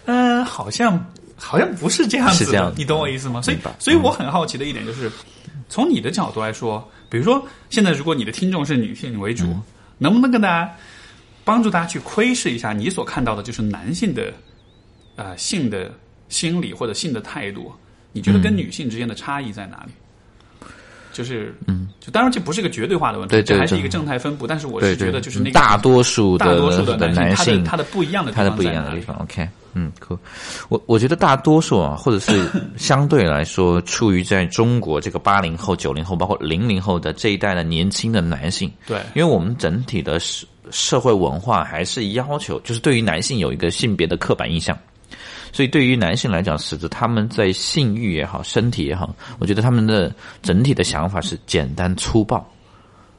[0.07, 1.05] 嗯、好像
[1.36, 3.42] 好像不是这样子你懂我意思吗？
[3.42, 5.11] 所以，所以我很好奇的一点就是，
[5.68, 9.62] 从你的角度来说，比如说现在如果你的听众是女性为主，嗯。
[9.98, 10.74] 能不能跟大家
[11.44, 14.32] 帮助大家去窥视一下你所看到的，就是男性的
[15.14, 15.92] 呃性的
[16.28, 17.72] 心理或者性的态度？
[18.11, 19.92] 你觉得跟女性之间的差异在哪里？
[21.15, 24.47] 就是嗯，就当然这不是一个绝对化的问题，对对对这还是一个正态分布。
[24.47, 29.17] 但是我是觉得就是那个大多数的大多数的的男性，他的不一样的地它的不一样的地方。
[29.23, 29.91] OK，嗯。
[30.69, 32.47] 我我觉得大多数啊，或者是
[32.77, 44.77] 相对来说，处于在中国这个八零后、九零后，包括零零后的这一代的年轻的男性，对因为我们整体的社社会文化还是要求，就是对于男性有一个性别的刻板印象。
[45.55, 52.44] 所以，对于男性来讲，使得他们在性欲也好、身体也好，我觉得他们的整体的想法是简单粗暴，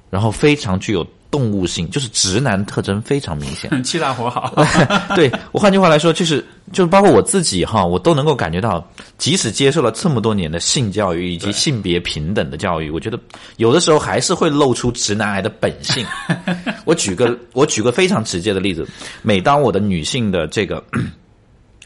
[0.09, 3.71] 然后非常具有动物性，就是直男特征非常明显。
[3.83, 4.53] 气大活好，
[5.15, 8.85] 对我换句话来说，就是就是包括我自己哈，我都能够感觉到，
[9.17, 13.17] 即使接受了这么多年的性教育以及性别平等的教育，我觉得
[13.55, 16.05] 有的时候还是会露出直男癌的本性。
[16.83, 18.85] 我举个我举个非常直接的例子，
[19.21, 20.83] 每当我的女性的这个。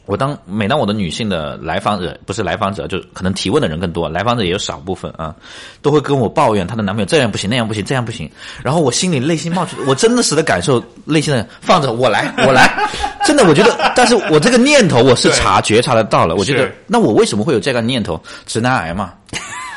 [0.10, 5.36] 我当每当我的女性的来访者不是来访者，就可能提问的人更多，来访者也有少部分啊，
[5.84, 8.28] 都会跟我抱怨她的男朋友这样不行那样不行这样不行，
[8.64, 12.90] 然后我心里内心冒出， 我真的实的感受内心的放着我来 我来，
[13.24, 18.20] 真的我觉得，但是我这个念头我是察觉察得到了，我觉得那我为什么会有这个念头？
[18.48, 19.14] 直男癌嘛。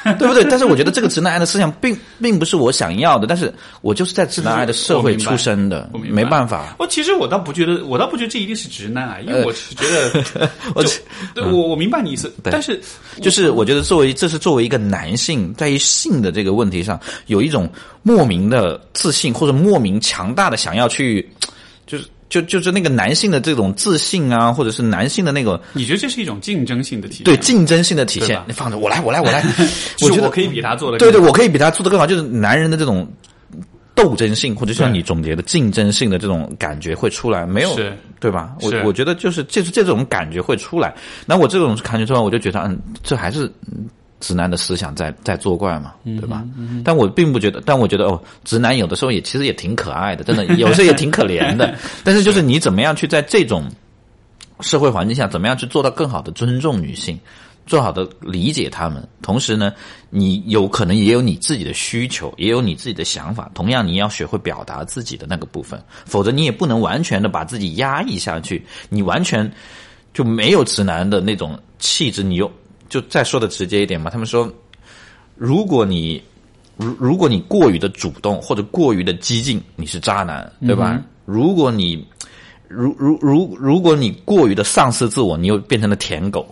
[0.19, 0.45] 对不对？
[0.45, 6.75] 但是我觉得这个直男癌的思想并并不是我想要的，但是我就是在直男癌的社会出生的没办法。
[6.79, 9.85] 我其实我倒不觉得，我倒不觉得这一定是直男癌，因为我是觉
[10.35, 10.85] 得， 我
[11.51, 12.81] 我我明白你意思，但是
[13.21, 17.69] 就是我觉得作为这是作为一个男性，在于性的这个问题上，有一种
[18.03, 21.29] 莫名的自信或者莫名强大的想要去，
[21.87, 27.25] 就是就就是那个男性的这种自信啊，或者是男性的那个你觉得这是一种竞争性的体现？
[27.25, 28.21] 对竞争性的体。
[28.21, 29.45] 现你放着我来，我来，我来，
[30.01, 33.07] 我觉得我可以比他做的对对，我可以比他做的更好，就是男人的这种
[33.95, 38.55] 斗争性，或者像你总结的竞争性的这种感觉会出来，没有是对吧？
[38.63, 40.95] 我我觉得就是这是这种感觉会出来。
[41.27, 43.85] 那我这种感觉出来，我就觉得嗯，这还是嗯
[44.23, 46.45] 直男的思想在在作怪嘛，嗯对吧？
[46.85, 51.77] 但我并不觉得，但我觉得哦，直男有的时候也其实也挺可爱的，真的， 有时候也挺可怜的。
[52.05, 53.69] 但是就是你怎么样去在这种
[54.61, 57.19] 社会环境下，怎么样去做到更好的尊重女性，
[57.67, 59.73] 做好的理解她们，同时呢，
[60.09, 69.51] 你有可能也有你自己的需求，也有你自己的想法，同样你要学会表达自己的那个部分，否则你也不能完全的把自己压抑下去，你完全
[70.15, 72.49] 就没有直男的那种气质，你又
[72.93, 74.47] 就再说的直接一点嘛，他们说，
[75.35, 76.23] 如果你
[76.77, 81.03] 如如果你过于的主动或者过于的激进，你是渣男，对吧？
[81.25, 82.07] 如果你
[82.69, 86.47] 如如如如果你过于的丧失自我，你又变成了舔狗。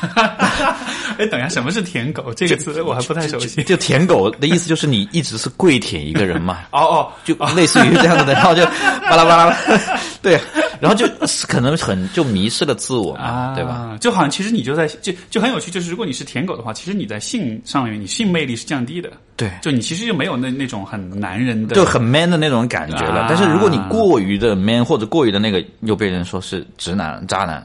[1.18, 2.82] 哎，等一下，什么是舔狗这个词？
[2.82, 3.62] 我还不太熟悉。
[3.64, 8.64] 就舔狗的意思就是你一直是跪舔一个人嘛， 哦哦，就类似于这样子的，然后就
[9.08, 9.56] 巴拉巴拉，
[10.22, 10.40] 对，
[10.80, 11.06] 然后就
[11.46, 13.96] 可能很就迷失了自我嘛，啊，对吧？？
[14.00, 23.22] 就好像其实你就在就就很有趣，就是如果你是舔狗的话，其实你在性上面你性魅力是降低的，对，就你其实就没有那那种很男人的，就很 man 的那种感觉了。
[23.22, 27.64] 啊但是如果你过于的 man 或者过于的那个，又被人说是直男、渣男，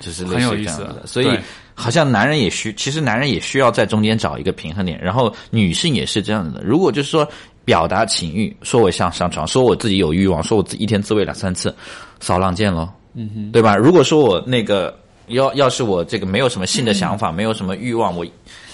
[0.00, 1.02] 就是很有意思的。
[1.06, 1.38] 所以
[1.74, 6.62] 好像男人也需，其实男人也需要在中间找一个平衡点，然后女性也是这样的。
[6.62, 7.28] 如果就是说
[7.64, 11.74] 表达情欲，说我想上床，说我自己有欲望，说我自己一天自慰两三次，
[12.20, 13.76] 骚浪贱喽，嗯哼，对吧？
[13.76, 18.24] 如果说我那个要要是我这个没有什么性的想法，没有什么欲望，我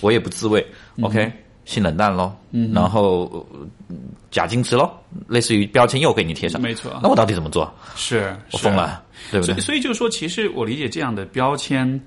[0.01, 0.64] 我也不自慰、
[1.01, 1.33] o k
[1.64, 3.47] 性冷淡喽，嗯，然后
[3.89, 3.97] 呃
[4.31, 4.91] 假矜持喽，
[5.29, 6.93] 类似于标签又给你贴上，没错。
[7.03, 7.73] 那我到底怎么做？
[7.95, 8.37] 是是。
[8.53, 9.61] 我疯了，对不对所以？
[9.61, 12.01] 所以就是说，其实我理解这样的标签，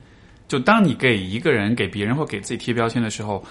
[0.47, 3.43] 就当你给一个人、给别人或给自己贴标签的时候，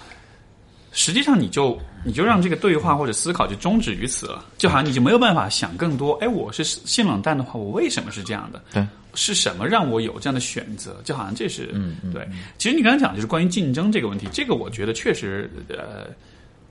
[0.92, 6.12] 实际上你就你就让这个对话或者思考就终止于此了，就好像你就没有办法想更多。
[6.14, 8.62] 哎，我是性冷淡的话，我为什么是这样的？
[8.72, 11.00] 对，是什么让我有这样的选择？
[11.04, 12.28] 就好像这是嗯对。
[12.58, 16.08] 其实你刚才讲就是关于竞争这个问题，这个我觉得确实呃。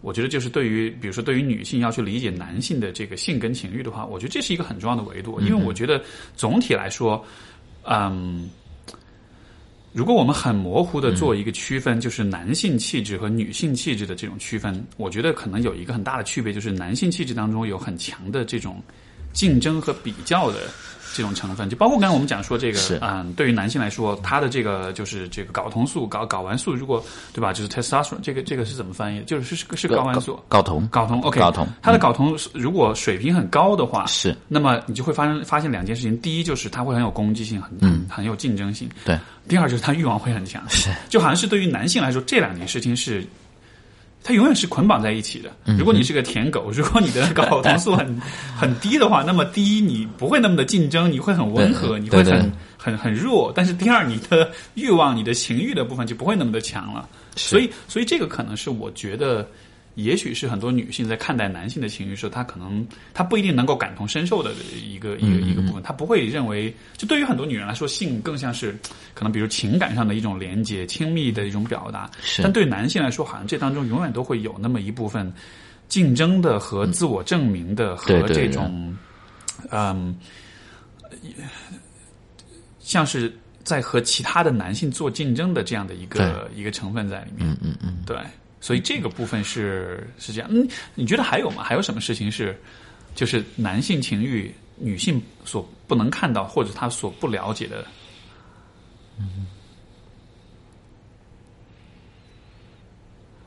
[0.03, 6.03] 我觉得就是对于，比如说对于女性要去理解男性的这个性跟情欲的话，我觉得这是一个很重要的维度，因为我觉得
[6.35, 7.25] 总体来说，
[7.83, 8.49] 嗯，
[9.93, 18.83] 如果我们很模糊的做一个区分，就是男性气质和女性气质的这种区分，我觉得可能有一个很大的区别，就是男性气质当中有很强的这种
[19.31, 20.69] 竞争和比较的
[21.13, 29.21] 这种成分，就包括刚才我们讲说这个是，嗯，对于男性来说，他的这个就是这个睾酮素、睾睾丸素，如果对吧，就是 testosterone，这个这个是怎么翻译？
[29.23, 30.39] 就是是是是睾丸素。
[30.49, 31.67] 睾酮，睾酮，OK，睾酮。
[31.81, 34.35] 它的睾酮如果水平很高的话，是。
[34.47, 38.07] 那么你就会发生发现两件事情：第一，就是他会很有攻击性，很嗯。
[38.09, 40.61] 很有竞争性；对，第二，就是他欲望会很强。
[40.67, 43.25] 是，就好像是对于男性来说，这两件事情是。
[44.23, 45.51] 它永远是捆绑在一起的。
[45.65, 48.21] 嗯如果你是个舔狗，如果你的睾酮素很
[48.55, 57.07] 很低的话，那么第一你不会那么的竞争，你会很温和，你会很很很弱，但是第二，你的欲望、你的情欲的部分就不会那么的强了。
[57.35, 59.45] 所以，所以这个可能是我觉得，
[59.95, 64.51] 也许是很多女性在看待男性的情欲时候，她可能她不一定能够感同身受的
[64.83, 68.77] 一个一个一个部分，她不会认为，就对于很多女人来说，性更像是
[69.13, 72.09] 可能比如情感上的一种连接、亲密的一种表达。
[72.41, 75.31] 但对男性来说，好像这当中永远都会有那么一部分
[75.87, 78.95] 竞争的和自我证明的和这种，
[79.69, 80.17] 嗯。
[82.79, 83.33] 像是
[83.63, 88.17] 在和其他的男性做竞争的这样的一个一个成分在里面，嗯嗯嗯，对，
[88.63, 90.49] 所以这个部分是是这样。
[90.49, 91.63] 嗯，你觉得还有吗？
[91.65, 92.57] 还有什么事情是
[93.13, 97.85] 就是男性情欲女性所不能看到或者他所不了解的？
[99.19, 99.45] 嗯，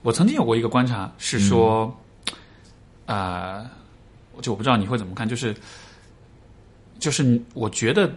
[0.02, 1.98] 我曾经有过一个观察是说，
[3.06, 3.64] 啊，
[4.42, 5.56] 就我不知道你会怎么看，就是。
[6.98, 8.10] 就是我觉得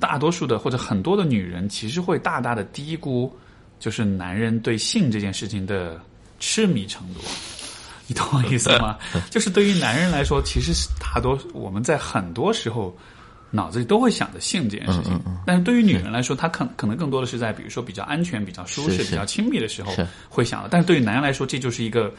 [0.00, 3.30] 大多数的或者很多的女人其实会大大的低估，
[3.78, 6.00] 就是男人对性这件事情的
[6.38, 7.20] 痴迷程度，
[8.06, 8.96] 你懂我意思吗？
[9.30, 12.96] 就是对于男人来说，其实是大多我们在很多时候。
[13.52, 19.94] 脑子里都会想着性这件事情，但是对于女人来说，她可可能更多的是在比如说比较安全、比较舒适、比较亲密的时候
[20.28, 20.68] 会想的。
[20.68, 22.12] 但是对于男人来说，这就是一个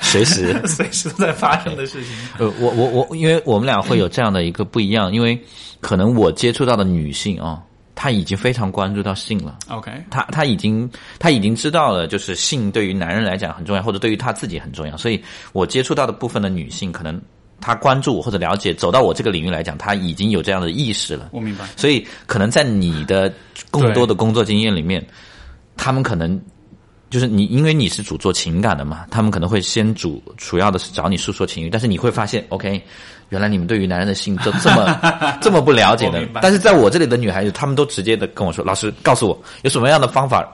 [0.00, 2.12] 随时 随时都在发生的事情。
[2.38, 5.40] 呃，我我我，因为我们俩会有这样的一个不一样，因为
[5.80, 7.62] 可能我接触到的女性啊，
[7.98, 9.58] 她已经非常关注到性了。
[9.66, 10.88] OK，他他已经
[11.18, 14.96] 他已经知道了，就是性对于男人来讲很重要，或者对于他自己很重要。
[14.96, 15.20] 所以
[15.52, 17.20] 我接触到的部分的女性可能。
[17.60, 21.30] 她关注或者了解，走到我这个领域来讲，她已经有这样的意识了。
[21.32, 21.66] 我明白。
[21.76, 23.34] 所以，可能在你的
[23.68, 25.04] 更多的工作经验里面，
[25.76, 26.40] 他们可能
[27.10, 31.68] 就是你，因为你是主做情感的嘛，他们可能会先主主要的是找你诉说情欲。
[31.68, 32.80] 但是你会发现，OK，
[33.30, 35.00] 原来你们对于男人的性就 这么
[35.40, 36.26] 这么不了解的。
[36.40, 40.46] 但是在我这里的女孩子，她们都直接的跟我说：“老师，告诉我有什么样的方法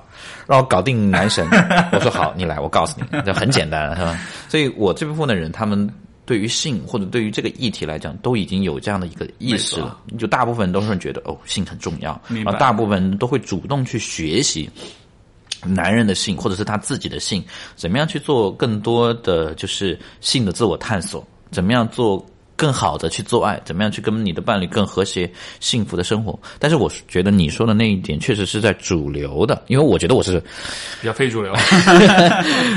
[0.47, 1.47] 让我搞定男神。
[1.93, 4.18] ”我说：“好，你来，我告诉你，就很简单，是吧？”
[4.49, 5.89] 所以我这部分的人，他们。
[6.27, 9.99] 对于性或者对于这个议题来讲，都已经有这样的一个意识了。
[10.18, 14.66] 就大部分都是觉得哦，性很重要，然后大部分人都会主动去学习
[15.66, 17.45] 男人的性，或者是他自己的性，
[17.77, 22.25] 怎么样去做更多的就是性的自我探索，怎么样做。
[22.57, 25.30] 更好的去做爱，怎么样去跟你的伴侣更和谐、
[25.61, 26.38] 幸福的生活？
[26.59, 30.40] 但是我觉得你说的那一点确实是在主流的，因为我觉得我是
[31.00, 31.52] 比较非主流、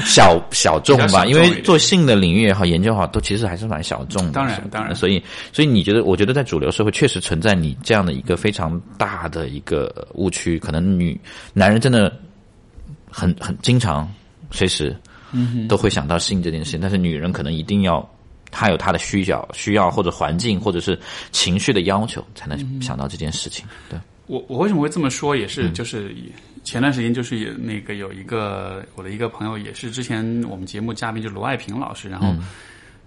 [0.06, 1.26] 小小众吧。
[1.26, 4.32] 因为做性的领域也好，研究也好，都其实还是蛮小众的。
[4.32, 4.96] 当然，当然。
[4.96, 5.22] 所以，
[5.54, 6.04] 所以你觉得？
[6.04, 10.58] 我觉得在主流社会确实存在你这样的一个非常大的一个误区。
[10.58, 11.20] 可能女
[11.54, 12.12] 男人真的
[13.12, 14.12] 很很经常
[14.52, 14.96] 随时
[15.68, 18.08] 都会想到性这件事情，但是女人可能一定要。
[18.52, 21.00] 他有他的需要，需要或者环境，或者是
[21.32, 23.66] 情绪的要求，才能想到这件事情。
[23.90, 25.36] 对我，我为什么会这么说？
[25.36, 26.16] 也是就是
[26.64, 32.10] 前段时间，就是那个有一个我的一个朋友，也是之前我们节目嘉宾，就罗爱平老师。
[32.10, 32.36] 然后，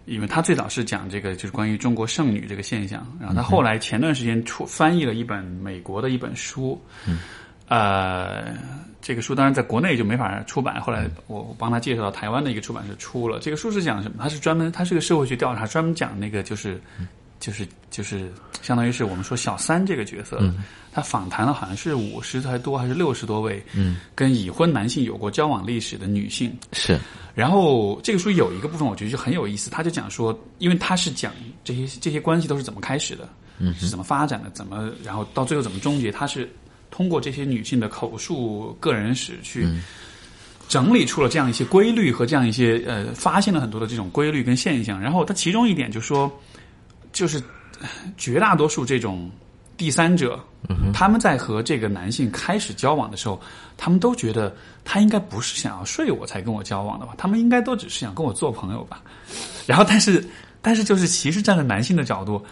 [0.07, 3.07] 因为他最早是讲这个，就是关于中国剩女这个现象。
[3.21, 6.81] 然后他后来前段时间出翻译了一本美国的一本书，
[7.69, 8.55] 呃。
[9.03, 13.39] 这个书当然在国内就没法出版，后来我我帮他介绍到台湾的一个出版社出了。
[13.41, 14.19] 这个书是讲什么？
[14.21, 16.81] 它是专门，它是个社会学调查，专门讲那个就是，
[17.39, 18.31] 就是就是
[18.61, 20.39] 相当于是我们说小三这个角色。
[20.93, 26.53] 他访谈了好像是五十才多还是六十多位，嗯跟已婚男性有过交往历史的女性。
[26.73, 26.99] 是。
[27.33, 31.33] 然后这个书有一个部分我觉得就很有意思，他就讲说，因为他是讲
[31.63, 33.29] 这些这些关系都是怎么开始的，
[33.61, 36.51] 嗯是怎么发展的，怎么然后到最后怎么终结，他是。
[36.91, 39.67] 通过这些女性的口述个人史去
[40.69, 45.01] 整理出了这样一些规律和这样一些呃，发现了很多的这种规律跟现象。
[45.01, 46.31] 然后，它其中一点就说，
[47.13, 47.43] 就是
[48.17, 49.31] 绝大多数这种
[49.77, 50.39] 第三者，
[50.93, 53.41] 他们在和这个男性开始交往的时候，
[53.77, 57.15] 他们都觉得他应该不是想要睡我才跟我交往的吧？
[57.19, 59.03] 他们应该都只是想跟我做朋友吧？
[59.67, 60.25] 然后，但是，
[60.63, 62.45] 但是，就是其实站在男性的角度。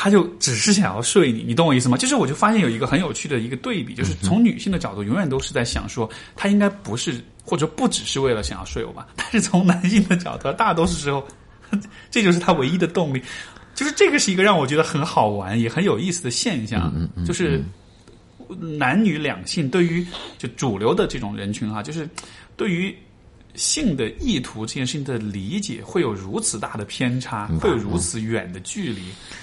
[0.00, 1.96] 他就只是想要睡你，你懂我意思吗？
[1.96, 9.08] 就是我就发现有一个很有趣的一个对比，就是从女性的角度，永远都是在想说，他应该不是或者不只是为了想要睡我吧？
[9.16, 11.26] 但是从男性的角度，大多数时候，
[12.12, 13.20] 这就是他唯一的动力。
[13.74, 16.92] 就是这个是一个让我觉得很好玩也很有意思的现象，
[17.26, 17.60] 就是
[18.78, 20.06] 男女两性对于
[20.38, 22.08] 就主流的这种人群哈，就是
[22.56, 22.96] 对于。
[23.54, 29.02] 性的意图这件事情的理解会有如此大的偏差，会有如此远的距离，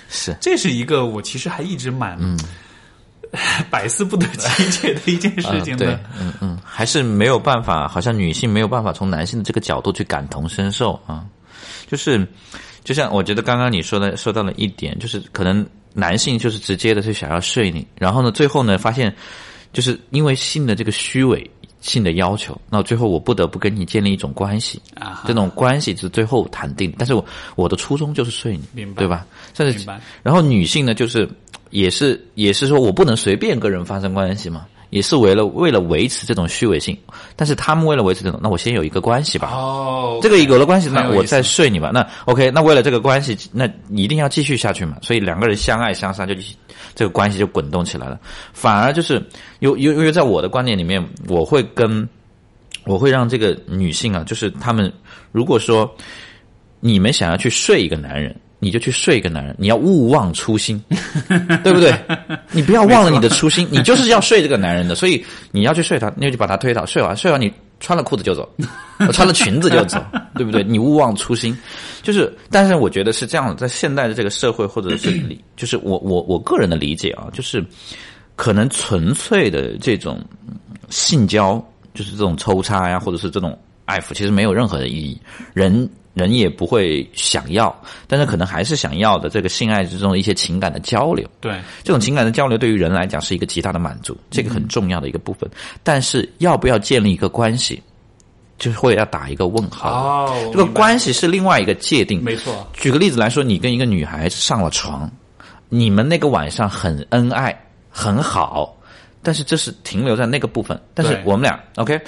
[0.10, 0.36] 是。
[0.40, 2.18] 这是一个我其实还一直蛮
[3.70, 5.76] 百思不得其解的一件事情。
[5.78, 11.26] 对，嗯嗯，还是没有办法，好像女性没有办法从男性的这个角度去感同身受啊。
[11.88, 12.26] 就是，
[12.84, 19.14] 就像我觉得刚刚你说的说到了一点，就是可能男性就是直接的是想要睡你，然后呢，最后呢发现，
[19.74, 21.50] 就是因为性的这个虚伪
[21.86, 27.24] 性的要求，那最后我不得不跟你建立一种关系，啊这种关系是最后谈定，但是我
[27.56, 29.00] 我的初衷就是睡你，明白。
[29.00, 29.26] 对吧？
[29.54, 29.88] 甚至
[30.24, 31.30] 然后女性呢，就是
[31.70, 36.98] 也是也是说我不能随便跟人发生关系嘛，也是为了为了维持这种虚伪性，
[37.36, 41.92] 但是他们为了维持这种，那我先有一个关系吧，哦，这个有了关系，那我再睡你吧。
[41.94, 44.98] 那 OK，那为了这个关系，那一定要继续下去嘛。
[45.02, 46.34] 所以两个人相爱相杀，就
[46.94, 48.20] 这个关系就滚动起来了。
[48.54, 49.22] 反而就是
[49.60, 52.08] 有有因为在我的观点里面，我会跟
[52.86, 54.92] 我会让这个女性啊，就是他们
[55.32, 55.90] 如果说
[56.80, 58.36] 你们想要去睡一个男人。
[58.66, 60.84] 你就去睡一个男人，你要勿忘初心，
[61.64, 61.94] 对不对？
[62.50, 68.50] 你不要忘了你的初心，你就是要睡这个男人的，所以你要去睡他，那就把他推倒，睡完睡完你穿了裤子就走，
[69.14, 70.04] 穿了裙子就走，
[70.34, 70.64] 对不对？
[70.64, 71.56] 你勿忘初心，
[72.02, 77.64] 就是，但是我觉得是这样的，在现代的这个社会或者是理，就是我我我个人的理解啊，就是
[78.36, 80.20] 可能纯粹的这种
[80.90, 81.64] 性交，
[81.94, 83.56] 就是这种抽插呀，或者是这种
[83.86, 85.22] 爱抚，其实没有任何的意义，
[85.54, 85.88] 人。
[86.16, 87.76] 人也不会想要，
[88.08, 91.30] 但是可能还是想要的这个性爱之中的一些情感的交流。
[91.40, 95.48] 对，这种情感的交流对于人来讲是一个极大的满足，这个很重要的一个部分。
[95.84, 97.84] 但是要不要建立一个关系，
[98.58, 99.92] 就是会要打一个问号。
[99.92, 102.24] 哦，这个关系是另外一个界定。
[102.24, 105.12] 没错，举个例子来说，你跟一个女孩子上了床，
[105.68, 107.54] 你们那个晚上很恩爱，
[107.90, 108.74] 很好，
[109.22, 110.80] 但是这是停留在那个部分。
[110.94, 112.00] 但是我们俩 OK，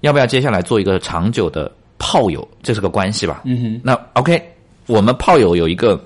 [0.00, 1.70] 要不要接下来做一个长久的
[2.00, 2.46] 炮友？
[2.62, 3.42] 这是个关系吧？
[3.44, 3.80] 嗯哼。
[3.84, 4.42] 那 OK，
[4.86, 6.02] 我们炮友有一个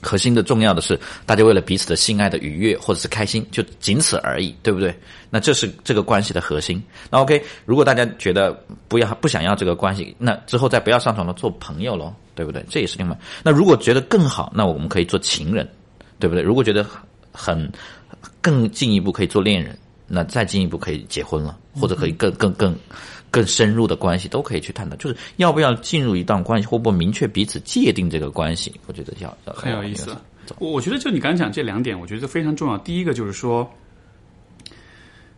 [0.00, 4.92] 核心的重要的是，大家为了彼此的性爱的愉悦或者是开心，就仅此而已，对不对？
[5.28, 6.82] 那这是这个关系的核心。
[7.10, 8.58] 那 OK，如果大家觉得
[8.88, 12.64] 不要不想要这个关系，那之后再不要上床了，做朋友喽，对不对？
[12.68, 13.16] 这也是另外。
[13.44, 15.68] 那如果觉得更好，那我们可以做情人，
[16.18, 16.42] 对不对？
[16.42, 16.84] 如果觉得
[17.30, 17.70] 很
[18.40, 22.74] 更进一步，可以做恋人，那再进一步可以结婚了，或者可以更更更
[23.30, 30.16] 更深入的关系都可以去探讨，就是要不要进入一段关系，或不明确彼此界定这个关系，我觉得要要很有意思。
[30.58, 32.76] 我我觉得就你刚才讲这两点，我觉得非常重要。
[32.78, 33.72] 第一个就是说，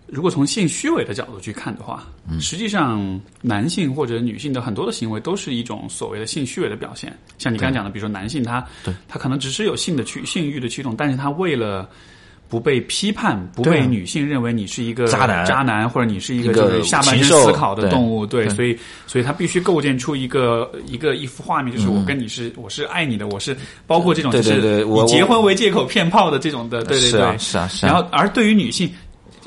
[0.07, 2.07] 如果从性虚伪的角度去看的话，
[2.41, 7.15] 实际上男性或者女性的很多的行为都是一种所谓的性虚伪的表现。
[7.37, 8.67] 像你刚才讲的，比如说男性他
[9.07, 11.89] 他可能只是有性的驱性欲的驱动，但是他为了
[12.53, 15.43] 不被批判，不被女性认为你是一个渣男。
[15.47, 18.55] 渣男或者你是一个就是下半身思考的动物，对，对。
[18.55, 21.95] 所以所以他必须构建出一个一个一幅画面，就是嗯。
[21.95, 28.93] 我跟你是我是爱你的，我是包括这种就是以结婚为借口骗炮的这种的，对对对，是啊是啊然后而对于女性。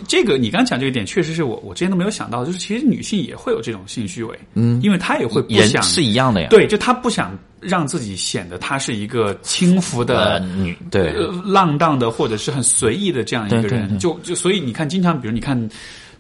[0.09, 6.49] 这个你刚讲这个点，确实是我我之前都没有想到，就是其实女性也会有这种性虚伪，嗯，因为她也会不想是一样的呀。
[6.49, 7.33] 对，就她不想
[7.68, 11.09] 让自己显得她是一个轻浮的、呃，女对。
[11.13, 13.97] 呃浪荡的或者是很随意的这样一个人，对对对。
[13.97, 15.70] 就就所以你看，经常比如你看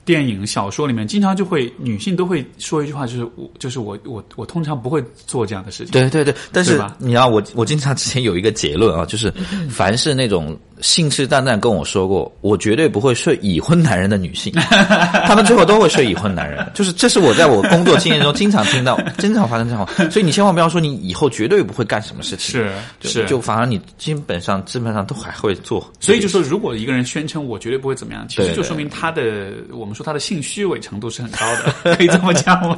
[0.03, 5.91] 电影、小说里面，经常就会女性都会说一句话，就是我就是我我我通常不会做这样的事情。
[5.91, 9.33] 对对对，但是你知道，我我经常之前有一个结论啊，就是
[9.69, 14.51] 凡是那种信誓旦旦跟我说过，我绝对不会睡已婚男人的女性，
[15.25, 16.69] 他们最后都会睡已婚男人。
[16.73, 25.91] 就是这是我在我工作经验中经常听到、 经常发生这样的话，所以你千万不要说你以后绝对不会干什么事情，是就是就反而你基本上基本上都还会做。
[25.99, 31.39] 所以就说，如果一个人宣称我绝对不会怎么样，其实就说明他的我们说他的性虚伪程度是很高
[31.83, 32.77] 的， 可以这么讲吗？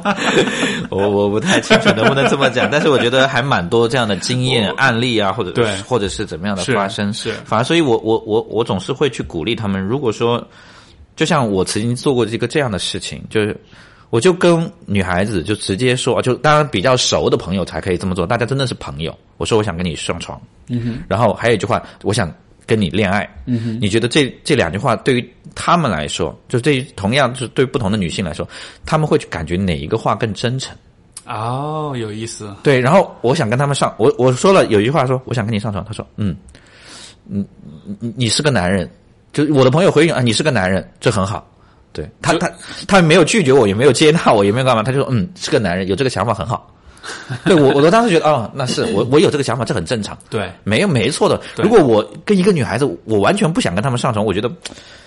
[0.90, 7.12] 我我不太清楚能不能这么讲，但是我觉得还蛮多这样的经验案例啊，或者对或者是怎么样的发生。
[7.12, 9.80] 是反而所以我我我我总是会去鼓励他们。
[9.80, 10.46] 如果说，
[11.16, 13.56] 就像我曾经做过这个这样的事情，就是
[14.10, 19.16] 我就跟女孩子就直接说，就当然比较熟的朋友才可以这么做，大家真的是朋友。
[19.36, 22.32] 我说我想跟你上床，嗯哼，然后还有一句话，我想
[22.66, 28.48] 跟你恋爱，嗯哼，你觉得这这两句话对于他们来说，就对于同样是对不同的女性来说，
[28.84, 30.76] 他们会去感觉哪一个话更真诚？
[31.26, 32.54] 哦，有意思。
[32.62, 36.34] 对，然后我想跟他们上，我我说了有一句话说，我想跟你上床，他说，嗯，
[37.28, 37.46] 你
[38.00, 38.90] 你你是个男人，
[39.32, 41.46] 就我的朋友回应啊，你是个男人，这很好。
[41.92, 42.50] 对他他
[42.86, 46.74] 他没有拒绝我，也没有接纳我，也没有干嘛，他就说嗯，是个男人，有这个想法很好。
[47.46, 51.40] 对我我都当时觉得哦，那是我我有这个想法，这很正常，对，没有没错的。
[51.56, 54.50] 如果我跟一个女孩子，我完全不想跟他们上床，我觉得，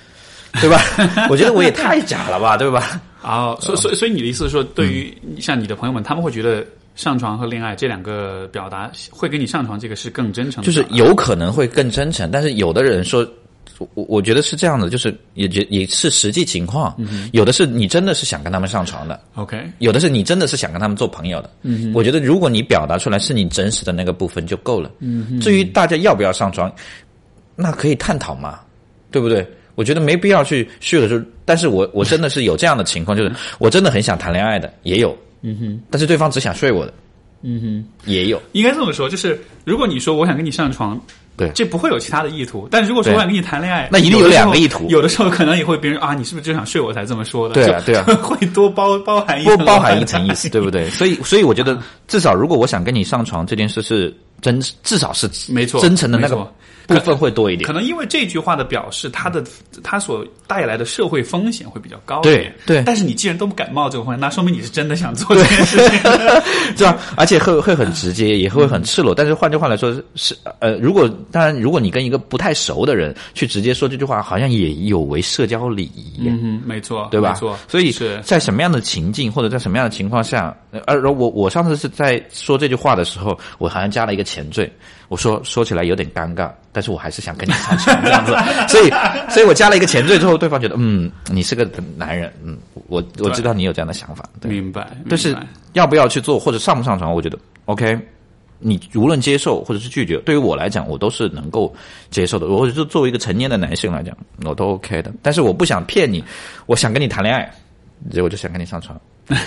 [0.59, 0.81] 对吧？
[1.29, 2.99] 我觉得我也太假了吧，对吧？
[3.21, 6.65] 啊， 所以所以所以你的意思是说，对于像你的朋友们，他们会觉得
[6.95, 13.27] 上床和恋爱这两个表达，会跟你上床这个是更真诚的，就是有可能会更真诚，但是有的人说，
[13.77, 16.95] 我我觉得是这样的，就是也觉也是实际情况，
[17.31, 21.49] 有的是你真的是想跟他们上床的，OK，有的是你真的是想跟他们做朋友的。
[21.63, 24.91] 嗯，我觉得如果你表达出来是你真实的那个部分就够了。
[24.99, 26.71] 嗯，至于大家要不要上床，
[27.55, 28.59] 那可以探讨嘛，
[29.09, 29.47] 对不对？
[29.75, 36.93] 我觉得没必要去虚伪说，但是我我真的是有这样的情况，就是我真的很想谈恋爱的，也有，嗯哼，但是对方只想睡我的，
[37.41, 40.99] 嗯哼，也有，应该这么说，就是如果你说我想跟你上床，
[41.35, 41.49] 对。
[41.55, 42.67] 这不会有其他的意图。
[42.69, 44.85] 但如果说我想跟你谈恋爱，那一定有两个意图。
[44.89, 47.55] 有的时候可能也会别人啊，你是不是就想睡我才这么说的？
[47.55, 48.03] 对啊对啊。
[48.21, 50.89] 会多包包含一层包含一层意思， 对不对？
[50.91, 56.47] 所以，所以我觉得至少如果我想跟你上床这件事是真，至少是没错真诚的那个
[56.91, 57.73] 部分会多一点可。
[57.73, 59.43] 能因为这句话的表示，它的
[59.83, 62.55] 它所带来的社会风险会比较高一对点。
[62.65, 65.99] 对但是你既然都不敢冒这个风险，那说明你是真的想做这件事情。
[66.77, 69.13] 对吧，而且会会很直接，也会很赤裸。
[69.13, 76.27] 但是换句话来说，是呃，如果当然，如果你跟一个不太熟的人去直接说这句话，好像也有违社交礼仪。
[76.27, 77.57] 嗯，没错，对吧没错，？
[77.67, 84.71] 所以是在什么样的情境或者在什么样的情况下，呃而我我上次是在说这句话的时候，我好像加了一个前缀，
[85.11, 88.31] 我说说起来有点尴尬，但是我还是想跟你上床这样子，
[88.71, 88.89] 所以
[89.29, 92.57] 所以我加了一个前缀之后，对方觉得嗯，你是个男人，嗯，
[92.87, 94.87] 我我知道你有这样的想法，对，明白。
[95.09, 95.35] 但是
[95.73, 97.99] 要不要去做或者上不上床，我觉得 OK。
[98.63, 101.75] 你无论接受或者是拒绝，对于我来讲，我都是能够
[102.11, 102.45] 接受的。
[102.45, 105.11] 我就是作为一个成年的男性来讲，我都 OK 的。
[105.21, 106.23] 但是我不想骗你，
[106.67, 107.51] 我想跟你谈恋爱，
[108.11, 108.95] 结果就想跟你上床，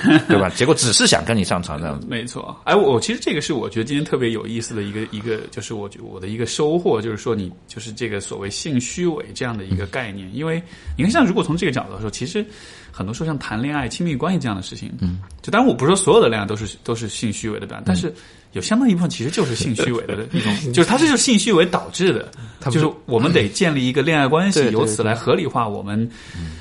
[0.28, 0.49] 对吧？
[0.51, 2.07] 结果只是想跟你上床这样子。
[2.09, 10.62] 没错，哎，我我其实这个是我觉得今天特别有意思的一个一个，就是我觉我的一个收获，就是说你就是这个所谓性虚伪这样的一个概念，因为
[10.97, 12.45] 你看，像如果从这个角度来说，其实
[12.91, 18.12] 很多时候像谈恋爱、亲密关系这样的事情，嗯，就当然我不是说所有的恋爱都是都是性虚伪的表现，但是
[18.55, 22.30] 有相当一部分其实就是性虚伪的 一种，就是它这就是性虚伪导致的，
[22.70, 26.09] 就是我们得建立一个恋爱关系，由此来合理化我们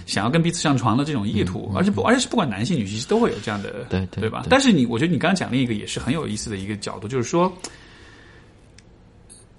[0.06, 4.46] 想要跟彼此上床的这种意图，而且不而且是不管男性女性都会有这样的，对对对吧？
[4.50, 7.52] 但是你，我觉得你刚刚讲另一个也是很有意思的一个角度，就是说，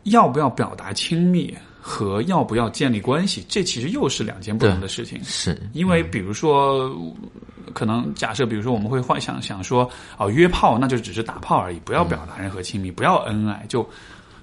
[0.04, 1.54] 要不要表达亲密
[1.86, 5.20] 和要不要建立关系，这其实又是两件不同的事情。
[5.22, 6.96] 是因为比如说，
[7.74, 13.86] 可能假设，比如说我们会幻想想说，哦，约炮那就只是打炮而已，不要表达任何亲密，不要恩爱，就。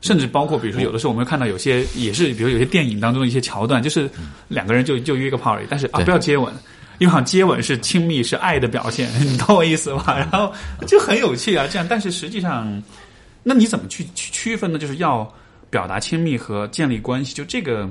[0.02, 4.10] 甚至包括，比如说，有的时候我们会看到有些也是，比如有些电影当中的一些桥段，就是
[4.48, 6.52] 两个人就就约个炮而已，但是啊，不要接吻，
[6.98, 10.18] 因为好像接吻是亲密，是爱的表现， 你懂我意思吧？
[10.18, 10.52] 然后
[10.88, 12.82] 就很有趣啊，这样，但是实际上，
[13.44, 14.80] 那你怎么去去区分呢？
[14.80, 15.32] 就是要
[15.72, 17.90] 表达亲密和建立关系，就这个，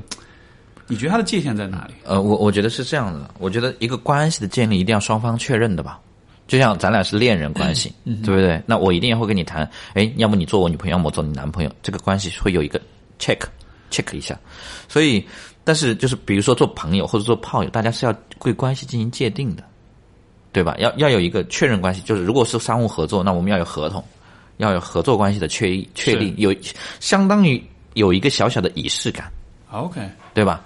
[0.86, 1.94] 你觉得它的界限在哪里？
[2.04, 5.98] 呃，我我觉得是这样的，我觉得一个关系的建立一定要双方确认的吧。
[6.46, 8.60] 就像咱俩是恋人关系，对不对？
[8.66, 12.80] 那我一定会跟你谈，哎，要么你做我女朋友，要么我做你男朋友，这个关系会有一个
[13.20, 13.38] check
[13.90, 14.36] check 一下。
[14.88, 15.24] 所以，
[15.62, 19.62] 但是就是比如说做朋友或者做炮友，大家是要对关系进行界定的，
[20.50, 20.74] 对吧？
[20.80, 24.04] 要要有一个确认关系，就是如果是商务合作，那我们要有合同，
[24.56, 26.52] 要有合作关系的确立确立，有
[26.98, 27.62] 相当于
[27.94, 29.30] 有一个小小的仪式感
[29.70, 30.00] ，OK，
[30.34, 30.62] 对吧？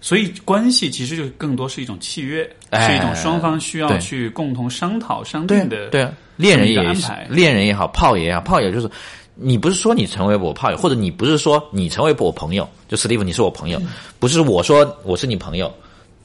[0.00, 5.88] 所以关系其实就更多是一种契约，哎是一种双方需要去共同商讨、商定的。
[5.88, 8.90] 对啊，恋人也安排，恋人也好，炮友也好，炮友就是
[9.34, 13.80] 你不是说你成为我炮友，或者你不是说你成为我朋友，就 Steve 你是我朋友，
[14.18, 15.74] 不是我说我是你朋友，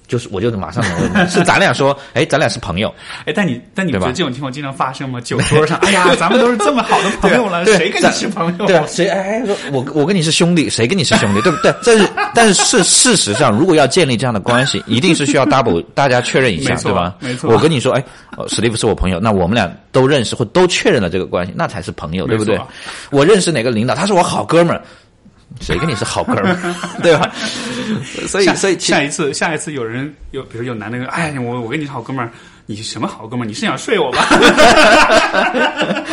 [0.10, 0.84] 就是我就马上
[1.30, 2.93] 是咱俩说，哎，咱俩是朋友，
[3.26, 5.22] 哎，但你但你觉得这种情况经常发生吗？
[5.22, 8.66] 酒桌上，哎呀，咱们都是这么好的朋友了，谁跟你是朋友？
[8.66, 11.74] 对啊，谁哎说我我跟你是兄弟，谁跟你是兄弟，对不对？
[11.86, 17.16] 但是 但是事事实上，如果要建立这样的关系，一定是需要 double 大家确认一下，对吧？
[17.20, 18.03] 没错我跟你说，哎，
[18.36, 22.60] 呃史蒂夫是我朋友，那我们俩都认识或都确认了这个关系，那才是朋友，对不对？
[23.12, 24.82] 我认识哪个领导，他是我好哥们儿。
[25.59, 27.31] 谁跟你是好哥们儿， 对吧？
[28.27, 32.31] 所以，下所以下一次，下一次有人有，比如有男的，哎，我我跟你是好哥们儿，
[32.65, 33.47] 你什么好哥们儿？
[33.47, 34.25] 你是想睡我吧？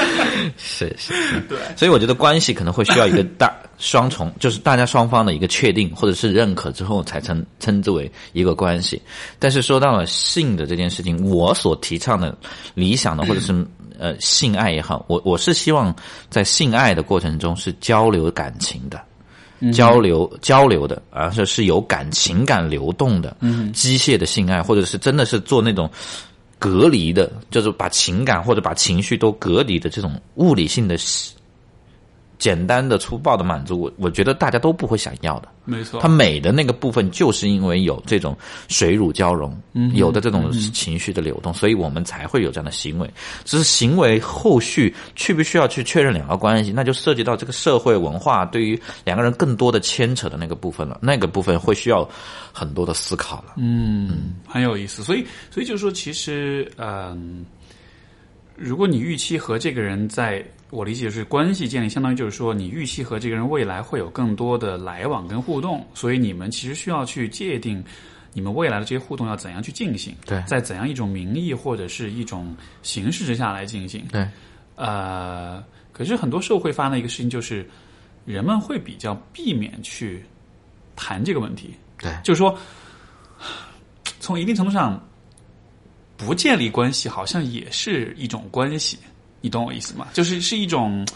[0.56, 1.12] 是是，
[1.48, 9.00] 对，所以我觉得关系可能会需要一个大双重，就是大家双方的一个确定或者是认可之后，才称称之为一个关系。
[9.38, 12.36] 但是说到了性的这件事情，我所提倡的
[12.74, 13.52] 理想的或者是
[13.98, 15.94] 呃性爱也好，我我是希望
[16.30, 19.00] 在性爱的过程中是交流感情的。
[19.72, 25.90] 交流交流的，而是是有感情感流动的，嗯，机械的性爱，或者是真的是做那种
[26.58, 30.96] 隔离的，就是把情感或者把情绪都隔离的这种物理性的、
[32.38, 35.48] 简单的、粗暴的满足，我我觉得大家都不会想要的。
[35.64, 38.36] 没错它，美的那个部分，就是因为有这种
[38.68, 39.60] 水乳交融，
[39.94, 43.10] 有的这种情绪的流动，所以我们才会有这样的行为。
[43.44, 50.98] 只是行为后续需不需要去确认两个关系，那就涉及到这个社会文化对于两个人更多的牵扯的那个部分了。
[51.02, 52.08] 那个部分会需要
[52.52, 53.54] 很多的思考了。
[53.56, 55.02] 嗯，很有意思。
[55.02, 57.44] 所以，所以就是说，其实，嗯、
[58.56, 67.84] 如果你预期和这个人在我理解是关系建立，相当于就是说你预期和这个人未来会有更多的来往跟互动，所以你们其实需要去界定
[68.32, 70.42] 你们未来的这些互动要怎样去进行，对。
[70.46, 74.04] 在怎样一种名义或者是一种形式之下来进行。
[74.10, 74.26] 对，
[74.74, 75.62] 呃，
[75.92, 77.68] 可是很多时候会发生的一个事情就是，
[78.24, 80.24] 人们会比较避免去
[80.96, 82.58] 谈这个问题，对，就是说，
[84.18, 85.00] 从一定程度上，
[86.16, 88.98] 不建立关系好像也是一种关系，
[89.40, 90.08] 你懂我意思吗？
[90.12, 91.06] 就是是一种。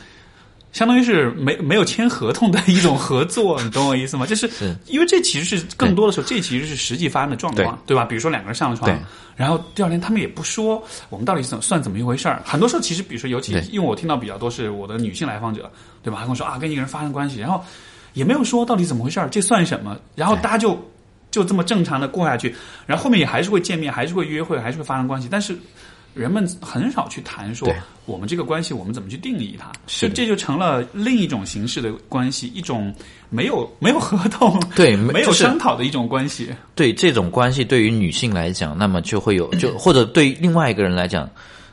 [0.72, 4.24] 相当于是没没有签合同的一种合作，你懂我意思吗？
[4.24, 8.04] 就是是因为这其实是更多的时候，这其实是实际发生的状况，对吧？
[8.04, 8.88] 比如说两个人上了床，
[9.34, 12.40] 然后第二天他们也不说我们到底怎算怎么一回事儿。
[12.44, 15.68] 很多时候其实，比如说尤其因为我听到比较多是我的女性来访者，
[16.04, 16.18] 对吧？
[16.18, 17.64] 还跟我说啊，跟一个人发生关系，然后
[18.12, 19.98] 也没有说到底怎么回事儿，这算什么？
[20.14, 20.80] 然后大家就
[21.30, 22.54] 就这么正常的过下去，
[22.86, 25.56] 然后后面也还是会见面，还是会约会，还是会发生关系，但是。
[26.12, 27.72] 人们很少去谈说
[28.04, 32.92] 我们这个关系我们怎么去定义它，是的这这就成了另一种形式的关系，一种
[33.28, 36.52] 没有没有合同、对 没有商讨的一种关系。
[36.74, 41.30] 对这种关系，对于女性来讲，那么就会有就或者对于另外一个人来讲，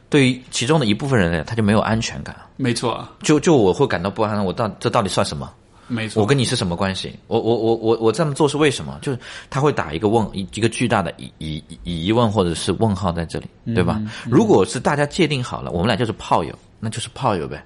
[0.08, 4.46] 对于其中的一部分人来讲，他就没有安全感，没错，就就我会感到不安。
[4.46, 5.52] 我到这到底算什么？
[5.88, 6.22] 没错。
[6.22, 7.14] 我跟你是什么关系？
[7.28, 8.98] 我我我我我这么做是为什么？
[9.02, 9.20] 就是
[9.50, 14.02] 他会打一个问一一个巨大的疑疑疑问或者是问号在这里，对吧？
[14.30, 17.64] 如果是大家界定好了，我们俩就是炮友，那就是炮友呗，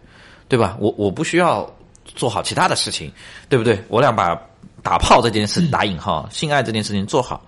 [0.47, 0.77] 对吧？
[0.79, 1.69] 我我不需要
[2.05, 3.11] 做好其他的事情，
[3.49, 3.83] 对不对？
[3.87, 4.39] 我俩把
[4.83, 7.41] 打炮这件事打引号，性爱这件事情做好。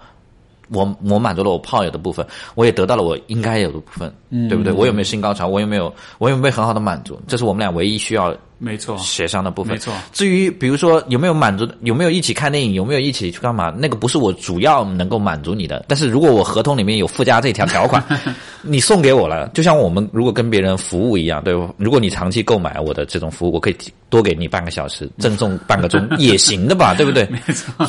[0.70, 2.26] 我我满足了我炮友的部分，
[2.56, 4.12] 我也得到了我应该有的部分，
[4.48, 4.72] 对不对？
[4.72, 5.46] 我有没有性高潮？
[5.46, 7.22] 我有没有我有没有很好的满足？
[7.28, 9.74] 这是我们俩唯一需要没错，协商的部分。
[9.74, 15.84] 没错至于比如说有没有满足，有没有一起看电影，有没有一起去干嘛，那个不是我主要能够满足你的。
[15.88, 18.04] 但是如果我合同里面有附加这条条款，
[18.62, 21.70] 你送给我了，就像我们如果跟别人服务一样，对吧？
[21.78, 23.76] 如果你长期购买我的这种服务，我可以
[24.10, 27.26] 多给你半个小时， 赠送半个钟也行的吧，对不对？
[27.32, 27.86] 没错，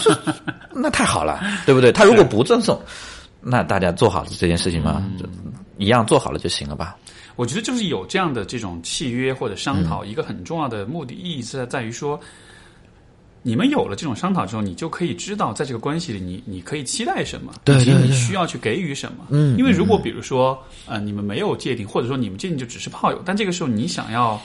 [0.75, 1.93] 那太好了，对不对？
[1.93, 2.81] 他如果不赠送，
[3.45, 5.27] 那大家做好了这件事情嘛，就
[5.77, 6.97] 一样做好了就行了吧？
[7.37, 12.19] 我觉得就是有这样的这种契约或者商讨，一个很重要的目的意义是在于说，
[13.43, 19.27] 你们有了这种商讨之后，你就可以知道在这个关系里你，你可以期待什么，以及你对对对需要去给予什么。
[19.31, 24.41] 嗯，因为如果比如说呃你们没有界定，或者说你们界定就只是炮友，但这个时候你想要。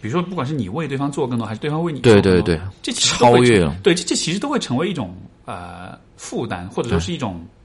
[0.00, 5.12] 比如说，不管是你为对方做更多，还是对方为你做对更多，对对这其实超越了对，这这其实都会成为一种
[5.44, 7.57] 呃负担，或者说是一种不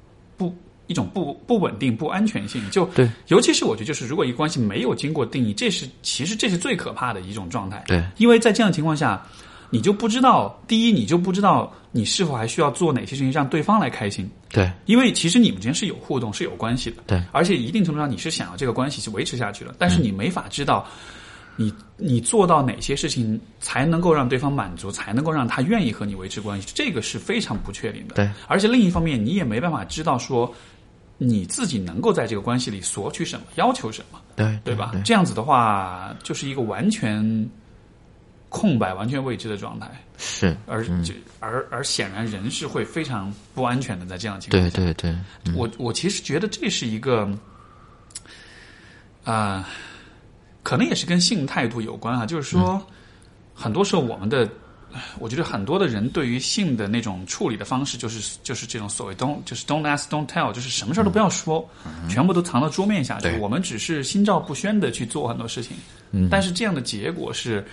[0.87, 2.61] 一种不不稳定、不安全性。
[2.69, 7.83] 就对，尤其是我觉得，就是如果一个关系没有经过定义，这是其实这是最可怕的一种状态。
[7.87, 9.25] 对，因为在这样的情况下，
[9.69, 14.29] 你就不知道，第一，你就不知道你是否还需要做哪些事情让对方来开心。
[14.51, 20.85] 对因为其实你们之间是有互动、是有关系的，对，而且一定程度上你是想要这个关系去维持下去的，但是你没法知道
[21.55, 28.13] 你你做到哪些事情才能够让对方满足，才能够让他愿意和你维持关系，这个是非常不确定的。
[28.13, 30.53] 对，而且另一方面，你也没办法知道说
[31.17, 34.91] 你自己能够在这个关系里索取什么、要求什么，对对吧？
[35.05, 37.49] 这样子的话，就是一个完全
[38.49, 39.89] 空白、完全未知的状态。
[40.17, 44.77] 是，而就、而而显然人是会非常不安全的，在这样的情况下。
[44.77, 47.29] 对对对，我我其实觉得这是一个，
[49.23, 49.67] 啊、
[50.61, 52.25] 可能也是跟性态度有关啊。
[52.25, 52.81] 就是说，
[53.53, 54.47] 很多时候我们的，
[55.19, 61.67] 我觉得很多的人对于性的那种处理的方式，就是就是这种所谓 don't 就是 don't ask don't tell，就是什么事儿都不要说，
[62.09, 63.37] 全部都藏到桌面下去。
[63.39, 65.75] 我们只是心照不宣的去做很多事情，
[66.11, 66.27] 嗯。
[66.29, 67.65] 但是这样的结果是，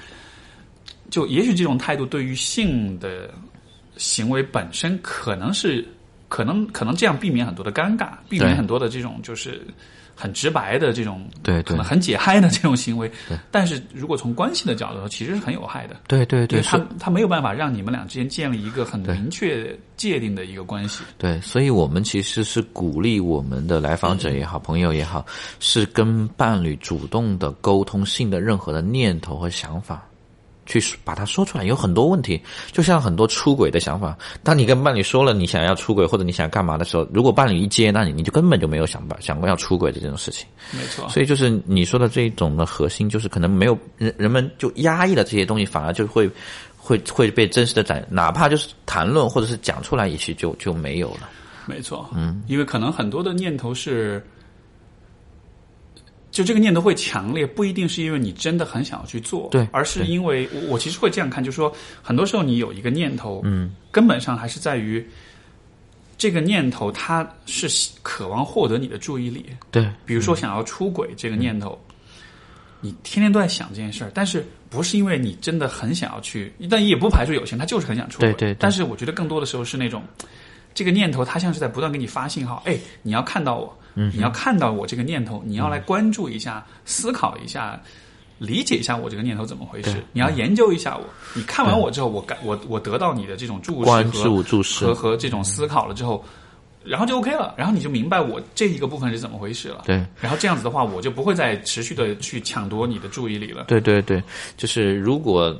[1.10, 3.30] 就也许这种态度对于性的
[3.96, 5.86] 行为本身可能是
[6.28, 9.66] 可能可能这样避免很多的尴尬，避免很多的这种就是
[10.20, 13.10] 很直白的这种对对可能很解嗨的这种行为。
[13.50, 15.96] 但是如果从关系的角度，其实是很有害的。
[16.06, 21.02] 对对对，他他没有办法让你们俩之间建立一个很明确界定的一个关系。
[21.16, 25.24] 对，所以我们其实是鼓励我们的来访者也好，朋友也好，
[25.58, 30.06] 是跟伴侣主动的沟通性的任何的念头和想法。
[30.78, 32.40] 去把它说出来，有很多问题，
[32.70, 34.16] 就像很多出轨的想法。
[34.42, 40.46] 当你跟伴侣说了你想要出轨或者你想干嘛的时候，如果伴侣一接那你，你就根本就没有想办想过要出轨的这种事情。
[40.70, 46.30] 没错，所以就是你说的这一种的核心，就是可能没有人人们就压抑了这些东西，反而就会
[46.76, 51.28] 会会被真实的展，哪怕就是谈论或者是讲出来，也许就就没有了。
[51.66, 54.24] 没错，嗯，因为可能很多的念头是，
[56.30, 65.04] 就这个念头会强烈，不一定是因为你真的很想要去做，对而是因为我我其实会这样看，就是说，很多时候你有一个念头，嗯，根本上还是在于
[66.16, 67.68] 这个念头它是
[68.02, 69.90] 渴望获得你的注意力，对。
[70.06, 71.76] 比如说想要出轨这个念头，
[72.80, 78.32] 你天天都在想这件事儿，但是不是因为你真的很想要去，但也不排除有些人他就是很想出轨。
[78.34, 78.56] 对对对。
[78.60, 80.02] 但是我觉得更多的时候是那种，
[80.74, 87.80] 这个念头它像是在不断给你发信号，哎，你要看到我，嗯你要看到我这个念头，你要来关注一下，思考一下。
[88.40, 91.04] 理解一下我这个念头怎么回事，你要研究一下我。
[91.34, 96.24] 你看完我之后，我感我我得到你的这种注视关和注注视和和这种思考了之后，
[96.82, 99.82] 然后就 OK 了，然后你就明白我这一个部分是怎么回事了。
[99.84, 103.64] 对然后这样子的话，我就不会再持续的去抢夺你的注意力了。
[103.64, 104.22] 对对对，
[104.56, 105.54] 就是如果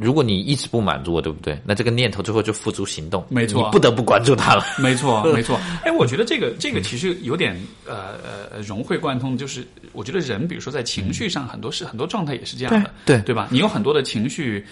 [0.00, 1.60] 如果你一直不满足我，对不对？
[1.64, 4.64] 那这个念头最后就付诸行动，没错你不得不关注他了。
[4.78, 5.58] 没错， 没错。
[5.84, 8.14] 哎，我觉得这个这个其实有点呃
[8.52, 13.48] 呃融会贯通，就是我觉得人，比如说在情绪上，很多是很多状态也是这样的，对对对吧？
[13.50, 14.64] 你有很多的情绪，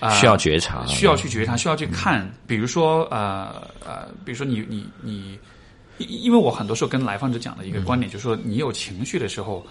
[0.00, 2.28] 啊、需要觉察，需要去觉察，需要去看。
[2.46, 5.38] 比如说，呃呃，比如说你你你，
[5.98, 9.64] 因因为我很多时候跟来访者讲的一个观点，就是说，你有情绪的时候，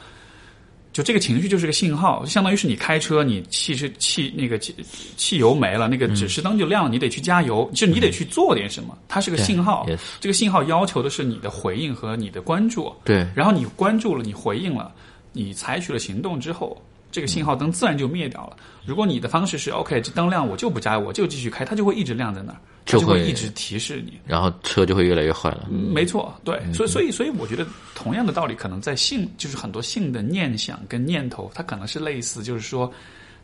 [0.94, 4.74] 就这个情绪就是个信号，相当于是你开车，你汽车汽那个汽
[5.18, 9.86] 汽油没了，那个指示灯就亮了，你得去加油，就你得去做点什么，它是个信号。
[10.22, 12.94] 这个信号要求的是你的回应和你的关注。
[13.04, 14.94] 对然后你关注了，你回应了，
[15.32, 16.80] 你采取了行动之后，
[17.14, 18.58] 这个信号灯自然就灭掉了。
[18.86, 24.20] 如果你的方式是 OK，这灯亮我就不加，我就继续开，它就会一直亮在那儿，它就就会会一直提示你。
[24.26, 25.68] 然后车就会越来越坏了。
[25.70, 32.92] 嗯没错，对，所以所以所以我觉得同样的道理，可能在性就是很多性的念想跟念头，它可能是类似，就是说，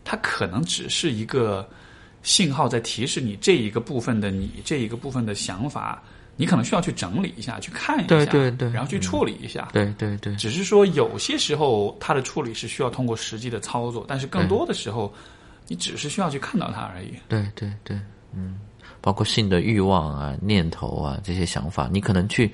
[0.04, 1.70] 它可能只是一个
[2.24, 6.02] 信号，在提示你这一个部分的你这一个部分的想法，
[6.40, 8.50] 你可能需要去整理一下，去看一下，对对。
[8.52, 9.68] 对然后去处理一下。
[9.74, 15.14] 对对对，只是说有些时候它的处理是需要通过实际的操作，但是更多的时候，
[15.68, 17.12] 你只是需要去看到它而已。
[17.28, 18.00] 对对对，
[18.34, 18.58] 嗯，
[19.02, 22.50] 包括性的欲望啊、念头啊这些想法，你可能去，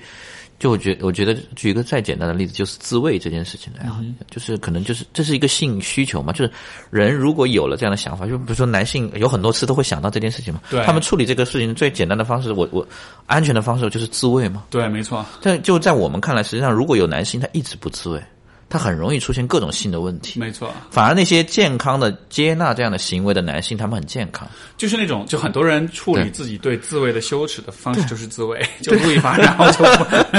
[0.58, 6.50] 就我觉我觉得举一个再简单的例子，就是自慰这件事情来啊，嗯就是可能就是这是一个性需求嘛，就是
[6.90, 12.86] 人如果有了这样的想法，就比如说男性有很多次都会想到这件事情嘛，他们处理这个事情最简单的方式，我我
[13.26, 18.22] 安全的方式就是自慰嘛，对，没错，但就在我们看来，实际上如果有男性他一直不自慰，
[18.68, 20.40] 他很容易出现各种性的问题。
[20.40, 24.48] 没错，反而那些健康的接纳这样的行为的男性，他们很健康。
[24.76, 29.84] 就是那种，就很多人处理自己对自慰的羞耻的方式就是自慰，就故意发，然后就，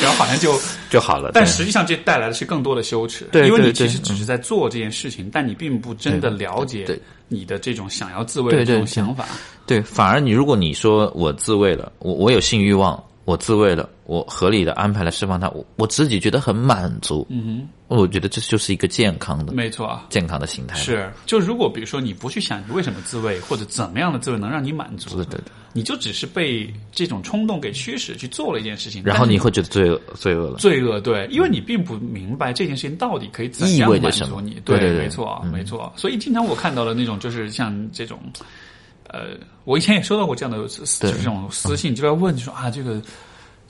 [0.00, 0.58] 然后好像就，
[0.90, 1.30] 就好了。
[1.34, 6.86] 但实际上这带来的是更多的羞耻，对因为你其实只是在做这件事情，但你并不真的了解
[7.28, 9.26] 你的这种想要自慰的这种想法。
[9.66, 17.26] 对，反而你如果你说我自慰了，我我有性欲望，我自慰了，我合理的安排来释放它，我我自己觉得很满足。
[17.30, 20.76] 嗯哼，我觉得这就是一个健康的、没错，健康的心态。
[20.76, 25.44] 是，就如果比如说你不去想你为什么自慰，或者怎么样的自慰能让你满足，对对对。
[25.76, 30.58] 你就只是被这种冲动给驱使去做了一件事情，然后你会觉得罪恶罪恶了。
[30.58, 35.92] 罪恶，对，因为你并不明白这件事情到底可以怎意样满足你，对对对没错，没错。
[35.96, 38.20] 所以经常我看到的那种，就是像这种，
[39.08, 39.30] 呃，
[39.64, 43.00] 我以前也收到过这样的，就是这种私信，就在问，就说啊，这个。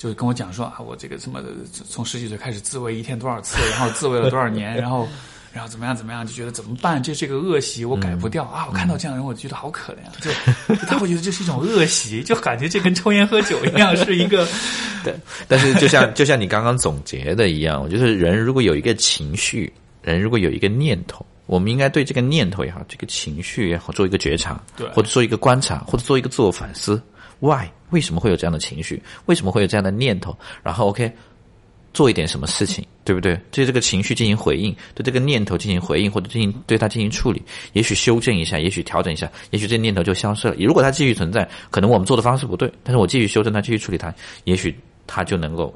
[0.09, 1.40] 就跟我讲说啊，我这个什么
[1.89, 5.09] 从十几岁开始自慰一天多少次，然后自慰了多少年，然后
[5.51, 7.02] 然后怎么样怎么样，就觉得怎么办？
[7.02, 8.66] 这是个恶习我改不掉、啊！
[8.68, 10.12] 我看到这样的人，我觉得好可怜啊！
[10.20, 14.47] 就就他会觉得这是一种恶习，就感觉这跟抽烟喝酒一样，是一个
[15.02, 15.14] 对，
[15.48, 19.72] 但是就像就像你刚刚总结的一样，我觉得人如果有一个情绪，
[20.02, 27.01] 人如果有一个念头，我们应该对这个念头也好，这个情绪也好，做一个觉察，对或者做一个观察，或者做一个自我反思
[27.46, 29.02] ，why 为什么会有这样的情绪？
[29.26, 30.36] 为什么会有这样的念头？
[30.62, 31.12] 然后 OK。
[31.94, 33.40] 做一点什么事情，对不对？
[33.52, 37.40] 对这个情绪进行回应，对这个念头进行回应，或者进行对它进行处理，
[37.72, 40.56] 也许修正一下，也许调整一下，也许这念头就消失了。
[40.58, 44.12] 如果它继续存在，可能我们做的方式不对，但是我继续修正它，继续处理它，
[44.42, 44.76] 也许
[45.06, 45.72] 它就能够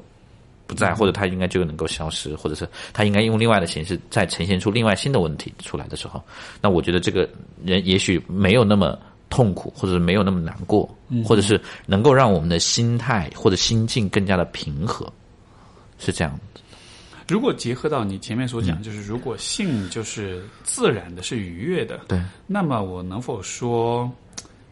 [0.67, 6.21] 不在，或者它应该就能够消失，或者是它应该用另外的形式再呈现出另外新的问题出来的时候，
[6.59, 7.29] 那我觉得这个
[7.63, 8.99] 人也许没有那么
[9.29, 10.89] 痛苦，或者是没有那么难过，
[11.25, 15.11] 或者是能够让我们的心态或者心境更加的平和，
[15.97, 16.61] 是这样的。
[17.27, 24.11] 如果结合到你前面所讲，就是如果性就是自然的，是愉悦的，对，那么我能否说，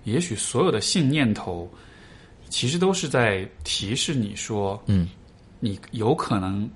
[0.06, 1.70] 也许所有的性念头，
[2.50, 5.08] 其实都是在提示你说，嗯，
[5.60, 6.68] 你有可能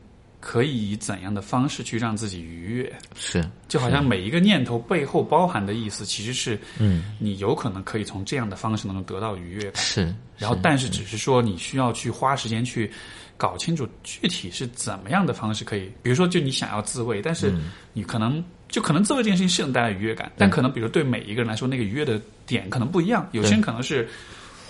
[0.42, 2.94] 可以以怎样的方式去让自己愉悦？
[3.16, 9.76] 是，就好像每一个念头背后包含的意思，其实是，嗯，你有可能可以从这样的方式能够得到愉悦感。
[9.76, 12.92] 是，然后，但是只是说你需要去花时间去
[13.38, 17.54] 搞清楚具体是怎么样的方式可以，比如说，就你想要自慰，但是
[17.94, 23.30] 你可能、就可能自慰这件事情是能带来愉悦感，但可能比如对每一个人来说，那个愉悦的点可能不一样。
[23.32, 24.10] 有些人可能是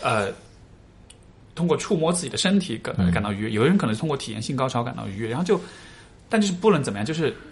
[0.04, 0.30] 呃
[1.62, 5.62] 通过触摸自己的身体感感到愉悦，有的人可能是通过体验性高潮感到愉悦，然后就，
[6.28, 7.32] 但就是不能怎么样，就是。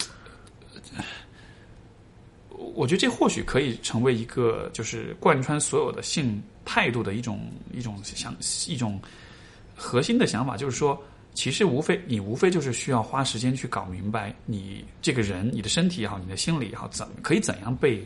[2.75, 8.35] 我觉得这或许可以成为一个就是贯穿所有的性态度的一种一种想
[8.67, 8.99] 一种
[9.75, 11.01] 核心的想法，就是说，
[11.33, 18.05] 其实无非你无非就是需要花时间去搞明白你这个人、你的身体也好、你的心理也好，怎可以怎样被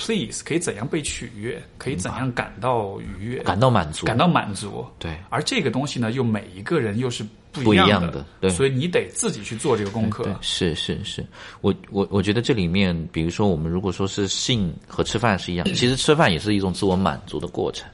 [0.00, 4.86] please，可以怎样被取悦，可以怎样感到愉悦、感到满足，感到满足。
[4.98, 7.22] 对，而这个东西呢，又每一个人又是
[7.52, 10.24] 不不一样的，样的对所以你得自己去做这个功课。
[10.40, 11.22] 是是是，
[11.60, 17.86] 我我我觉得这里面，比如说我们如果说是性和吃饭是一样， 其实吃饭也是一种自我满足的过程，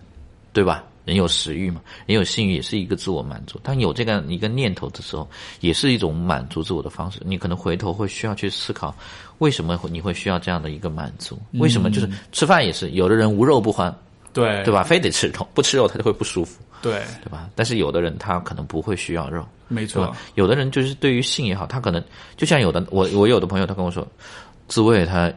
[0.53, 0.85] 对吧？
[1.05, 3.61] 人有食欲嘛，人有性欲，也是一个自我满足。
[3.63, 5.31] 当有这个一个念头的时候，
[5.61, 7.21] 也是一种满足自我的方式。
[7.25, 8.93] 你可能回头会需要去思考，
[9.39, 11.39] 为什么会你会需要这样的一个满足？
[11.55, 13.95] 为什么就是吃饭也是，有的人无肉不欢，
[14.33, 14.83] 对对吧？
[14.83, 17.49] 非得吃肉，不吃肉他就会不舒服，对，对吧？
[17.55, 20.15] 但是有的人他可能不会需要肉，没错。？
[20.35, 22.03] 有的人就是对于性也好，他可能
[22.37, 24.07] 就像有的我我有的朋友他跟我说，
[24.69, 25.33] 自慰他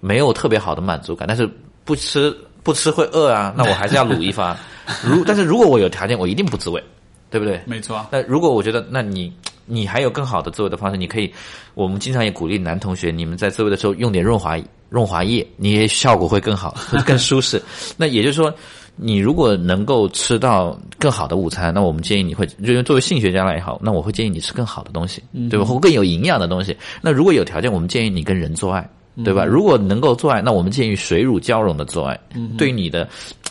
[0.00, 1.48] 没有特别好的满足感，但是
[1.84, 4.56] 不吃不吃会饿啊， 那我还是要撸一发。
[5.04, 6.82] 如但是如果我有条件，我一定不自慰，
[7.30, 7.60] 对不对？
[7.66, 9.32] 没错，那如果我觉得，那你
[9.66, 11.32] 你还有更好的自慰的方式，你可以，
[11.74, 14.58] 我们经常也鼓励男同学，你们在自慰的时候用点润滑
[14.88, 17.62] 润滑液，你也效果会更好， 会更舒适。
[17.96, 18.52] 那也就是说，
[18.96, 25.64] 你如果能够吃到更好的午餐，那我们建议你会，就是作为性学家来也好，那我会建议你吃更好的东西，对吧？
[25.64, 26.76] 或更有营养的东西。
[27.00, 28.88] 那如果有条件，我们建议你跟人做爱。
[29.24, 29.44] 对吧？
[29.44, 32.18] 如果能够做爱，那我们建议水乳交融的做爱，
[32.56, 33.08] 对你的，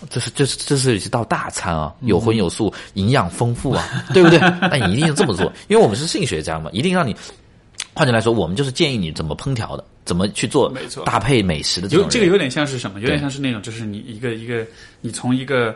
[0.09, 4.39] 这是这是这是一道大餐啊，有荤有素，营养丰富啊，对不对？
[4.39, 7.15] 那你一定要这么做，因为我们是性学家嘛，一定让你。
[7.93, 12.05] 换句来说，我们就是建议你怎么烹调的，怎么去做没错搭配美食的这种。
[12.05, 13.01] 有这个有点像是什么？
[13.01, 14.65] 有点像是那种，就是你一个一个，
[15.01, 15.75] 你从一个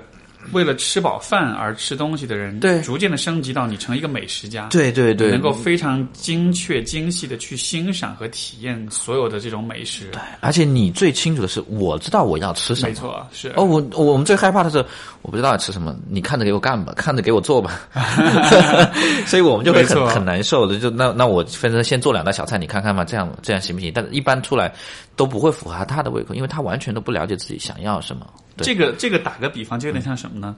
[0.51, 10.11] 为了吃饱饭而吃东西的人，对逐渐的升级到你成一个美食家，对对对，能够非常精确、精细的去欣赏和体验所有的这种美食。
[10.41, 12.89] 而且你最清楚的是，我知道我要吃什么。
[12.89, 14.77] 没错，是哦，我我我们最害怕的是，
[15.21, 17.79] 我不知道要吃什么，你看着给我干吧， 看着给我做吧，
[19.25, 20.79] 所以我们就会很很难受的。
[20.79, 23.91] 就那那我反正先做两道小菜，你看看嘛，这样这样行不行？
[23.93, 24.73] 但是一般出来
[25.15, 28.25] 都不会符合他的胃口，因为他完全都不了解自己想要什么。
[28.57, 30.55] 对这个这个打个比方，就有点像什么呢？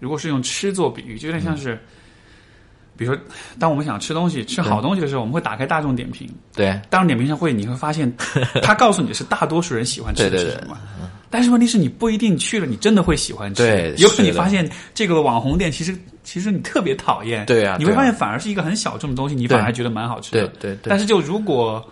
[0.00, 1.78] 如果是用吃做比喻，就有点像是，
[2.96, 3.22] 比如说，
[3.58, 8.12] 当我们想吃东西、吃好东西的时候，我们会打开大众点评，对大众点评上会你会发现，
[8.60, 10.76] 它告诉你是大多数人喜欢吃的对对对是什么。
[11.30, 13.62] 但是问题是你不一定去了，你真的会喜欢吃。
[13.62, 17.46] 对有可能你发现这个网红店其实其实你特别讨厌。
[17.46, 20.46] 对啊你会发现反而是一个很小众的东西，你反而还觉得蛮好吃的。
[20.48, 21.84] 对对对但是就如果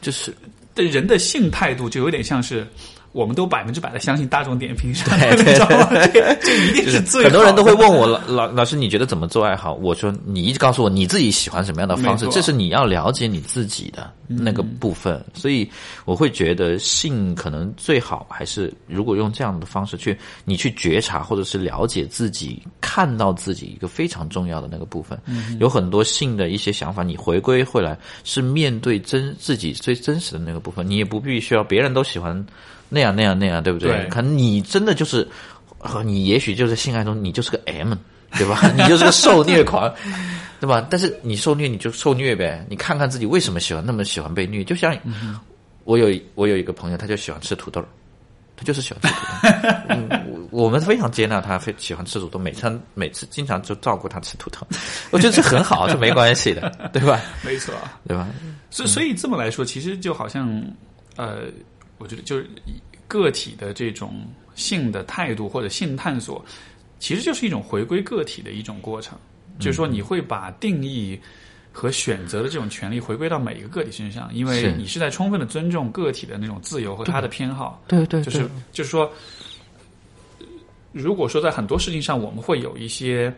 [0.00, 0.34] 就是
[0.74, 2.66] 对人的性态度，就有点像是。
[3.12, 5.88] 我们都百分之百的相信大众点评上对的，对 你知道吗？
[6.12, 9.74] 这这一定是最很多人都会问我老老老师，你觉得怎么做爱好？
[9.74, 15.24] 我说你一直告诉我你自己喜欢什么样的方式，这是你要了解你自己的那个部分。
[15.34, 15.68] 所以
[16.04, 25.18] 我会觉得性可能最好还是如果用这样的方式去你去觉察或者是了解自己，看到自己一个非常重要的那个部分。
[25.58, 32.44] 有很多性的一些想法，你回归回来是面对真自己最真实的那个部分，你也不必须要别人都喜欢
[32.88, 33.90] 那样那样那样，对不对？
[33.90, 35.26] 对可能你真的就是。
[35.80, 37.94] 呃你也许就是性爱中你就是个 M，
[38.36, 38.60] 对吧？
[38.76, 39.88] 你就是个受虐狂，
[40.58, 40.84] 对吧？
[40.90, 44.64] 但是你受虐你就受虐呗，你看看自己为什么喜欢那么喜欢被虐。
[44.64, 44.92] 就像
[45.84, 47.80] 我有我有一个朋友，他就喜欢吃土豆，
[48.56, 49.20] 他就是喜欢吃土
[49.52, 50.16] 豆。
[50.18, 54.58] 嗯，我我们非常接纳他，非喜欢吃土豆，每餐每次经常就照顾他吃土豆，
[55.12, 57.20] 我觉得这很好，这没关系的， 对吧？
[57.42, 57.72] 没错。
[58.08, 58.26] 对吧？
[58.68, 60.60] 所以，所以这么来说，其实就好像，
[61.14, 61.42] 呃，
[61.98, 62.48] 我觉得就是
[63.06, 66.44] 个体的这种性的态度或者性探索，
[66.98, 69.18] 其实就是一种回归个体的一种过程。
[69.58, 71.18] 就是说，你会把定义
[71.72, 77.82] 和选择的这种权利回归到每一个个体身上，因为你是在充分的尊重个体的那种自由和他的偏好。
[77.88, 79.10] 对对就是就是说，
[80.92, 83.34] 如果说在很多事情上我们会有一些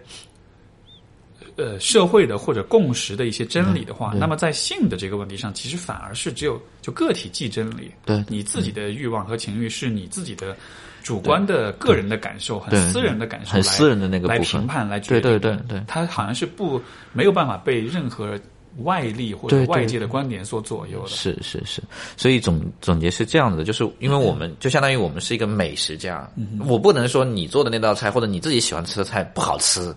[1.61, 7.91] 呃社会的或者共识的一些真理的话，那么在性的这个问题上，其实反而是只有就个体即真理。
[8.07, 10.57] 对你自己的欲望和情欲是你自己的
[11.03, 15.39] 主观的个人的感受，很对私人的感受，很私人的那个来评判来决定对。
[15.39, 16.81] 对对对它好像是不
[17.13, 18.39] 没有办法被任何
[18.85, 21.09] 外力或者外界的观点所左右的。
[21.09, 21.83] 是是是，
[22.17, 26.31] 所以总总结是这样子的，就是因为我们就相当于我们是一个美食家，
[26.67, 29.95] 我不能说你做的那道菜或者你自己喜欢吃的菜不好吃，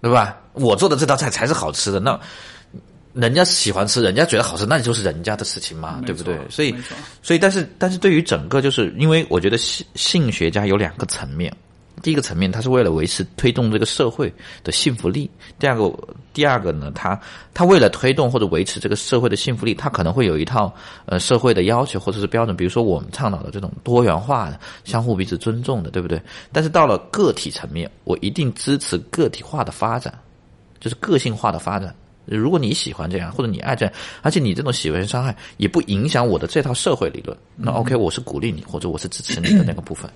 [0.00, 0.38] 对吧？
[0.52, 2.18] 我做的这道菜才是好吃的，那
[3.14, 6.38] 人家喜欢吃，人家觉得好吃，那就是人家的事情嘛，对不对？
[6.50, 6.74] 所以
[7.22, 11.52] 所以但是但是对于整个就是因为我觉得性性学家有两个层面，
[12.02, 15.92] 第一个层面，它是为了维持推动这个社会的幸福力；第二个，
[16.32, 17.18] 第二个呢，它
[17.52, 20.72] 它为了推动或者维持这个社会的幸福力，它可能会有一套
[21.06, 26.20] 呃社会的要求或者是标准，比如说我们倡导的这种多元化的、相互彼此尊重的，对不对？
[26.52, 30.16] 但是到了个体层面，我一定支持个体化的发展，
[30.80, 31.94] 就是个性化的发展。
[32.24, 40.10] 如果你喜欢这样，或者你爱这样，而且你这种喜欢伤害也不影响我的这套社会理论，那 OK，我是鼓励你，或者我是支持你的那个部分。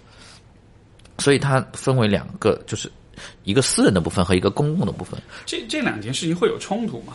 [1.23, 2.91] 所以它分为两个，就是
[3.45, 5.21] 一个私人的部分和一个公共的部分。
[5.47, 7.15] 这这两件事情会有冲突吗？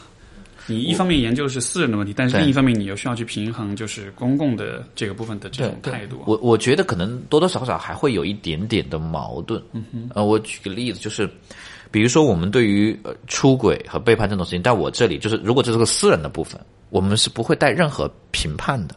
[0.66, 6.24] 你一方面研究的是私人的问题，但是另一方面你又需要去平衡就是公共的这个部分的这种态度。
[6.26, 9.62] 我我觉得可能多多少少还会有一点点的矛盾。
[9.72, 11.30] 嗯哼，呃，我举个例子，就是。
[11.90, 16.60] 比如说，我们对于呃出轨和背叛这种事情，在我这里，就是如果这是个私人的部分，
[16.90, 18.96] 我们是不会带任何评判的，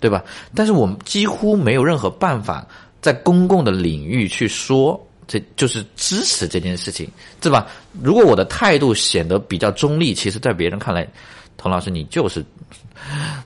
[0.00, 0.24] 对吧？
[0.52, 2.66] 但是我们几乎没有任何办法
[3.06, 7.08] 在公共的领域去说，这就是支持这件事情，
[7.40, 7.68] 对吧？
[8.02, 11.06] 如果我的态度显得比较中立，其实，在别人看来，
[11.56, 12.44] 童老师你就是。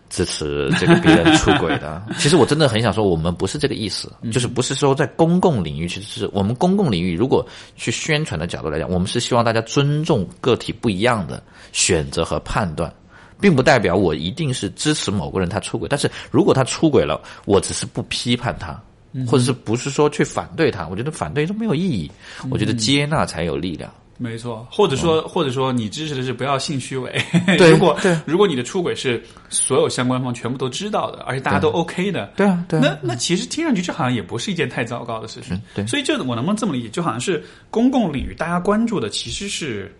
[0.08, 7.46] 支持这个别人出轨的， 其实我真的很想说，我们不是这个意思，就是不是说在公共领域，其实是我们公共领域，如果
[7.76, 11.42] 去宣传的角度来讲，我们是希望大家尊重个体不一样的
[11.72, 12.90] 选择和判断，
[13.38, 18.80] 并不代表我一定是支持某个人他出轨，但是如果他出轨了，我只是不批判他，
[19.26, 22.10] 或者是不是说去反对他，我觉得反对都没有意义，
[22.50, 23.92] 我觉得接纳才有力量。
[24.22, 27.10] 没错，或者说，或者说，你支持的是不要性虚伪。
[27.56, 32.78] 对， 如果如果你的出轨是所有相关方全部都知道的，而且大家都 OK 的，对啊，对。
[32.80, 35.58] 那那其实听上去这好像也不是一件太糟糕的事情。
[35.74, 35.86] 对。
[35.86, 36.90] 所以这我能不能这么理解？
[36.90, 39.90] 就好像是公共领域大家关注的其实是，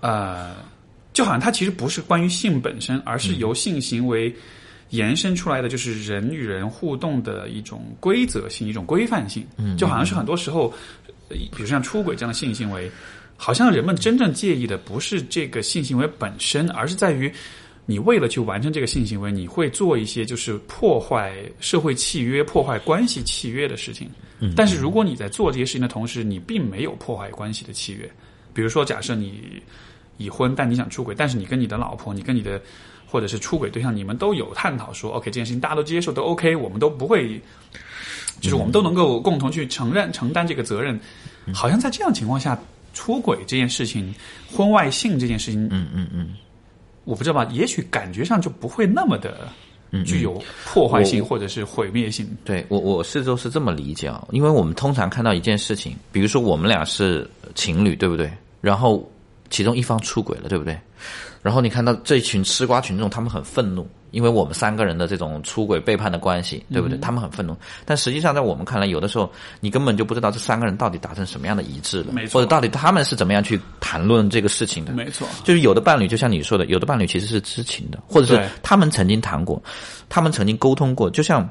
[0.00, 0.56] 呃，
[1.12, 4.34] 就好像它其实不是关于性本身，而是由性行为
[4.96, 9.46] 延伸出来的，就是人与人互动的一种规则性、一种规范性。
[9.56, 9.76] 嗯。
[9.76, 10.74] 就好像是很多时候。
[11.28, 12.88] 比如像出轨这样的性行为，
[13.36, 17.28] 好像人们真正介意的不是这个性行为本身，而是在于
[17.84, 24.08] 你为了去完成这个性行为，你会做一些就是破坏社会契约、破坏关系契约的事情。
[24.38, 28.08] 嗯但是如果你在做这些事情的同时，你并没有破坏关系的契约，
[28.54, 29.60] 比如说假设你
[30.18, 32.62] 已婚，但你想出轨，但是你跟你的老婆、你跟你的
[33.06, 37.40] 或者是出轨对象，你们都有探讨说，OK，这件事情大家都接受，都 OK，我们都不会。
[38.38, 41.00] 就是我们都能够共同去承认、承担这个责任，
[41.54, 42.56] 好像在这样情况下，
[42.92, 44.14] 出轨这件事情、
[44.54, 46.34] 婚外性这件事情，嗯嗯嗯，
[47.04, 47.48] 我不知道吧？
[47.50, 49.48] 也许感觉上就不会那么的
[50.04, 52.28] 具有破坏性或者是毁灭性。
[52.44, 58.30] 对我，我是都是这么理解啊，因为我们通常看到一件事情，比如说我们俩是情侣，对不对？
[58.60, 59.10] 然后
[59.48, 60.78] 其中一方出轨了，对不对？
[61.46, 63.88] 然后你看到这群吃瓜群众，他们很愤怒。
[64.12, 66.96] 因为我们三个人的这种出轨背叛的关系，对不对？
[66.98, 67.54] 他们很愤怒，
[67.84, 74.92] 但实际上在我们看来，有的时候你根本就不知道这三个人到底达成什么样的一致了，或者到底他们是怎么样去谈论这个事情的。
[74.92, 79.62] 没错，就是有的伴侣，就像你说的，有的伴侣其实是知情的，或者是他们曾经谈过，
[80.08, 81.46] 他们曾经沟通过，就像。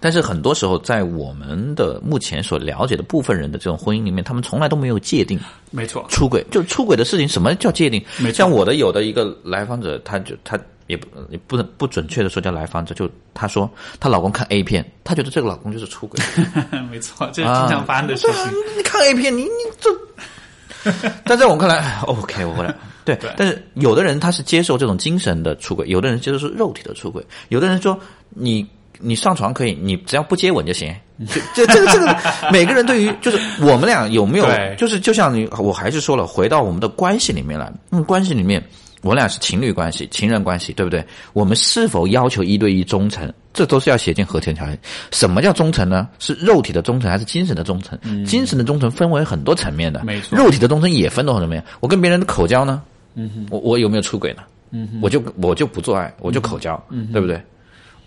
[0.00, 5.38] 但是很多时候，在我们的目前所了解的部分人的这种婚姻里面，他们从来都没有界定。
[5.70, 8.02] 没错，出轨就出轨的事情，什么叫界定？
[8.32, 13.70] 像我的有的一个来访者，他就他也不也不能不准确的说叫来访者，就他说
[14.00, 16.18] 她老公看 A 片，她觉得这个老公就是出轨。
[16.90, 18.52] 没错，这是经常发生的事情。
[18.78, 22.74] 你看 A 片，你你这， 但在我看来，OK，我过来。
[23.04, 28.00] 对，但是有的人他是接受这种精神的出轨，有的人接受是肉体的出轨，有的人说
[28.30, 28.66] 你。
[29.00, 30.94] 你上床可以，你只要不接吻就行。
[31.54, 32.16] 这这个这个，
[32.50, 34.46] 每个人对于就是我们俩有没有，
[34.76, 37.70] 就是就像你，我还是说了，回到我们的关系里面来。
[37.90, 38.62] 嗯，关系里面，
[39.02, 41.04] 我俩是情侣关系、情人关系，对不对？
[41.34, 43.30] 我们是否要求一对一忠诚？
[43.52, 44.78] 这都是要写进和签条约。
[45.10, 46.08] 什么叫忠诚呢？
[46.18, 47.98] 是肉体的忠诚还是精神的忠诚？
[48.24, 50.38] 精神的忠诚分为很多层面的，没错。
[50.38, 51.62] 肉体的忠诚也分多少层面？
[51.80, 52.80] 我跟别人的口交呢？
[53.14, 54.42] 嗯哼，我我有没有出轨呢？
[54.70, 57.38] 嗯哼，我就我就不做爱，我就口交，嗯，对不对？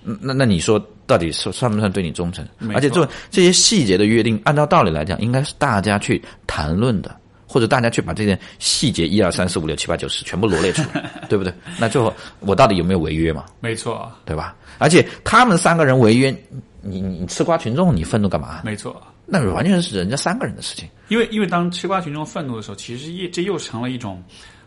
[0.03, 2.45] 那那你说到底是算不算对你忠诚？
[2.73, 7.15] 而且这这些细节的约定，按照道理来讲，应该是大家去谈论的，
[7.47, 11.53] 或者大家去把这些细节一二三四五六七八九十全部罗列出来， 对不对？
[11.79, 13.45] 那最后我到底有没有违约嘛？
[13.59, 14.55] 没错，对吧？
[14.77, 16.35] 而且他们三个人违约，
[16.81, 18.61] 你你吃瓜群众，你愤怒干嘛？
[18.63, 20.89] 没错，那完全是人家三个人的事情。
[21.07, 24.21] 因为因为当吃瓜群众愤怒的时候，其实也这又成了一种，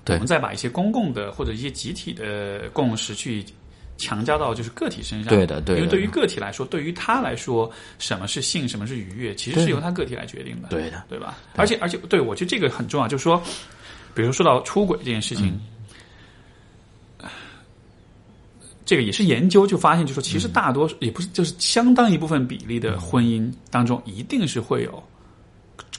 [0.06, 3.44] 我们再把一些公共的或者一些集体的共识去。
[3.96, 5.76] 强加到就是个体身上，对的，对。
[5.76, 11.38] 因为对于个体来说，对于他来说，什么是性，什么是愉悦，其实是由他个体来决定的，对的，对吧？
[11.54, 13.42] 而且，而且，对我觉得这个很重要，就是说，
[14.14, 15.58] 比如说到出轨这件事情，
[18.84, 25.02] 这个也是研究就发现，就说其实大多数也不是，就是相当一部分比例的婚姻当中，一定是会有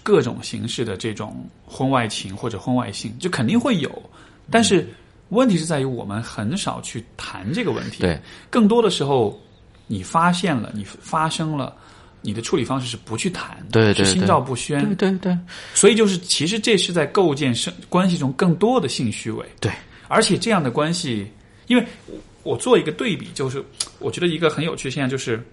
[0.03, 4.09] 各种形式的这种婚外情或者婚外性，就肯定会有，
[4.49, 4.87] 但是
[5.29, 8.01] 问题是在于我们很少去谈这个问题。
[8.01, 9.39] 对，更多的时候
[9.87, 11.75] 你发现了，你发生了，
[12.21, 14.83] 你的处理方式是不去谈，对对对是心照不宣。
[14.95, 15.37] 对对对
[15.73, 19.45] 所以就是，其实这是在构建生关系中更多的性虚伪。
[19.59, 19.71] 对，
[20.07, 21.29] 而且这样的关系，
[21.67, 23.63] 因为我我做一个对比，就是
[23.99, 25.43] 我觉得一个很有趣的现象就是，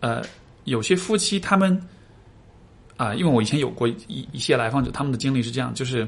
[0.00, 0.22] 呃，
[0.64, 1.80] 有些夫妻他们
[2.98, 6.06] 啊、因为我以前有过一一些来访者，他们的经历是这样，就是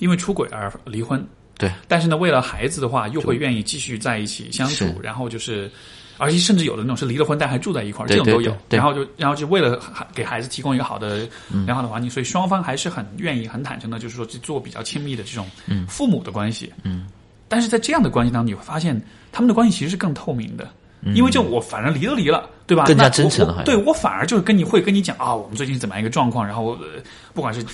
[0.00, 1.26] 因为出轨而离婚，
[1.58, 5.70] 对，但是呢，为了孩子的话，又会愿意继续在一起相处，然后就是。
[6.16, 8.56] 而且甚至有的那种是离了婚但还住在一块儿，这种都有。
[8.68, 9.80] 对然后就然后就为了
[10.14, 11.28] 给孩子提供一个好的、
[11.66, 15.44] 良好的环境，所以双方还是很愿意、很坦诚的，就是说去做比较亲密的这种
[15.88, 16.72] 父母的关系。
[16.84, 17.08] 嗯，
[17.48, 18.94] 但是在这样的关系当中，你会发现
[19.32, 20.70] 他们的关系其实是更透明的，
[21.14, 22.84] 因为就我反正离都离了，对吧？
[22.84, 27.02] 嗯更加真诚了对我反而就是跟你会跟你讲啊，我们最近怎么样一个状况，然后、呃
[27.34, 27.66] 不管是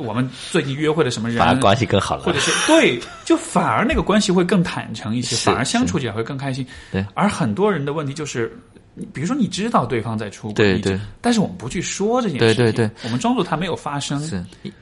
[0.00, 2.22] 我们最近约会的什么人，反而关系更好了。
[2.22, 6.64] 或者是对，就反而那个关系会更坦诚一些，反而相处起来会更开心。
[6.92, 8.56] 对，而很多人的问题就是，
[9.12, 14.20] 比如说你知道对方在出轨，对对但是我们不去说这件事情，对对，我们装作它没有发生。
[14.20, 14.72] 是，因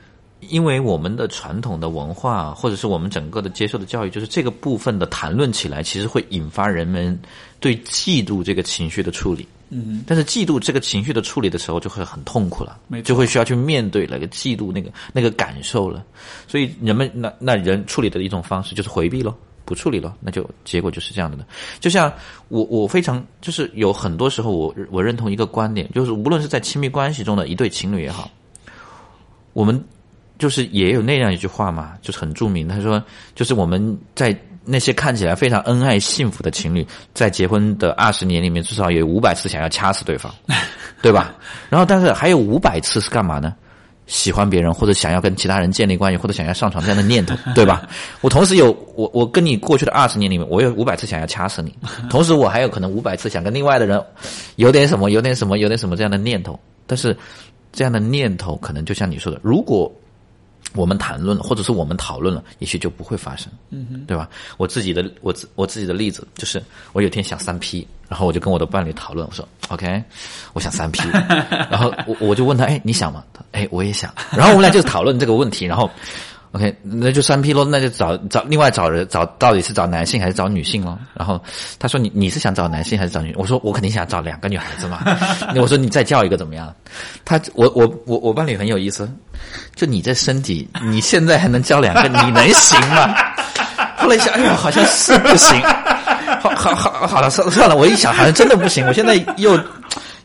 [0.41, 7.19] 因为我们的传统的文化，或者是我们整个的接受的教育，就是这个部分的谈论起来，其实会引发人们
[7.59, 9.47] 对嫉妒这个情绪的处理。
[9.69, 16.05] 嗯，但是嫉妒这个情绪的处理的时候，就会很痛苦了就会需要去面对那个嫉妒那个那个感受了。
[16.47, 21.45] 所以人们那那人处理的一种方式就是回避咯，不处理了，那就结果就是这样的呢。
[21.81, 22.09] 就像
[22.47, 28.31] 我我非常就是有很多时候我我认同一个观点，就是无论是在亲密关系中的一对情侣也好，
[29.51, 29.83] 我们
[30.39, 33.03] 就是也有那样一句话嘛，就是很著名，他说
[33.35, 34.31] 就是我们在
[34.67, 40.33] 那些看起来非常恩爱幸福的情侣，在结婚的二十年里面，至少有五百次想要掐死对方，
[41.01, 41.33] 对吧？
[41.69, 43.55] 然后但是还有五百次是干嘛呢？
[44.05, 47.87] 喜欢别人或者想要跟其他人建立关系，或者想要上床这样的念头， 对吧？
[48.21, 51.75] 我同时有我我跟你过去的二十年里面，我有五百次想要掐死你，
[52.09, 54.01] 同时我还有可能五百次想跟另外的人
[54.55, 57.15] 有点什么有点什么有点什么这样的念头，但是
[57.73, 59.91] 这样的念头可能就像你说的，如果
[60.73, 64.29] 我们谈论了，或者是我们讨论了，也许就不会发生，嗯哼，对吧？
[64.57, 66.61] 我自己的我自我自己的例子就是，
[66.93, 70.03] 我有天想三 P，然后我就跟我的伴侣讨论，我说 OK，
[70.53, 71.07] 我想三 P，
[71.71, 73.23] 然后我我就问他，哎，你想吗？
[73.33, 75.89] 他哎，我也想，然后我们俩就讨论这个问题，然后
[76.57, 80.97] OK，那就三 P 咯，那就找找另外找人找到底是找男性还是找女性咯？
[81.13, 81.39] 然后
[81.77, 83.31] 他说你你是想找男性还是找女？
[83.37, 85.03] 我说我肯定想找两个女孩子嘛。
[85.55, 86.73] 我说你再叫一个怎么样？
[87.23, 89.07] 他我我我我伴侣很有意思，
[89.75, 93.13] 就你这身体，你现在还能叫两个，你能行吗？
[93.95, 95.61] 后来一想，哎呀，好像是不行。
[96.41, 99.55] 好好好好了，算了算了，我一想好像真的不行，我现在又。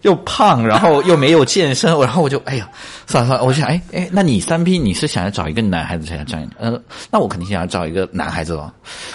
[0.03, 2.69] 又胖，然后又没有健身，然后我就哎呀，
[3.07, 6.49] 算了算了，我就想哎哎，那你三 P 你是想要找一个男孩子才要这样？
[6.59, 6.81] 呃，
[7.11, 8.71] 那我肯定想要找一个男孩子哦。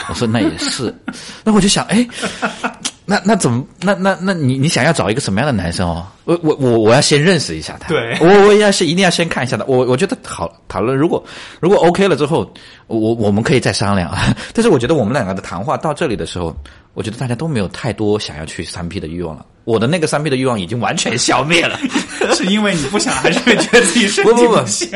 [0.10, 0.94] 我说那也是，
[1.44, 2.08] 那我就想哎，
[3.06, 6.06] 那那怎么那那那你你想要找一个什么样的男生哦？
[6.26, 9.64] 我我我我要先认识一下他，对我我要是一定要先看一下他。
[9.66, 11.24] 我我觉得讨讨论，如果
[11.62, 12.50] 如果 OK 了之后，
[12.88, 14.14] 我我们可以再商量。
[14.54, 16.54] 但是我觉得我们两个的谈话到这里的时候，
[16.98, 19.45] 我觉得大家都没有太多想要去三 P 的欲望了。
[19.65, 21.78] 我的那个三 P 的欲望已经完全消灭了。
[22.34, 24.90] 是因为你不想，还是觉得自己 身体不不不行？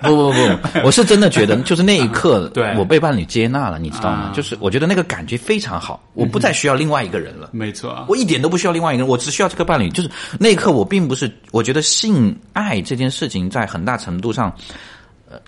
[0.00, 4.30] 不不不， 我是真的觉得，就是那一刻，对我被伴侣接纳了，你知道吗？
[4.30, 7.50] 啊就是我觉得那个感觉非常好，我不再需要另外一个人了。
[7.52, 9.90] 没错，我一点都不需要另外一个人，我只需要这个伴侣。
[9.90, 10.08] 就是
[10.38, 14.99] 那一刻，我并不是，我觉得性爱这件事情在很大程度上，呃，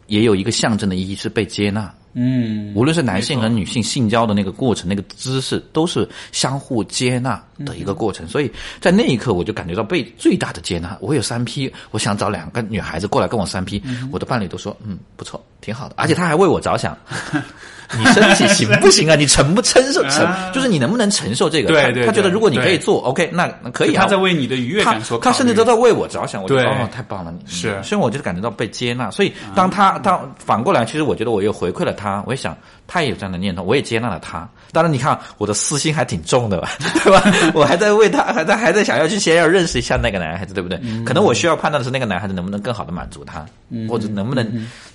[0.06, 1.92] 也有一个象征的意义是被接纳。
[2.14, 8.28] 嗯，无论是男性和女性性交的那个过程，那个姿势都是相互接纳的一个过程。
[8.28, 8.52] 所以
[8.82, 10.94] 在那一刻，我就感觉到被最大的接纳。
[11.00, 16.94] 我有三 P，我想找两个女孩子过来跟我三 P，、我的伴侣都说嗯不错，挺好的，而且他还为我着想。
[17.98, 19.14] 你身体行不行啊？
[19.16, 20.26] 你承不承受承？
[20.52, 21.68] 就是你能不能承受这个？
[21.68, 24.02] 他对对对他觉得如果你可以做，OK，那那可以啊。
[24.02, 29.10] 他在为你的愉悦他感所，他甚至都在为我着想，我觉得哦，太棒了，你是嗯所以我就感觉到被接纳。
[29.10, 32.56] 所以当他当反过来，其实我觉得我又回馈了他，我也想
[32.86, 34.48] 他也有这样的念头，我也接纳了他。
[34.72, 36.70] 当然，你看我的私心还挺重的吧，
[37.04, 37.22] 对吧？
[37.54, 40.78] 我还在为他， 还在还在想要去先要认识一下那个男孩子，对不对？
[40.82, 43.44] 嗯可能我需要判断的是那个男孩子能不能更好的满足他，
[43.88, 44.44] 或者能不能，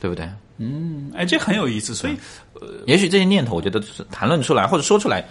[0.02, 0.28] 对不对？
[0.58, 1.94] 嗯，哎，这很有意思。
[1.94, 2.18] 所以，
[2.60, 5.24] 呃也许这些念头，我觉得就是谈论出来或者说出来，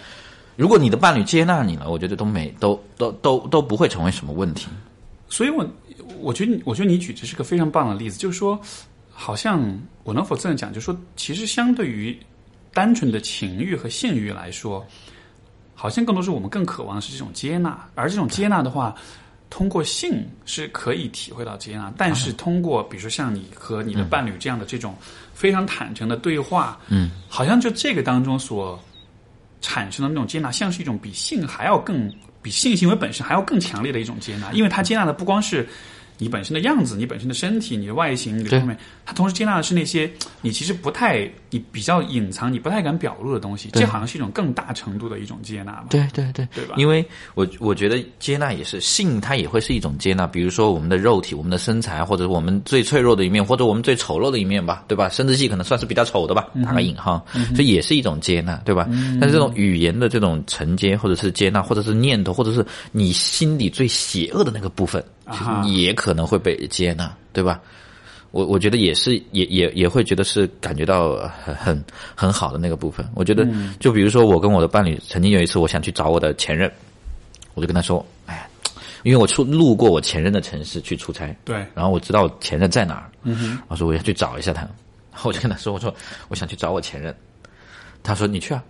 [0.55, 4.67] 如果你的伴侣接纳你了，我觉得都没都都都都不会成为什么问题。
[5.27, 5.67] 所以我
[6.21, 8.57] 我觉得你，我觉得你举这是个非常棒的例子，就是说，
[9.11, 9.61] 好像
[10.05, 12.17] 我能否这样讲，就是说，其实相对于
[12.77, 14.85] 单纯的情欲和性欲来说，
[15.73, 18.93] 好像更多是我们更渴望的是这种接纳，而这种接纳的话，
[19.49, 24.95] 通过性是可以体会到接纳，但是通过比如说像你和你的伴侣这样的这种
[25.33, 28.79] 非常坦诚的对话，嗯，好像就这个当中所
[29.59, 32.13] 产生的那种接纳，像是一种比性还要更
[32.43, 35.67] 比性行为本身还要更强烈的一种接纳，因为它接纳的不光是。
[36.17, 40.09] 你本身的样子，你本身的身体，你的外形，你的对方面，它同时接纳的是那些
[40.41, 43.69] 你其实不太、你比较隐藏、你不太敢表露的东西。
[43.73, 45.87] 这好像是一种更大程度的一种接纳吧？
[45.89, 50.25] 对对对，对吧因为我我觉得接纳也是性，它也会是一种接纳。
[50.25, 55.09] 比如说我们的肉体、我们的身材，或者是我们最脆弱的一面，或者我们最丑陋的一面吧，对吧？
[55.09, 57.23] 生殖器可能算是比较丑的吧，打个引号，
[57.55, 58.87] 这也是一种接纳，对吧？
[59.21, 65.03] 但是这种语言的这种承接，或者是接纳，或者是念头，或者是你心里最邪恶的那个部分，
[65.65, 67.59] 也可能会被接纳，对吧？
[68.31, 73.07] 我我觉得也是，也也也会觉得是感觉到很很很好的那个部分。
[73.15, 73.47] 我觉得，
[73.79, 76.69] 就比如说我跟我的伴侣，曾经有一次，我想去找我的前任，
[77.53, 78.47] 我就跟他说：“哎呀，
[79.03, 83.09] 因为我出路过我前任的城市去出差，对，然后我知道我前任在哪儿，
[83.69, 84.69] 我说我要去找一下他，然
[85.13, 85.93] 后我就跟他说：我说
[86.27, 87.15] 我想去找我前任，
[88.03, 88.61] 他说你去啊，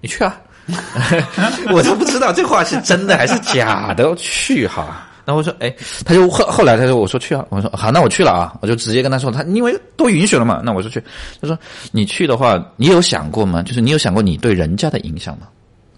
[0.00, 0.40] 你去啊，
[1.72, 5.08] 我都不知道这话是真的还是假的，去哈。
[5.24, 5.74] 然后我说，哎，
[6.04, 11.02] 他就后后来他说，我说去啊，我说好，那我去了啊，我就直接跟他说，他因为都允许了嘛，那我就去。
[11.40, 11.58] 他说
[11.92, 13.62] 你去的话，你有想过吗？
[13.62, 15.48] 就是你有想过你对人家的影响吗？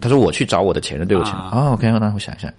[0.00, 2.52] 他说我去找我的前任对我前任，啊哦，OK，那我想一下，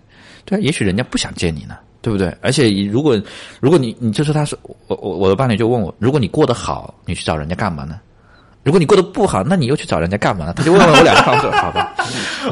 [0.43, 2.35] 对啊，也许人家不想见你呢，对不对？
[2.41, 3.19] 而且如果
[3.59, 4.57] 如果你你就是他说
[4.87, 7.99] 我我我的伴侣就问我，如果你过得好，你去找人家干嘛呢？
[8.67, 10.53] 如果你过得不好，那你又去找人家干嘛呢？
[10.53, 11.95] 他就问问我两个话，我说 好吧。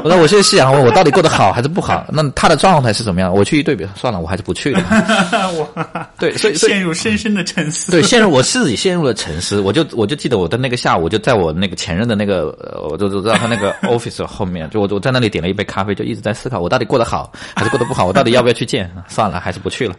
[0.02, 2.06] 我说我现在是想问我到底过得好还是不好？
[2.08, 3.30] 那他的状态是怎么样？
[3.30, 4.82] 我去一对比，算了，我还是不去了。
[5.52, 5.68] 我
[6.18, 7.92] 对，所以所以陷入深深的沉思。
[7.92, 9.60] 对，陷入我自己陷入了沉思。
[9.60, 18.90] 我就我就记得我的那个下午，就在我那个前任的那个，呃我就就知道他那个 office 后面，就我我在那里点了一杯咖啡，就一直在思考我到底过得好还是过得不好，我到底要不要去见？
[19.06, 19.94] 算了，还是不去了。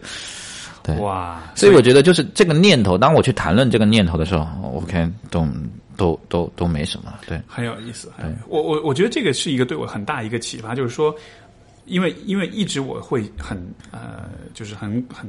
[0.88, 5.46] 对哇，所以我觉得就是这个念头，当我去谈论这个念头的时候，OK，都
[5.98, 7.12] 都都都没什么。
[7.26, 8.10] 对，很有意思。
[8.48, 11.14] 我我我觉得这个是一个对我很大一个启发，就是说，
[11.84, 15.28] 因为因为一直我会很呃，就是很很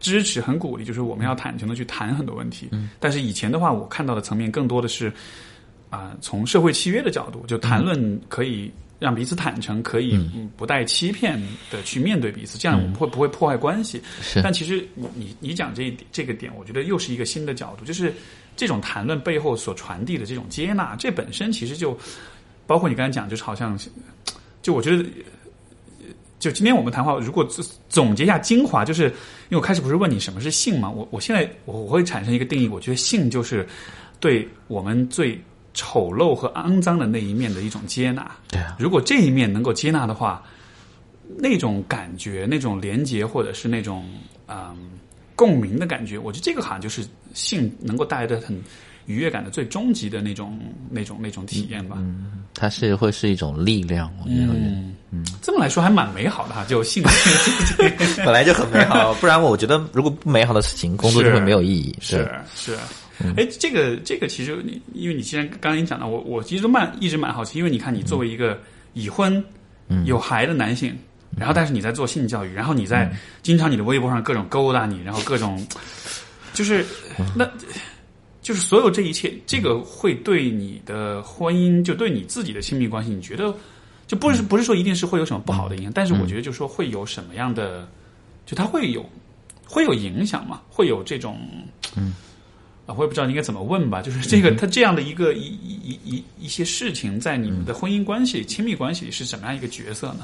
[0.00, 2.70] 支持、很鼓励，就是我们要坦诚的去谈很多问题。
[2.72, 5.12] 嗯，但是以前的话，我看到的层面更多的是
[5.90, 8.70] 啊、从社会契约的角度，就谈论可以。
[8.98, 14.02] 让彼此坦诚，可以嗯不带欺骗的去面对彼此，这样我们会不会破坏关系？
[14.20, 18.12] 是但其实你你你讲这一点这个点，我觉得又是一个新的角度，就是
[18.56, 21.96] 这种谈论背后所传递的这种接纳，这本身其实就
[22.66, 23.78] 包括你刚才讲，就是好像，
[24.62, 25.04] 就我觉得，
[26.40, 27.46] 就今天我们谈话，如果
[27.88, 29.12] 总结一下精华，就是因
[29.50, 33.66] 为我开始不是问你什么是性吗，我我现在我我会产生一个定义，我觉得性就是
[34.18, 35.40] 对我们最
[35.78, 38.28] 丑陋和肮脏的那一面的一种接纳。
[38.48, 40.42] 对啊，如果这一面能够接纳的话，
[41.36, 44.04] 那种感觉、那种连结，或者是那种
[44.48, 44.90] 嗯
[45.36, 48.60] 共鸣的感觉，我觉得这个好像就是性能够带来的很
[49.06, 50.58] 愉悦感的最终极的那种、
[50.90, 51.96] 那种、那种体验吧。
[52.54, 54.52] 它是会是一种力量，我觉得。
[54.54, 57.02] 嗯嗯，这么来说还蛮美好的哈，就性
[58.26, 61.96] 本来就很美好，不然我觉得如果不美好的事情，工作就会没有意义。
[62.00, 62.76] 是是。
[63.36, 68.60] 哎，这个这个其实你，因为你既然刚才你讲到，我我其实蛮一直蛮好奇，因为你看你作为一个
[68.94, 69.44] 已婚、
[70.04, 70.96] 有孩的男性，
[71.36, 73.10] 然后但是你在做性教育，然后你在
[73.42, 75.66] 经常你的微博上各种勾搭你，然后各种
[76.52, 76.84] 就是
[77.34, 77.48] 那。
[78.40, 83.54] 就是所有这一切，这个会对你的婚姻，就对你自己的亲密关系，你觉得
[84.06, 87.86] 就不是不是说一定是会有什么不好的影响，但是我觉得就是说会有什么样的，
[88.46, 89.04] 就它会有
[89.66, 91.38] 会有影响嘛，会有这种
[91.94, 92.14] 嗯。
[92.88, 100.20] 啊，我也不知道应该怎么问吧，就是这个他这样的一个一一一一一些事情，在你们的婚姻关系、亲密关系里是怎么样一个角色呢？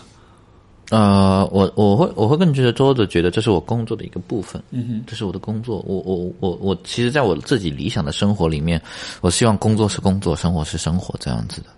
[0.90, 5.82] 呃，我我会我会更觉得多的觉得这是我工作的一个部分，嗯哼，这是我的工作。
[5.86, 8.80] 我我我我，其实在我自己理想的生活里面，
[9.22, 11.68] 我希望工作是工作，生活是生活这样子的。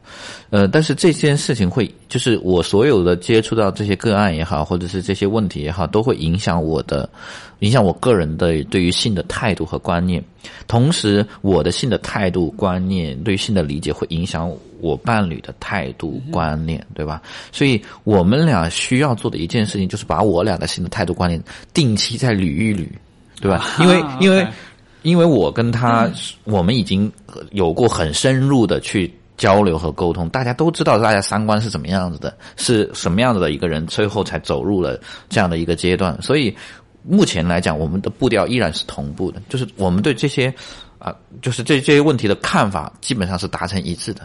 [0.50, 7.08] 呃，但是这件事情会，就是我所有的接触到这些个案也好，或者是这些问题也好，都会影响我的，
[7.60, 10.22] 影响我个人的对于性的态度和观念。
[10.66, 14.50] 同时，我的性的态度观念，对于性的理解，会影响
[14.80, 17.22] 我伴侣的态度观念，对吧？
[17.52, 21.42] 所以我们俩需要做的一件事情，就是把我俩的性的态度观念
[21.72, 22.86] 定期再捋一捋，
[23.40, 23.64] 对吧？
[23.80, 24.46] 因为因为
[25.02, 26.10] 因为我跟他，
[26.44, 27.10] 我们已经
[27.52, 29.12] 有过很深入的去。
[29.36, 36.16] 交流和沟通，大家都知道大家三观是怎么样子的，是什么样子的一个人，最后才走入了这样的一个阶段。
[36.22, 36.56] 所以
[37.08, 40.52] 目前来讲，我们的步调依然是同步的，就是我们对这些
[40.98, 44.22] 啊、就是这这些问题的看法基本上是达成一致的。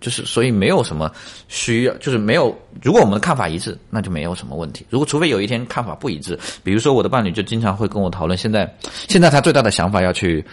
[0.00, 1.08] 就是所以没有什么
[1.46, 2.52] 需要，就是没有。
[2.82, 4.84] 如果我们的看法一致，那就没有什么问题。
[4.90, 8.68] 如果除非有一天看法不一致，比如说我的伴侣就经常会跟我讨论，现在
[9.08, 10.44] 现在他最大的想法要去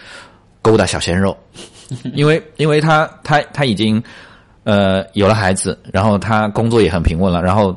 [0.62, 1.36] 勾搭小鲜肉，
[2.14, 4.00] 因为因为他他他已经
[4.62, 7.76] 呃有了孩子，然后他工作也很平稳了，然后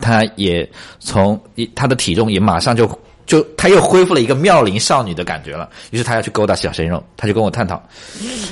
[0.00, 0.70] 他也
[1.00, 1.36] 从
[1.74, 2.86] 他的体重也马上就
[3.30, 7.80] 就他又恢复了一个妙龄少女的感觉了，于是他要去勾搭小鲜肉，他就跟我探讨，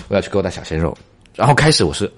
[0.07, 0.97] 我要去勾搭小鲜肉。
[1.35, 2.09] 然后开始我是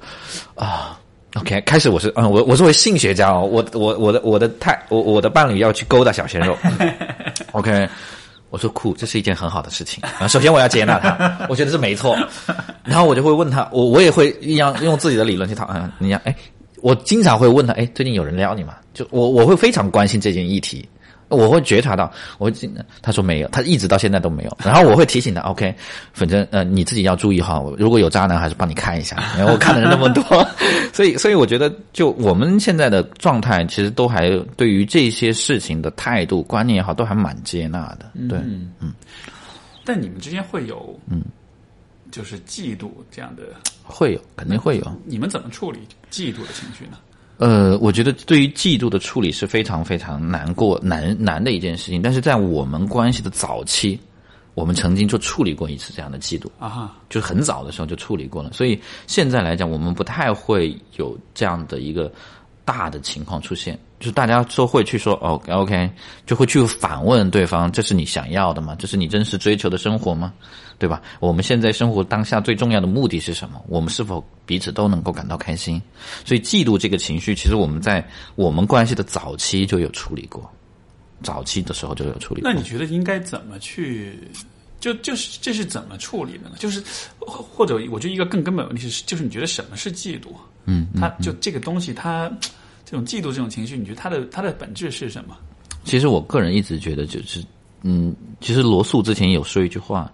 [0.54, 1.00] 啊
[1.36, 6.54] ，OK，开始我是嗯，我我作为性学家哦，我我我的我的太我我的伴侣要去勾搭小鲜肉，
[7.52, 7.88] OK，
[8.50, 10.28] 我说酷，这是一件很好的事情啊。
[10.28, 12.14] 首先我要接纳他， 我觉得是没错。
[12.84, 16.36] 然后我就会问他，我我也会一样用自己的理论去讨嗯，你讲哎，
[16.82, 18.74] 我经常会问他，哎，最近有人撩你吗？
[18.92, 20.86] 就我我会非常关心这件议题。
[21.30, 22.52] 我会觉察到，我
[23.00, 24.58] 他说没有，他一直到现在都没有。
[24.62, 25.74] 然后我会提醒他，OK，
[26.12, 29.16] 反正呃你自己要注意哈，如果有渣男，还是帮你看一下。
[29.38, 30.22] 因为我看的人那么多，
[30.92, 38.10] 所以所以我觉得，就我们现在的状态，其实都还对于这些事情的态度观念也好，都还蛮接纳的。
[38.28, 38.38] 对，
[38.80, 38.92] 嗯。
[39.84, 41.22] 但你们之间会有嗯，
[42.10, 43.42] 就是嫉妒这样的，
[43.82, 44.92] 会有，肯定会有。
[45.04, 45.80] 你们怎么处理
[46.10, 46.98] 嫉妒的情绪呢？
[47.40, 52.02] 呃，我觉得对于嫉妒的处理是非常非常难过、难难的一件事情。
[52.02, 53.98] 但是在我们关系的早期，
[54.52, 58.52] 我们曾经就处理过一次这样的嫉妒啊，就是很早的时候就处理过了。
[58.52, 62.12] 所以现在来讲，我们不太会有这样的一个
[62.62, 63.78] 大的情况出现。
[63.98, 65.90] 就是大家都会去说，OK OK，
[66.26, 68.76] 就会去反问对方：这是你想要的吗？
[68.78, 70.30] 这是你真实追求的生活吗？
[70.80, 71.02] 对吧？
[71.20, 73.62] 我们现在生活当下最重要的目的是什么？
[73.68, 75.80] 我们是否彼此都能够感到开心？
[76.24, 78.02] 所以，嫉妒这个情绪，其实我们在
[78.34, 80.50] 我们关系的早期就有处理过，
[81.22, 82.40] 早期的时候就有处理。
[82.42, 84.18] 那你觉得应该怎么去？
[84.80, 86.52] 就就是这是怎么处理的呢？
[86.58, 86.82] 就是
[87.18, 90.28] 或者，我觉得一个更根本问题是，就是你觉得什么是嫉妒？
[90.64, 92.32] 嗯，它就这个东西，它
[92.86, 95.36] 这种嫉妒这种情绪，你觉得它的它的本质是什么？
[95.84, 97.44] 其实我个人一直觉得，就是
[97.82, 100.10] 嗯，其实罗素之前有说一句话。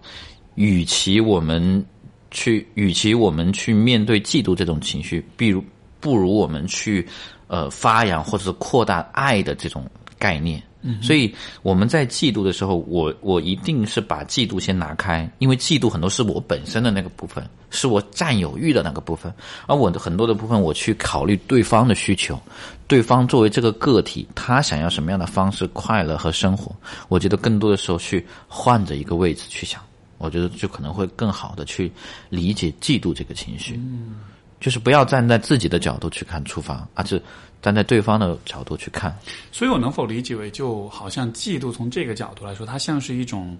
[0.57, 1.85] 与其我们
[2.31, 5.63] 去，与其我们去面对嫉妒这种情绪，比如
[5.99, 7.07] 不如我们去，
[7.45, 9.85] 呃，发扬或者是扩大爱的这种
[10.17, 10.61] 概念。
[10.81, 19.31] 嗯，所以我们在嫉妒的时候，我我一定是把嫉妒先拿开，因为嫉妒很多是我本身的那个部分，是我占有欲的那个部分，
[19.67, 22.39] 而我的很多的部分，我去考虑对方的需求，
[22.87, 26.75] 对方作为这个个体，他想要什么样的方式快乐和生活，
[27.09, 29.81] 我觉得更多的时候去换着一个位置去想。
[30.17, 31.91] 我觉得就可能会更好的去
[32.29, 34.15] 理解嫉妒这个情绪，嗯，
[34.59, 37.21] 就是不要站在自己的角度去看出发，而是
[37.61, 39.15] 站在对方的角度去看。
[39.51, 43.55] 所以我能否理解为，就好像嫉妒从这个角度来说，它像是一种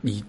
[0.00, 0.22] 你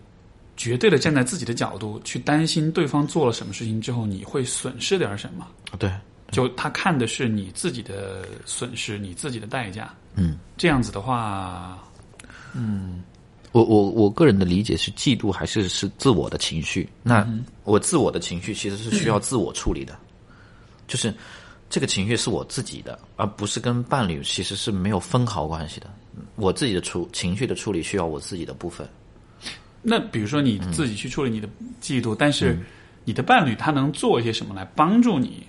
[0.58, 5.48] 绝对的站在自己的角度去担心对方做了什么事情之后你会损失点什么？
[5.78, 5.92] 对，
[6.32, 9.94] 就他看的是你自己的损失，你自己的代价。
[10.16, 11.78] 嗯，这样子的话，
[12.54, 13.04] 嗯。
[13.56, 16.90] 我我我个人的理解是，嫉妒还是是自我的情绪。
[17.02, 17.26] 那
[17.64, 19.98] 我自我的情绪其实是需要自我处理的，
[20.90, 21.14] 就是
[21.70, 25.90] 这个情绪是我自己的，而不是跟伴侣其实是没有分毫关系的。
[26.36, 28.86] 我自己的处情绪的处理需要我自己的部分。
[29.82, 31.48] 那比如说你自己去处理你的
[31.82, 32.60] 嫉妒，但是
[33.06, 35.48] 你的伴侣他能做一些什么来帮助你？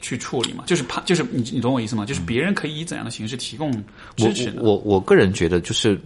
[0.00, 2.04] 去处理嘛，就是怕，就是你你懂我意思吗？
[2.06, 3.72] 就是别人可以以怎样的形式提供
[4.16, 6.00] 支持我我我个人觉得，就是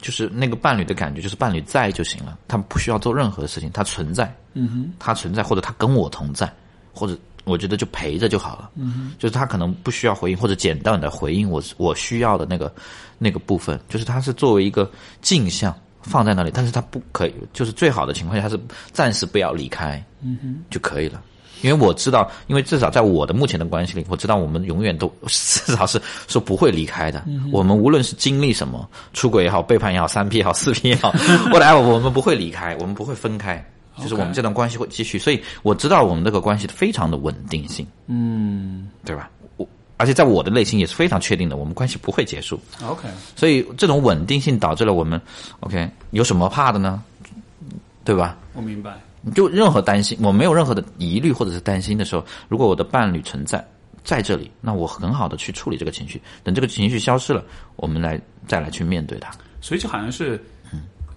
[0.00, 6.52] 就是那个伴侣的感觉，就是伴侣在就行了，他不需要做任何事情，他存在，嗯哼，他存在或者他跟我同在，
[6.92, 12.72] 或者我觉得就陪着就好了，嗯哼，就是他可能不需要回应或者简单的回应我我需要的那个
[13.18, 14.90] 那个部分，就是他是作为一个
[15.22, 18.60] 镜像放在那里，但是他不可以，就是最好的情况下他是
[18.92, 21.22] 暂时不要离开，嗯哼，就可以了。
[21.62, 27.24] 因为我知道，因为至少在我的目前的关系里，我知道我们永远都 至少是是不会离开的。
[27.52, 31.12] 我们无论是经历什么，出轨也好，背叛也好，三 P 也好，四 P 也好，
[31.52, 33.64] 我来，我们不会离开，我们不会分开，
[34.00, 35.18] 就是我们这段关系会继续。
[35.18, 39.30] 所以我知道我们这个关系非常的稳定性，嗯，对吧？
[39.56, 39.66] 我
[39.96, 42.60] 而且在我的内心也是非常确定的，我们关系不会结束。
[42.86, 45.20] OK，所以这种稳定性导致了我们
[45.60, 47.02] OK 有什么怕的呢？
[48.04, 48.36] 对吧？
[48.54, 48.92] 我明白。
[49.34, 53.64] 就任何担心，我没有任何的疑虑或者是担心的时候，如果我的伴侣存在
[54.04, 56.20] 在这里，那我很好的去处理这个情绪。
[56.42, 57.44] 等这个情绪消失了，
[57.76, 59.30] 我们来再来去面对它。
[59.60, 60.40] 所以就好像是，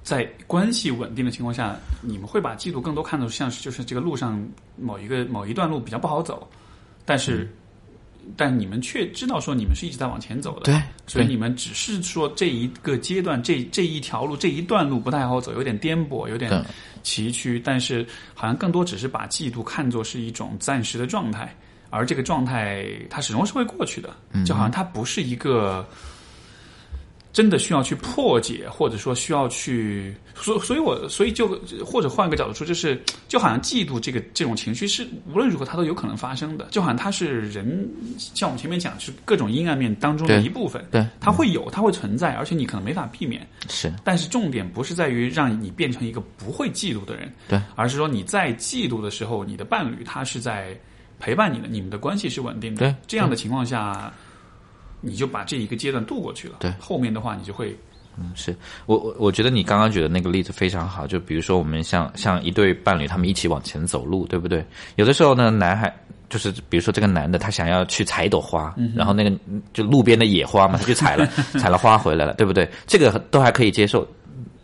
[0.03, 4.43] 在关系稳定的情况下，你们会把嫉妒更多看作像是就是这个路上
[4.75, 6.47] 某一个某一段路比较不好走，
[7.05, 7.47] 但是
[8.37, 16.51] 但你们却知道说你们是一直在往前走的，对，所以你们只是说这一个阶段，这这一条路，这一段路不太好走，有点颠簸，有点
[17.03, 21.55] 崎岖，但是好像更多只是把嫉妒看作是一种暂时的状态，
[21.89, 24.15] 而这个状态它始终是会过去的，
[24.45, 25.87] 就好像它不是一个。
[27.33, 31.47] 真的需要去破解，或者说需要去，所所以我所以就
[31.85, 43.47] 或者换个角度说，就是就好像嫉妒这个这种情绪是无论如何它都有可能发生的，就好像它是人像我们前面讲是各种阴暗面当中的一部分，对，它会有，它会存在，而且你可能没法避免。
[43.69, 43.91] 是。
[44.03, 50.77] 但是重点不是在于让你变成一个不会嫉妒的人，对，而是说你在嫉妒的时候，你的伴侣他是在
[51.17, 52.79] 陪伴你的，你们的关系是稳定的。
[52.79, 52.95] 对。
[53.07, 54.11] 这样的情况下，
[55.01, 56.55] 你就把这一个阶段度过去了。
[56.59, 57.75] 对后面的话你就会
[58.17, 58.55] 嗯，是
[58.85, 64.65] 我我我觉得你刚刚举的那个例子非常好，就比如说我们像像一对伴侣，他们一起往前走路，对不对？
[64.97, 65.93] 有的时候呢，男孩
[66.29, 69.31] 就是比如说这个男的他想要去采一朵花，然后那个
[69.73, 71.25] 就路边的野花嘛，他去采了，
[71.57, 72.69] 采了花回来了，对不对？
[72.85, 74.05] 这个都还可以接受，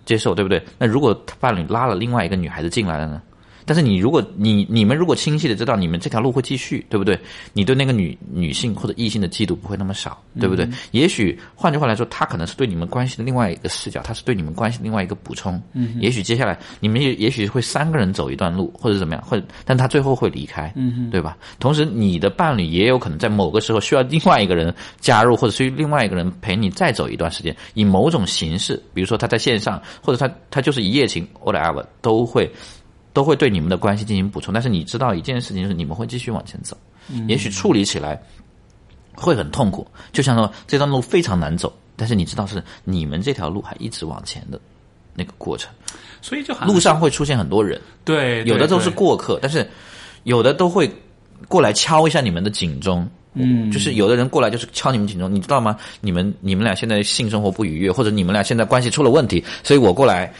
[0.05, 0.61] 接受，对不对？
[0.77, 3.21] 那如果他伴侣拉了另外一个女孩子进来了呢？
[3.67, 7.19] 但是你如果你你们如果清晰的知道你们这条路会继续，对不对？
[7.51, 10.67] 你对那个女女性或者异性的嫉妒不会那么少，对不对？
[10.91, 15.61] 也许换句话来说，他可能是对你们关系的另外一个视角，他是对你们关系的另外一个补充。
[15.73, 21.37] 嗯，也许接下来你们也也许会三个人走一段路，或者怎么样，或者但他最后会离开，嗯对吧？
[21.59, 32.49] 同时，你的伴侣也有可能在某个时候需要另外一个人加入，或者是另外一个人陪你再走一段时间，以某种形式，比如说他在线上，或者他他就是一夜情，whatever 都会。
[33.13, 36.77] 都会对你们的关系进行补充，但是你知道一件事情就是你们会继续往前走，
[37.27, 38.21] 也许处理起来
[39.15, 44.59] 会很痛苦，就像说这段路非常难走，但是你知道是你们这条路还一直往前的
[45.15, 45.71] 那个过程，
[46.21, 49.67] 所以就路上会出现很多人，对有的都是过客，但是
[50.23, 50.89] 有的都会
[51.47, 53.07] 过来敲一下你们的警钟。
[53.39, 55.77] 嗯，就是有的人过来就是敲你们警钟，你知道吗？
[56.01, 60.33] 你们你们俩现在性生活不愉悦，或者你们俩现在关系出了问题，所以我过来，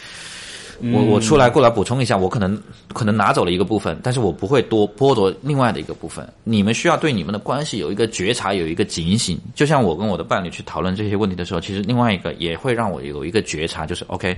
[0.94, 2.60] 我我出来过来补充一下，我可能
[2.94, 6.28] 可能拿走了一个部分，但是我不会多剥夺另外的一个部分。
[6.44, 9.40] 你们需要对你们的关系有一个觉察，有一个警醒。
[9.56, 14.38] 就像我跟我的伴侣去讨论这些问题的时候，其实另外一个也会让我有一个觉察，就是 OK。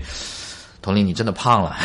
[0.81, 1.75] 佟林，你真的胖了。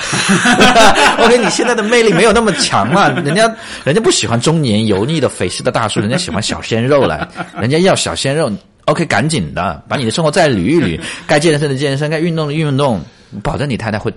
[1.19, 3.53] OK，你现在的魅力没有那么强了，人家
[3.83, 7.29] 人家不喜欢中年油腻的肥实的大叔，人家喜欢小鲜肉了，
[7.61, 8.49] 人家要小鲜肉。
[8.85, 13.01] OK，赶紧的，把你的生活再捋一捋，该健身的健身，该运动的运动，
[13.43, 14.15] 保证你太太会，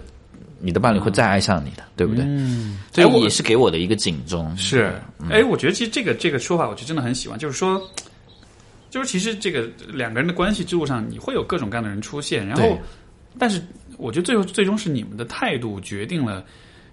[0.60, 2.24] 你的伴侣会再爱上你的，对不对？
[2.26, 4.56] 嗯，所以也是给我的一个警钟。
[4.58, 4.94] 是，
[5.30, 7.82] 哎，我觉得其实这个这个说法，我就真的很喜欢，就是说，
[8.90, 12.78] 就是其实这个两个人的关系之路上，你会有各种各样的人出现，然后，
[13.38, 13.62] 但是
[13.98, 16.44] 我觉得最后最终是你们的态度决定了。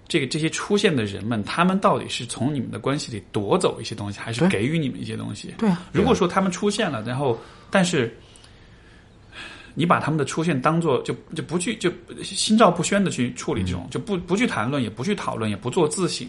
[0.07, 5.55] 这个这些出现的人们，他们到底是从你们的关系里夺走一些东西，还是给予你们一些东西？
[5.57, 7.35] 对啊，如果说他们出现了，然后
[7.71, 8.15] 但是
[9.75, 11.91] 你把他们的出现当做就就不去就
[12.23, 16.27] 心照不宣的去处理这种，就不不去谈论，也不去讨论，也不做自省，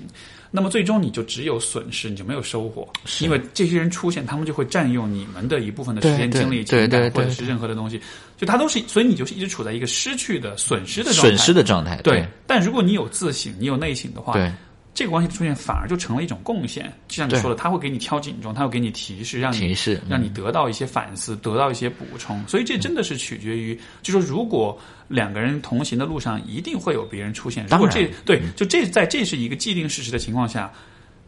[0.51, 2.86] 那么最终你就只有损失，你就没有收获，
[3.20, 8.01] 因为这些人出现，他们就会占用你们的一部分的时间、精力、情感或者是任何的东西，
[8.36, 11.28] 就他都是，所以你就是一直处在一个失去的、损失的状态。
[11.28, 12.01] 损失的状态。
[12.02, 14.52] 对，但如果你有自省，你有内省的话，对
[14.97, 16.93] 这个关系的出现反而就成了一种贡献。
[17.06, 22.43] 就像你说的，他会给你敲警钟，他会给你提示，让你提示嗯让你得到一些反思，得到一些补充。
[22.48, 27.66] 所以这真的是取决于，就说如果两个人同行的路上，一定会有别人出现。
[27.66, 30.73] 如果这对，就这在这是一个既定事实的情况下。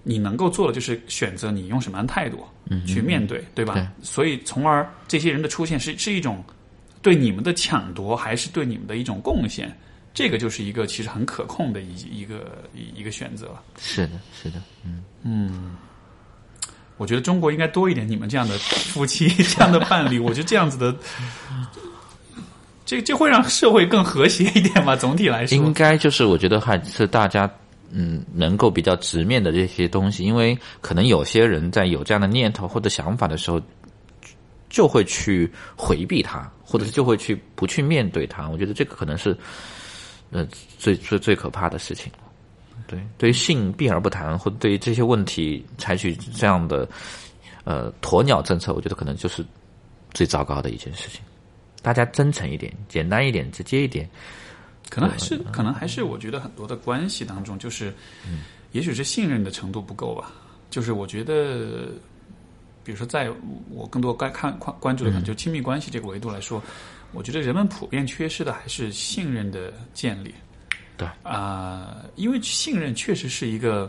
[0.05, 2.43] 你能够做的就是选择你用什么样的态度
[2.87, 3.75] 去面对，对吧？
[3.75, 6.43] 对所以，从而这些人的出现是是一种
[7.03, 9.71] 对你们的抢夺，还是对你们的一种贡献？
[10.19, 13.57] 这个就是一个其实很可控的一一个一一个选择。
[13.79, 15.77] 是的，是的，嗯嗯，
[16.97, 20.19] 我觉得中国应该多一点你们这样的夫妻， 这样的伴侣。
[20.19, 20.93] 我觉得这样子的，
[22.85, 24.97] 这这会让社会更和谐一点吧。
[24.99, 27.49] 总体来说应，该就是我觉得还是大家
[27.93, 33.63] 嗯能够比较直面的这些东西，因为可能有些人在有这样的念头或者想法的时候，
[34.69, 38.49] 就会去回避它，或者是就会去不去面对它。
[38.49, 39.37] 我觉得这个可能是
[40.31, 40.47] 呃
[40.79, 42.11] 最最最可怕的事情。
[42.87, 46.89] 对，对于性避而不谈，或者对于这些问题采取这样的
[47.65, 49.45] 呃鸵鸟政策，我觉得可能就是
[50.15, 51.21] 最糟糕的一件事情。
[51.83, 54.09] 大家真诚一点，简单一点，直接一点。
[54.89, 57.93] 可能还是可能还是我觉得很多的关系当中，就是
[58.73, 60.33] 也许是信任的程度不够吧。
[60.71, 61.89] 就是我觉得，
[62.85, 63.31] 比如说在
[63.71, 66.63] 我更多该看关关注的可能就亲密关系这个维度来说，
[67.13, 70.35] 我觉得人们普遍缺失的还是信任的建立。
[70.97, 73.89] 对啊、因为信任确实是一个，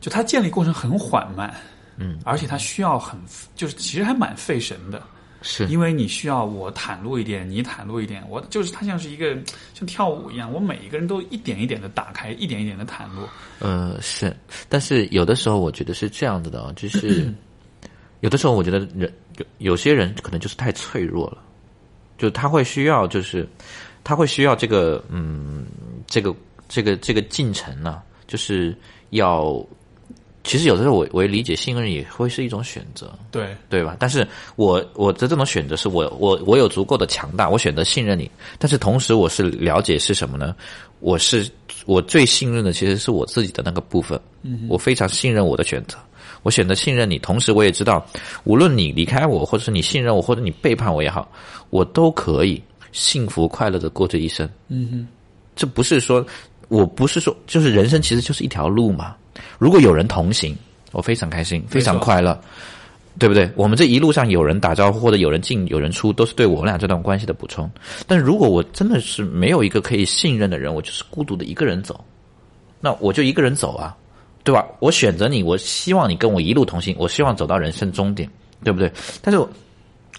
[0.00, 1.52] 就它建立过程很缓慢，
[1.96, 3.18] 嗯，而且它需要很
[3.56, 5.02] 就是其实还蛮费神的，
[5.42, 9.36] 是因为你需要我袒露一点，你袒露一点，我就是它像是一个
[9.74, 13.28] 像跳舞一样，我每一个人都一点一点的打开，一点一点的袒露。
[13.58, 14.32] 呃，是，
[14.68, 17.28] 但是有的时候我觉得是这样子的啊，就是
[18.20, 21.42] 有的时候我觉得人有有些人可能就是太脆弱了，
[22.22, 23.44] 就他会需要就是
[24.04, 25.66] 他会需要这个嗯
[26.06, 26.32] 这个
[26.68, 28.72] 这个这个进程呢、就是
[29.10, 29.60] 要
[30.44, 33.96] 其实有的时候我我也理解信任也会是一种选择，对，对吧？
[33.98, 34.24] 但是
[34.54, 40.54] 我我的这种选择是我我我有足够的强大，我选择信任你，但是同时我是了解是什么呢？
[41.00, 41.50] 我是
[41.86, 45.98] 我最信任的其实是我自己的那个部分，嗯，我非常信任我的选择，
[46.42, 48.04] 我选择信任你，同时我也知道，
[48.44, 51.30] 无论你离开我，或者是你信任我，或者你背叛我也好，
[51.70, 52.62] 我都可以
[52.92, 54.48] 幸福快乐的过这一生。
[54.68, 55.08] 嗯哼，
[55.54, 56.24] 这不是说，
[56.68, 59.14] 我不是说，就是人生其实就是一条路嘛。
[59.58, 60.56] 如果有人同行，
[60.90, 62.38] 我非常开心，非常快乐，
[63.18, 63.50] 对不对？
[63.54, 67.70] 我们这一路上有人打招呼，或者有人进有人出，都是对我们俩这段关系的补充。
[68.06, 72.04] 但如果我真的是没有一个可以信任的人，我就是孤独的一个人走，
[72.80, 73.96] 那我就一个人走啊，
[74.44, 74.66] 对吧？
[74.80, 78.28] 我选择你，我希望你跟我一路同行，我希望走到人生终点，
[78.64, 78.92] 对不对？
[79.20, 79.48] 但是我。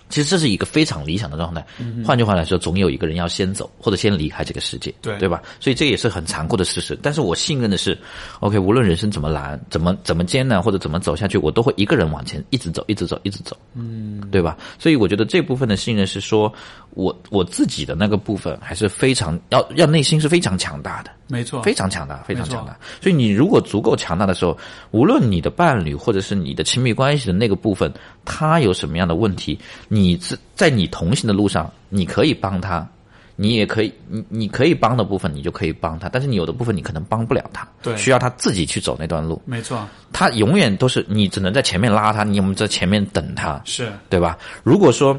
[0.09, 1.65] 其实这是一个非常理想的状态。
[2.05, 5.41] 换句话来说，总有一个人要先走，或者先离开这个世界，对对吧？
[5.59, 6.95] 所以这也是很残酷的事实。
[7.01, 7.97] 但是我信任的是
[8.39, 14.55] ，OK，无论人生怎么难，怎么怎么艰难，或者怎么走下去，我都会一个人往前一直走，一直走，一直走，嗯，对吧？
[14.77, 16.53] 所以我觉得这部分的信任是说，
[16.91, 22.77] 我我自己的那个部分还是非常要要内心是非常强大的，没错，非常强大，非常强大。
[23.01, 24.57] 所以你如果足够强大的时候，
[24.91, 27.91] 无论你的伴侣或者是你的亲密关系的那个部分，
[28.25, 32.87] 他有什么样的问题，你自在你同行的路上，你可以帮他，
[33.35, 36.07] 你也可以，你你可以帮的部分，你就可以帮他。
[36.09, 39.41] 但是你有的部分你可能帮不了他，对需要他自己去走那段路。
[39.45, 43.59] 没错，他永远都是你只能在前面拉他，你有没有在前面等他？
[43.65, 44.37] 是对吧？
[44.61, 45.17] 如果说，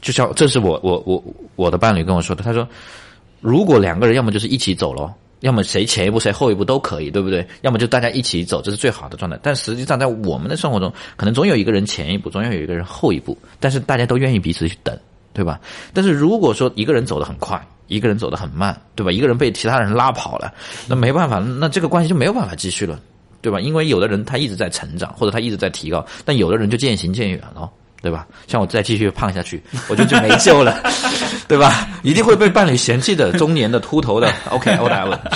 [0.00, 1.24] 就像这是我我我
[1.56, 2.66] 我的伴侣跟我说的，他说，
[3.40, 7.46] 如果两个人要么就是一起走咯，要么谁前一步谁后一步都可以，对不对？
[7.62, 9.38] 要么就大家一起走，这是最好的状态。
[9.42, 14.98] 但实际上在我们的生活中，可能总有一个人前一步，总有一个人后一步，但是大家都愿意彼此去等，
[15.32, 15.60] 对吧？
[15.94, 19.12] 但是如果说一个人走得很快，一个人走得很慢，对吧？
[19.12, 20.52] 一个人被其他人拉跑了，
[20.88, 22.98] 那没办法，那这个关系就没有办法继续了。
[23.40, 23.60] 对吧？
[23.60, 28.26] 因为有的人他一直在成长，或者他一直在提高，但有的人就渐行渐远了，对吧？
[28.46, 30.82] 像我再继续胖下去，我就就没救了，
[31.48, 31.88] 对吧？
[32.02, 35.18] 一定会被伴侣嫌弃的，中年的秃头的，OK，whatever。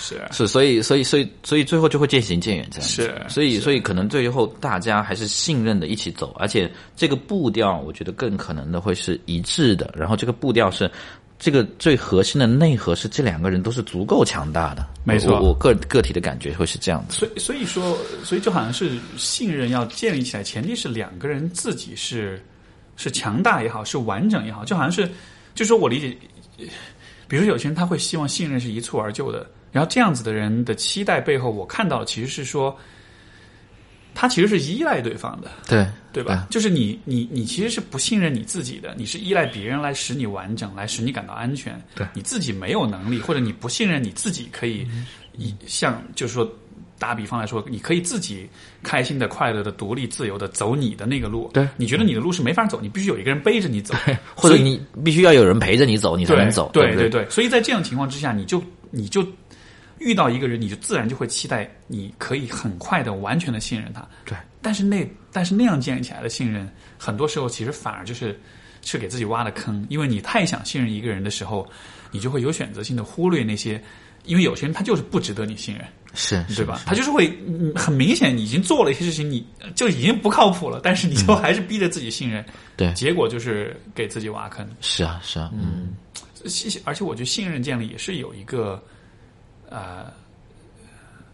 [0.00, 3.02] 是是，所以，所以，所以，所以最后就会渐行渐远这样子。
[3.02, 9.92] 是所以，所以可能最后大家还是信任的一起走，而且这个步调，我觉得更可能的会是一致的。
[9.94, 10.90] 然后这个步调是
[11.38, 14.84] 这个最核心的内核是这两个人都是足够强大的。
[15.04, 17.16] 没错我我个个体的感觉会是这样子。
[17.16, 22.44] 所以所以说，所以就好像是信任要建立起来，前提是两个人自己是
[22.96, 25.08] 是强大也好，是完整也好，就好像是，
[25.54, 26.16] 就说我理解，
[27.28, 32.76] 比如说有些人他会希望信任是一蹴而就的，然后这样子的人的期待背后，我看到的其实是说，
[34.14, 36.46] 他其实是依赖对方的，对对吧？
[36.50, 41.80] 就是你你你其实是不信任你自己的，你是依赖别人来使你完整，来使你感到安全。
[41.94, 44.86] 对你自己没有能力，或者你不信任你自己，可以
[45.36, 46.50] 以像就是说
[46.98, 48.48] 打比方来说，你可以自己
[48.82, 51.48] 开心的、快乐的、独立、自由的走你的那个路。
[51.54, 53.94] 对你觉得你的路是没法走，你必须有一个人背着你走，
[54.34, 56.70] 或者你必须要有人陪着你走，你才能走。
[56.72, 58.60] 对不对对，所以在这样情况之下，你就
[58.90, 59.24] 你就
[60.00, 64.06] 遇到一个人，你就自然就会期待你可以很快的、完全的信任他。
[64.24, 68.38] 对，但是那但是那样建立起来的信任，很多时候其实反而就是
[68.82, 71.68] 是给自己挖的坑，因为你太想信任一个人的时候，
[72.10, 73.82] 你就会有选择性的忽略那些，
[74.24, 75.84] 因为有些人他就是不值得你信任，
[76.14, 76.82] 是，是对吧？
[76.86, 82.44] 他就是会嗯很明显你已经做了一些事情，你就已经不靠谱了，但是你就还是逼着自己信任，
[82.76, 84.66] 对结果就是给自己挖坑。
[84.80, 85.94] 是啊，是啊，嗯，
[86.46, 88.82] 信，而且我觉得信任建立也是有一个，
[89.70, 90.12] 呃，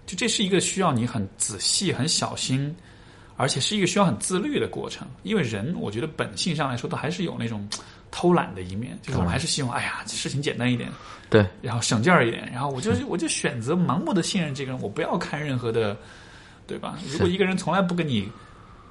[0.06, 2.74] 就这是一个需要你很仔细、很小心，
[3.36, 5.06] 而且是一个需要很自律的过程。
[5.22, 7.68] 因为人，我觉得本性上来说，都还是有那种
[8.10, 10.90] 偷懒的一面，就是我们还是希望，哎呀，事情简单一点，
[11.30, 15.96] 对，然后省劲儿一点，然后我就我就选择盲目的信任这个人，我不要看任何的，
[16.66, 16.98] 对吧？
[17.10, 18.30] 如果一个人从来不跟你，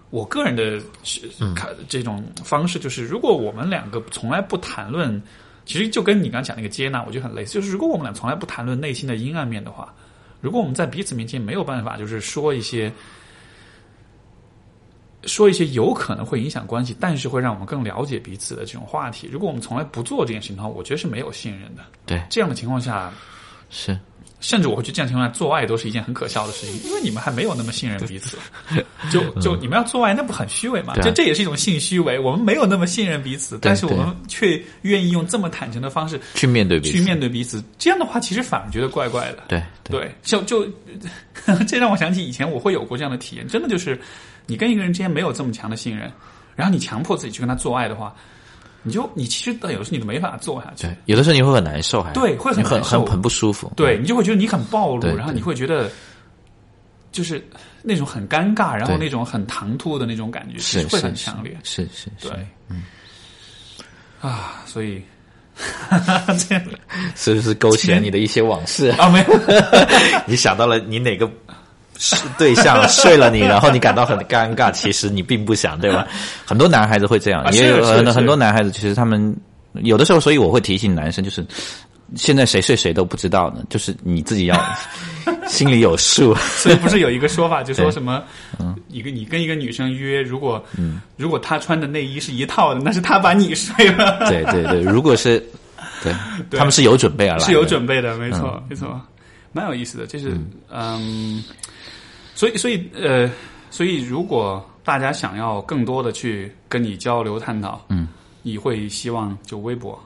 [0.09, 5.21] 我个人的是看这种方式就是，如果我们两个从来不谈论，
[5.65, 7.53] 其实就跟你刚刚讲那个接纳，我觉得很类似。
[7.53, 9.93] 就是如果我们俩从来不谈论内心的阴暗面的话，
[10.41, 12.91] 如果我们在彼此面前没有办法，就是说一些。
[15.25, 19.29] 说一些有可能会影响关系，但是会让我们更了解彼此的这种话题。
[19.31, 21.83] 如果我们从来不做这件事情的话，我觉得是没有信任的。
[22.05, 23.09] 对，这样的情况下，
[23.69, 23.97] 是
[24.43, 28.37] 甚至我会觉得这样情况下做爱都是一件很可笑的事情，因为你们还没有那么信任彼此。
[29.09, 30.93] 就就你们要做爱，那不很虚伪吗？
[30.95, 32.19] 对这这也是一种性虚伪。
[32.19, 37.63] 我们没有那么信任彼此，但是我们却愿意用这么坦诚的方式去面对彼去此，面对彼此。
[37.79, 39.43] 这样的话，其实反而觉得怪怪的。
[39.47, 40.67] 对对对，就就
[41.65, 43.97] 这让我想起以前我会有过这样的体验，真的就是
[44.45, 46.11] 你跟一个人之间没有这么强的信任，
[46.55, 48.13] 然后你强迫自己去跟他做爱的话，
[48.83, 50.87] 你就你其实有的时候你都没法做下去。
[50.87, 55.89] 对，有的时候你会很难受，还对会很很很很不舒服，对你就会觉得你很暴露，然后你会觉得
[57.11, 57.43] 就是
[57.81, 61.57] 那种很尴尬，然后那种很唐突的那种感觉，其是实会很强烈。
[61.63, 62.83] 是是是，对，嗯，
[64.21, 65.01] 啊，所以
[65.55, 66.63] 哈哈这样
[67.15, 68.87] 是不是勾起了你的一些往事？
[68.97, 69.39] 啊没有。
[70.27, 71.29] 你想到了你哪个
[72.37, 76.07] 对象睡了你，然后你感到很尴尬， 其实你并不想，对吧？
[76.45, 77.93] 很多男孩子会这样，啊也有是是是。
[78.05, 79.35] 很很多男孩子，其实他们
[79.81, 81.45] 有的时候，所以我会提醒男生，就是
[82.15, 84.55] 现在谁睡谁都不知道呢，就是你自己要
[85.47, 86.35] 心里有数。
[86.35, 88.21] 所以不是有一个说法，就说什么，
[88.59, 88.75] 嗯。
[88.89, 90.63] 一个你跟一个女生约，如果
[91.17, 95.39] 如果她穿的内衣是一套的，那是她把你睡了，对对对，如果是
[96.03, 96.13] 对
[96.49, 96.57] 对。
[96.59, 98.63] 他们是有准备而来的，是有准备的，没错嗯。
[98.69, 99.01] 没错，
[99.53, 100.05] 蛮有意思的。
[100.05, 100.37] 就是
[100.69, 101.41] 嗯，
[102.35, 103.31] 所以所以呃，
[103.69, 108.09] 所以如果大家想要更多的去跟你交流探讨，嗯，
[108.41, 109.97] 你会希望就微博，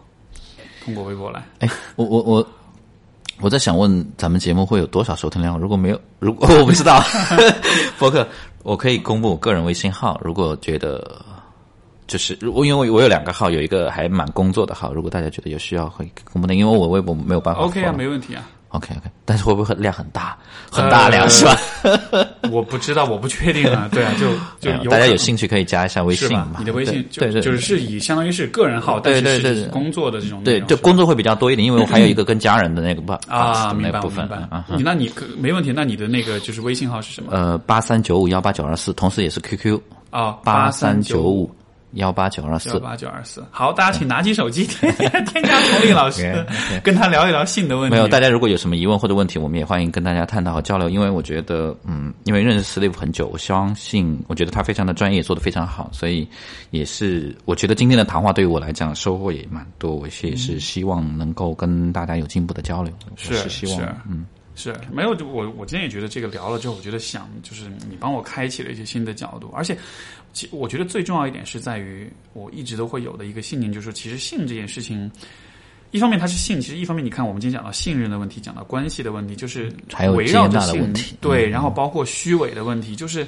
[0.85, 1.43] 通过微博来。
[1.59, 2.47] 哎，我我我
[3.41, 5.57] 我在想问咱们节目会有多少收听量？
[5.57, 7.01] 如果没有，如果 我不知道，
[7.97, 8.27] 博客
[8.63, 10.19] 我可以公布我个人微信号。
[10.23, 11.25] 如果觉得
[12.05, 18.47] 就是如因为我有两个号，有一个还蛮工作的号，如果大家觉得有需要会公布的，因为我微博没有办法 OK 啊，没问题啊。
[18.69, 20.37] OK OK，但是会不会量很大？
[20.69, 21.57] 很大量、呃是吧？
[22.51, 23.87] 我不知道，我不确定啊。
[23.93, 24.27] 对啊，就
[24.59, 26.57] 就大家有兴趣可以加一下微信嘛？？
[26.59, 34.65] 你的微信就对就是是以相当于是个人号，对但是对对对是工作的这种内对，就工作会比较多一点，因为我还有一个跟家人的那个 部啊，明白那部分啊。
[34.75, 37.31] 你那你可没问题，那你的那个就是微信号是什么？
[37.31, 39.79] 呃，八三九五幺八九二四，同时也是 QQ
[40.09, 41.51] 啊，八三三九五五
[41.93, 42.79] 幺八九二幺四。
[42.79, 43.43] 八九二四。
[43.49, 44.91] 好，大家请拿起手机添
[45.25, 46.45] 添加佟丽老师
[46.83, 47.95] 跟他聊一聊性的问题。
[47.95, 50.89] 没有，大家如果有什么疑问或者问题，我们也欢迎跟大家探讨和交流。
[50.89, 56.27] 因为我觉得，嗯，因为认识 Steve 很久，我相信，我觉得他非常的专业，做得非常好，所以
[56.71, 59.95] 也是我觉得今天的谈话对于我来讲收获也蛮多。
[59.95, 69.77] 我也是希望能够跟大家有进一步的交流，我是是希望是，嗯，是没有，就我我今天也觉得这个聊了之后，我觉得想就是你帮我开启了一些新的角度，而且
[70.37, 75.11] 其我觉得最重要一点是在于我一直都会有的一个信念，就是其实性这件事情，
[75.89, 79.73] 一方面它是性，其实一方面你看我们今天讲到信任的问题，讲到关系的问题，就是
[80.15, 83.25] 围绕着性对，然后包括虚伪的问题，就是。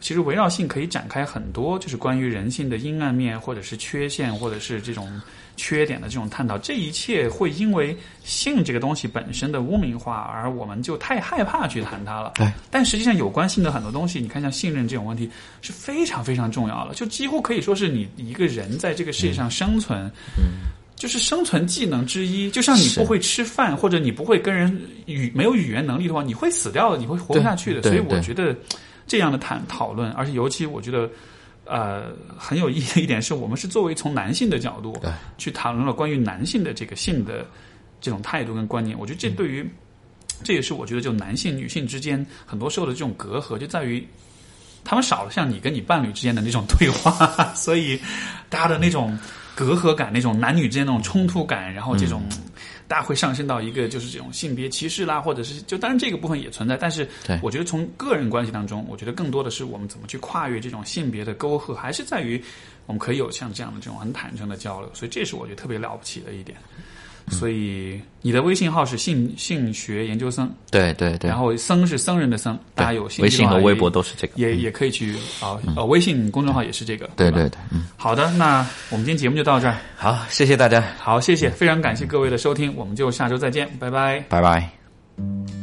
[0.00, 5.20] 其实围绕性可以展开很多，就是关于人性的阴暗面，或者是缺陷，或者是这种
[5.56, 6.56] 缺点的这种探讨。
[6.58, 12.32] 这一切会因为性这个东西本身的污名化，而我们就太害怕去谈它了。
[12.36, 12.50] 对。
[12.70, 22.50] 但实际上，有关性的很多东西，你看像信任这种问题是非常非常重要的，就几乎可以说是你一个人在这个世界上生存，嗯，就是生存技能之一。
[22.50, 27.82] 就像你不会吃饭，或者你不会跟人语没有语言能力的话，你会死掉的，你会活不下去的。
[27.82, 28.56] 所以我觉得
[29.10, 31.10] 这样的谈讨论，而且尤其我觉得。
[31.66, 32.06] 呃，
[32.36, 35.00] 很有意义的一点是我们是作为从男性的角度
[35.38, 37.46] 去谈论了关于男性的这个性的
[38.00, 38.98] 这种态度跟观念。
[38.98, 39.64] 我觉得这对于、
[40.42, 44.04] 这也是我觉得就男性女性之间很多时候的这种隔阂，就在于
[44.82, 47.12] 他们少了像你跟你伴侣之间的那种对话，
[47.54, 48.00] 所以
[48.48, 49.16] 大家的那种
[49.54, 52.24] 隔阂感、那种男女之间那种冲突感，然后这种。
[52.90, 62.42] 大家会上升到一个就是这种性别歧视啦，或者是就当然这个部分也存在，但是对我觉得从个人关系当中，我觉得更多的是我们怎么去跨越这种性别的沟壑，还是在于
[62.86, 66.58] 我们可以有像这样的这种很坦诚的交流，所以这是我觉得特别了不起的一点。
[67.30, 71.30] 所以你的微信号是性性学研究生，对对对。
[71.30, 84.20] 然，后僧是僧人的僧，大家有兴趣微信和微博都是这个，也也可以去啊呃微信公众号也是这个，吧对对对，嗯，好的，那我们今天节目就到这儿，好，谢谢大家，好，谢谢，非常感谢各位的收听，我们就下周再见，拜拜。
[84.28, 85.59] 拜拜。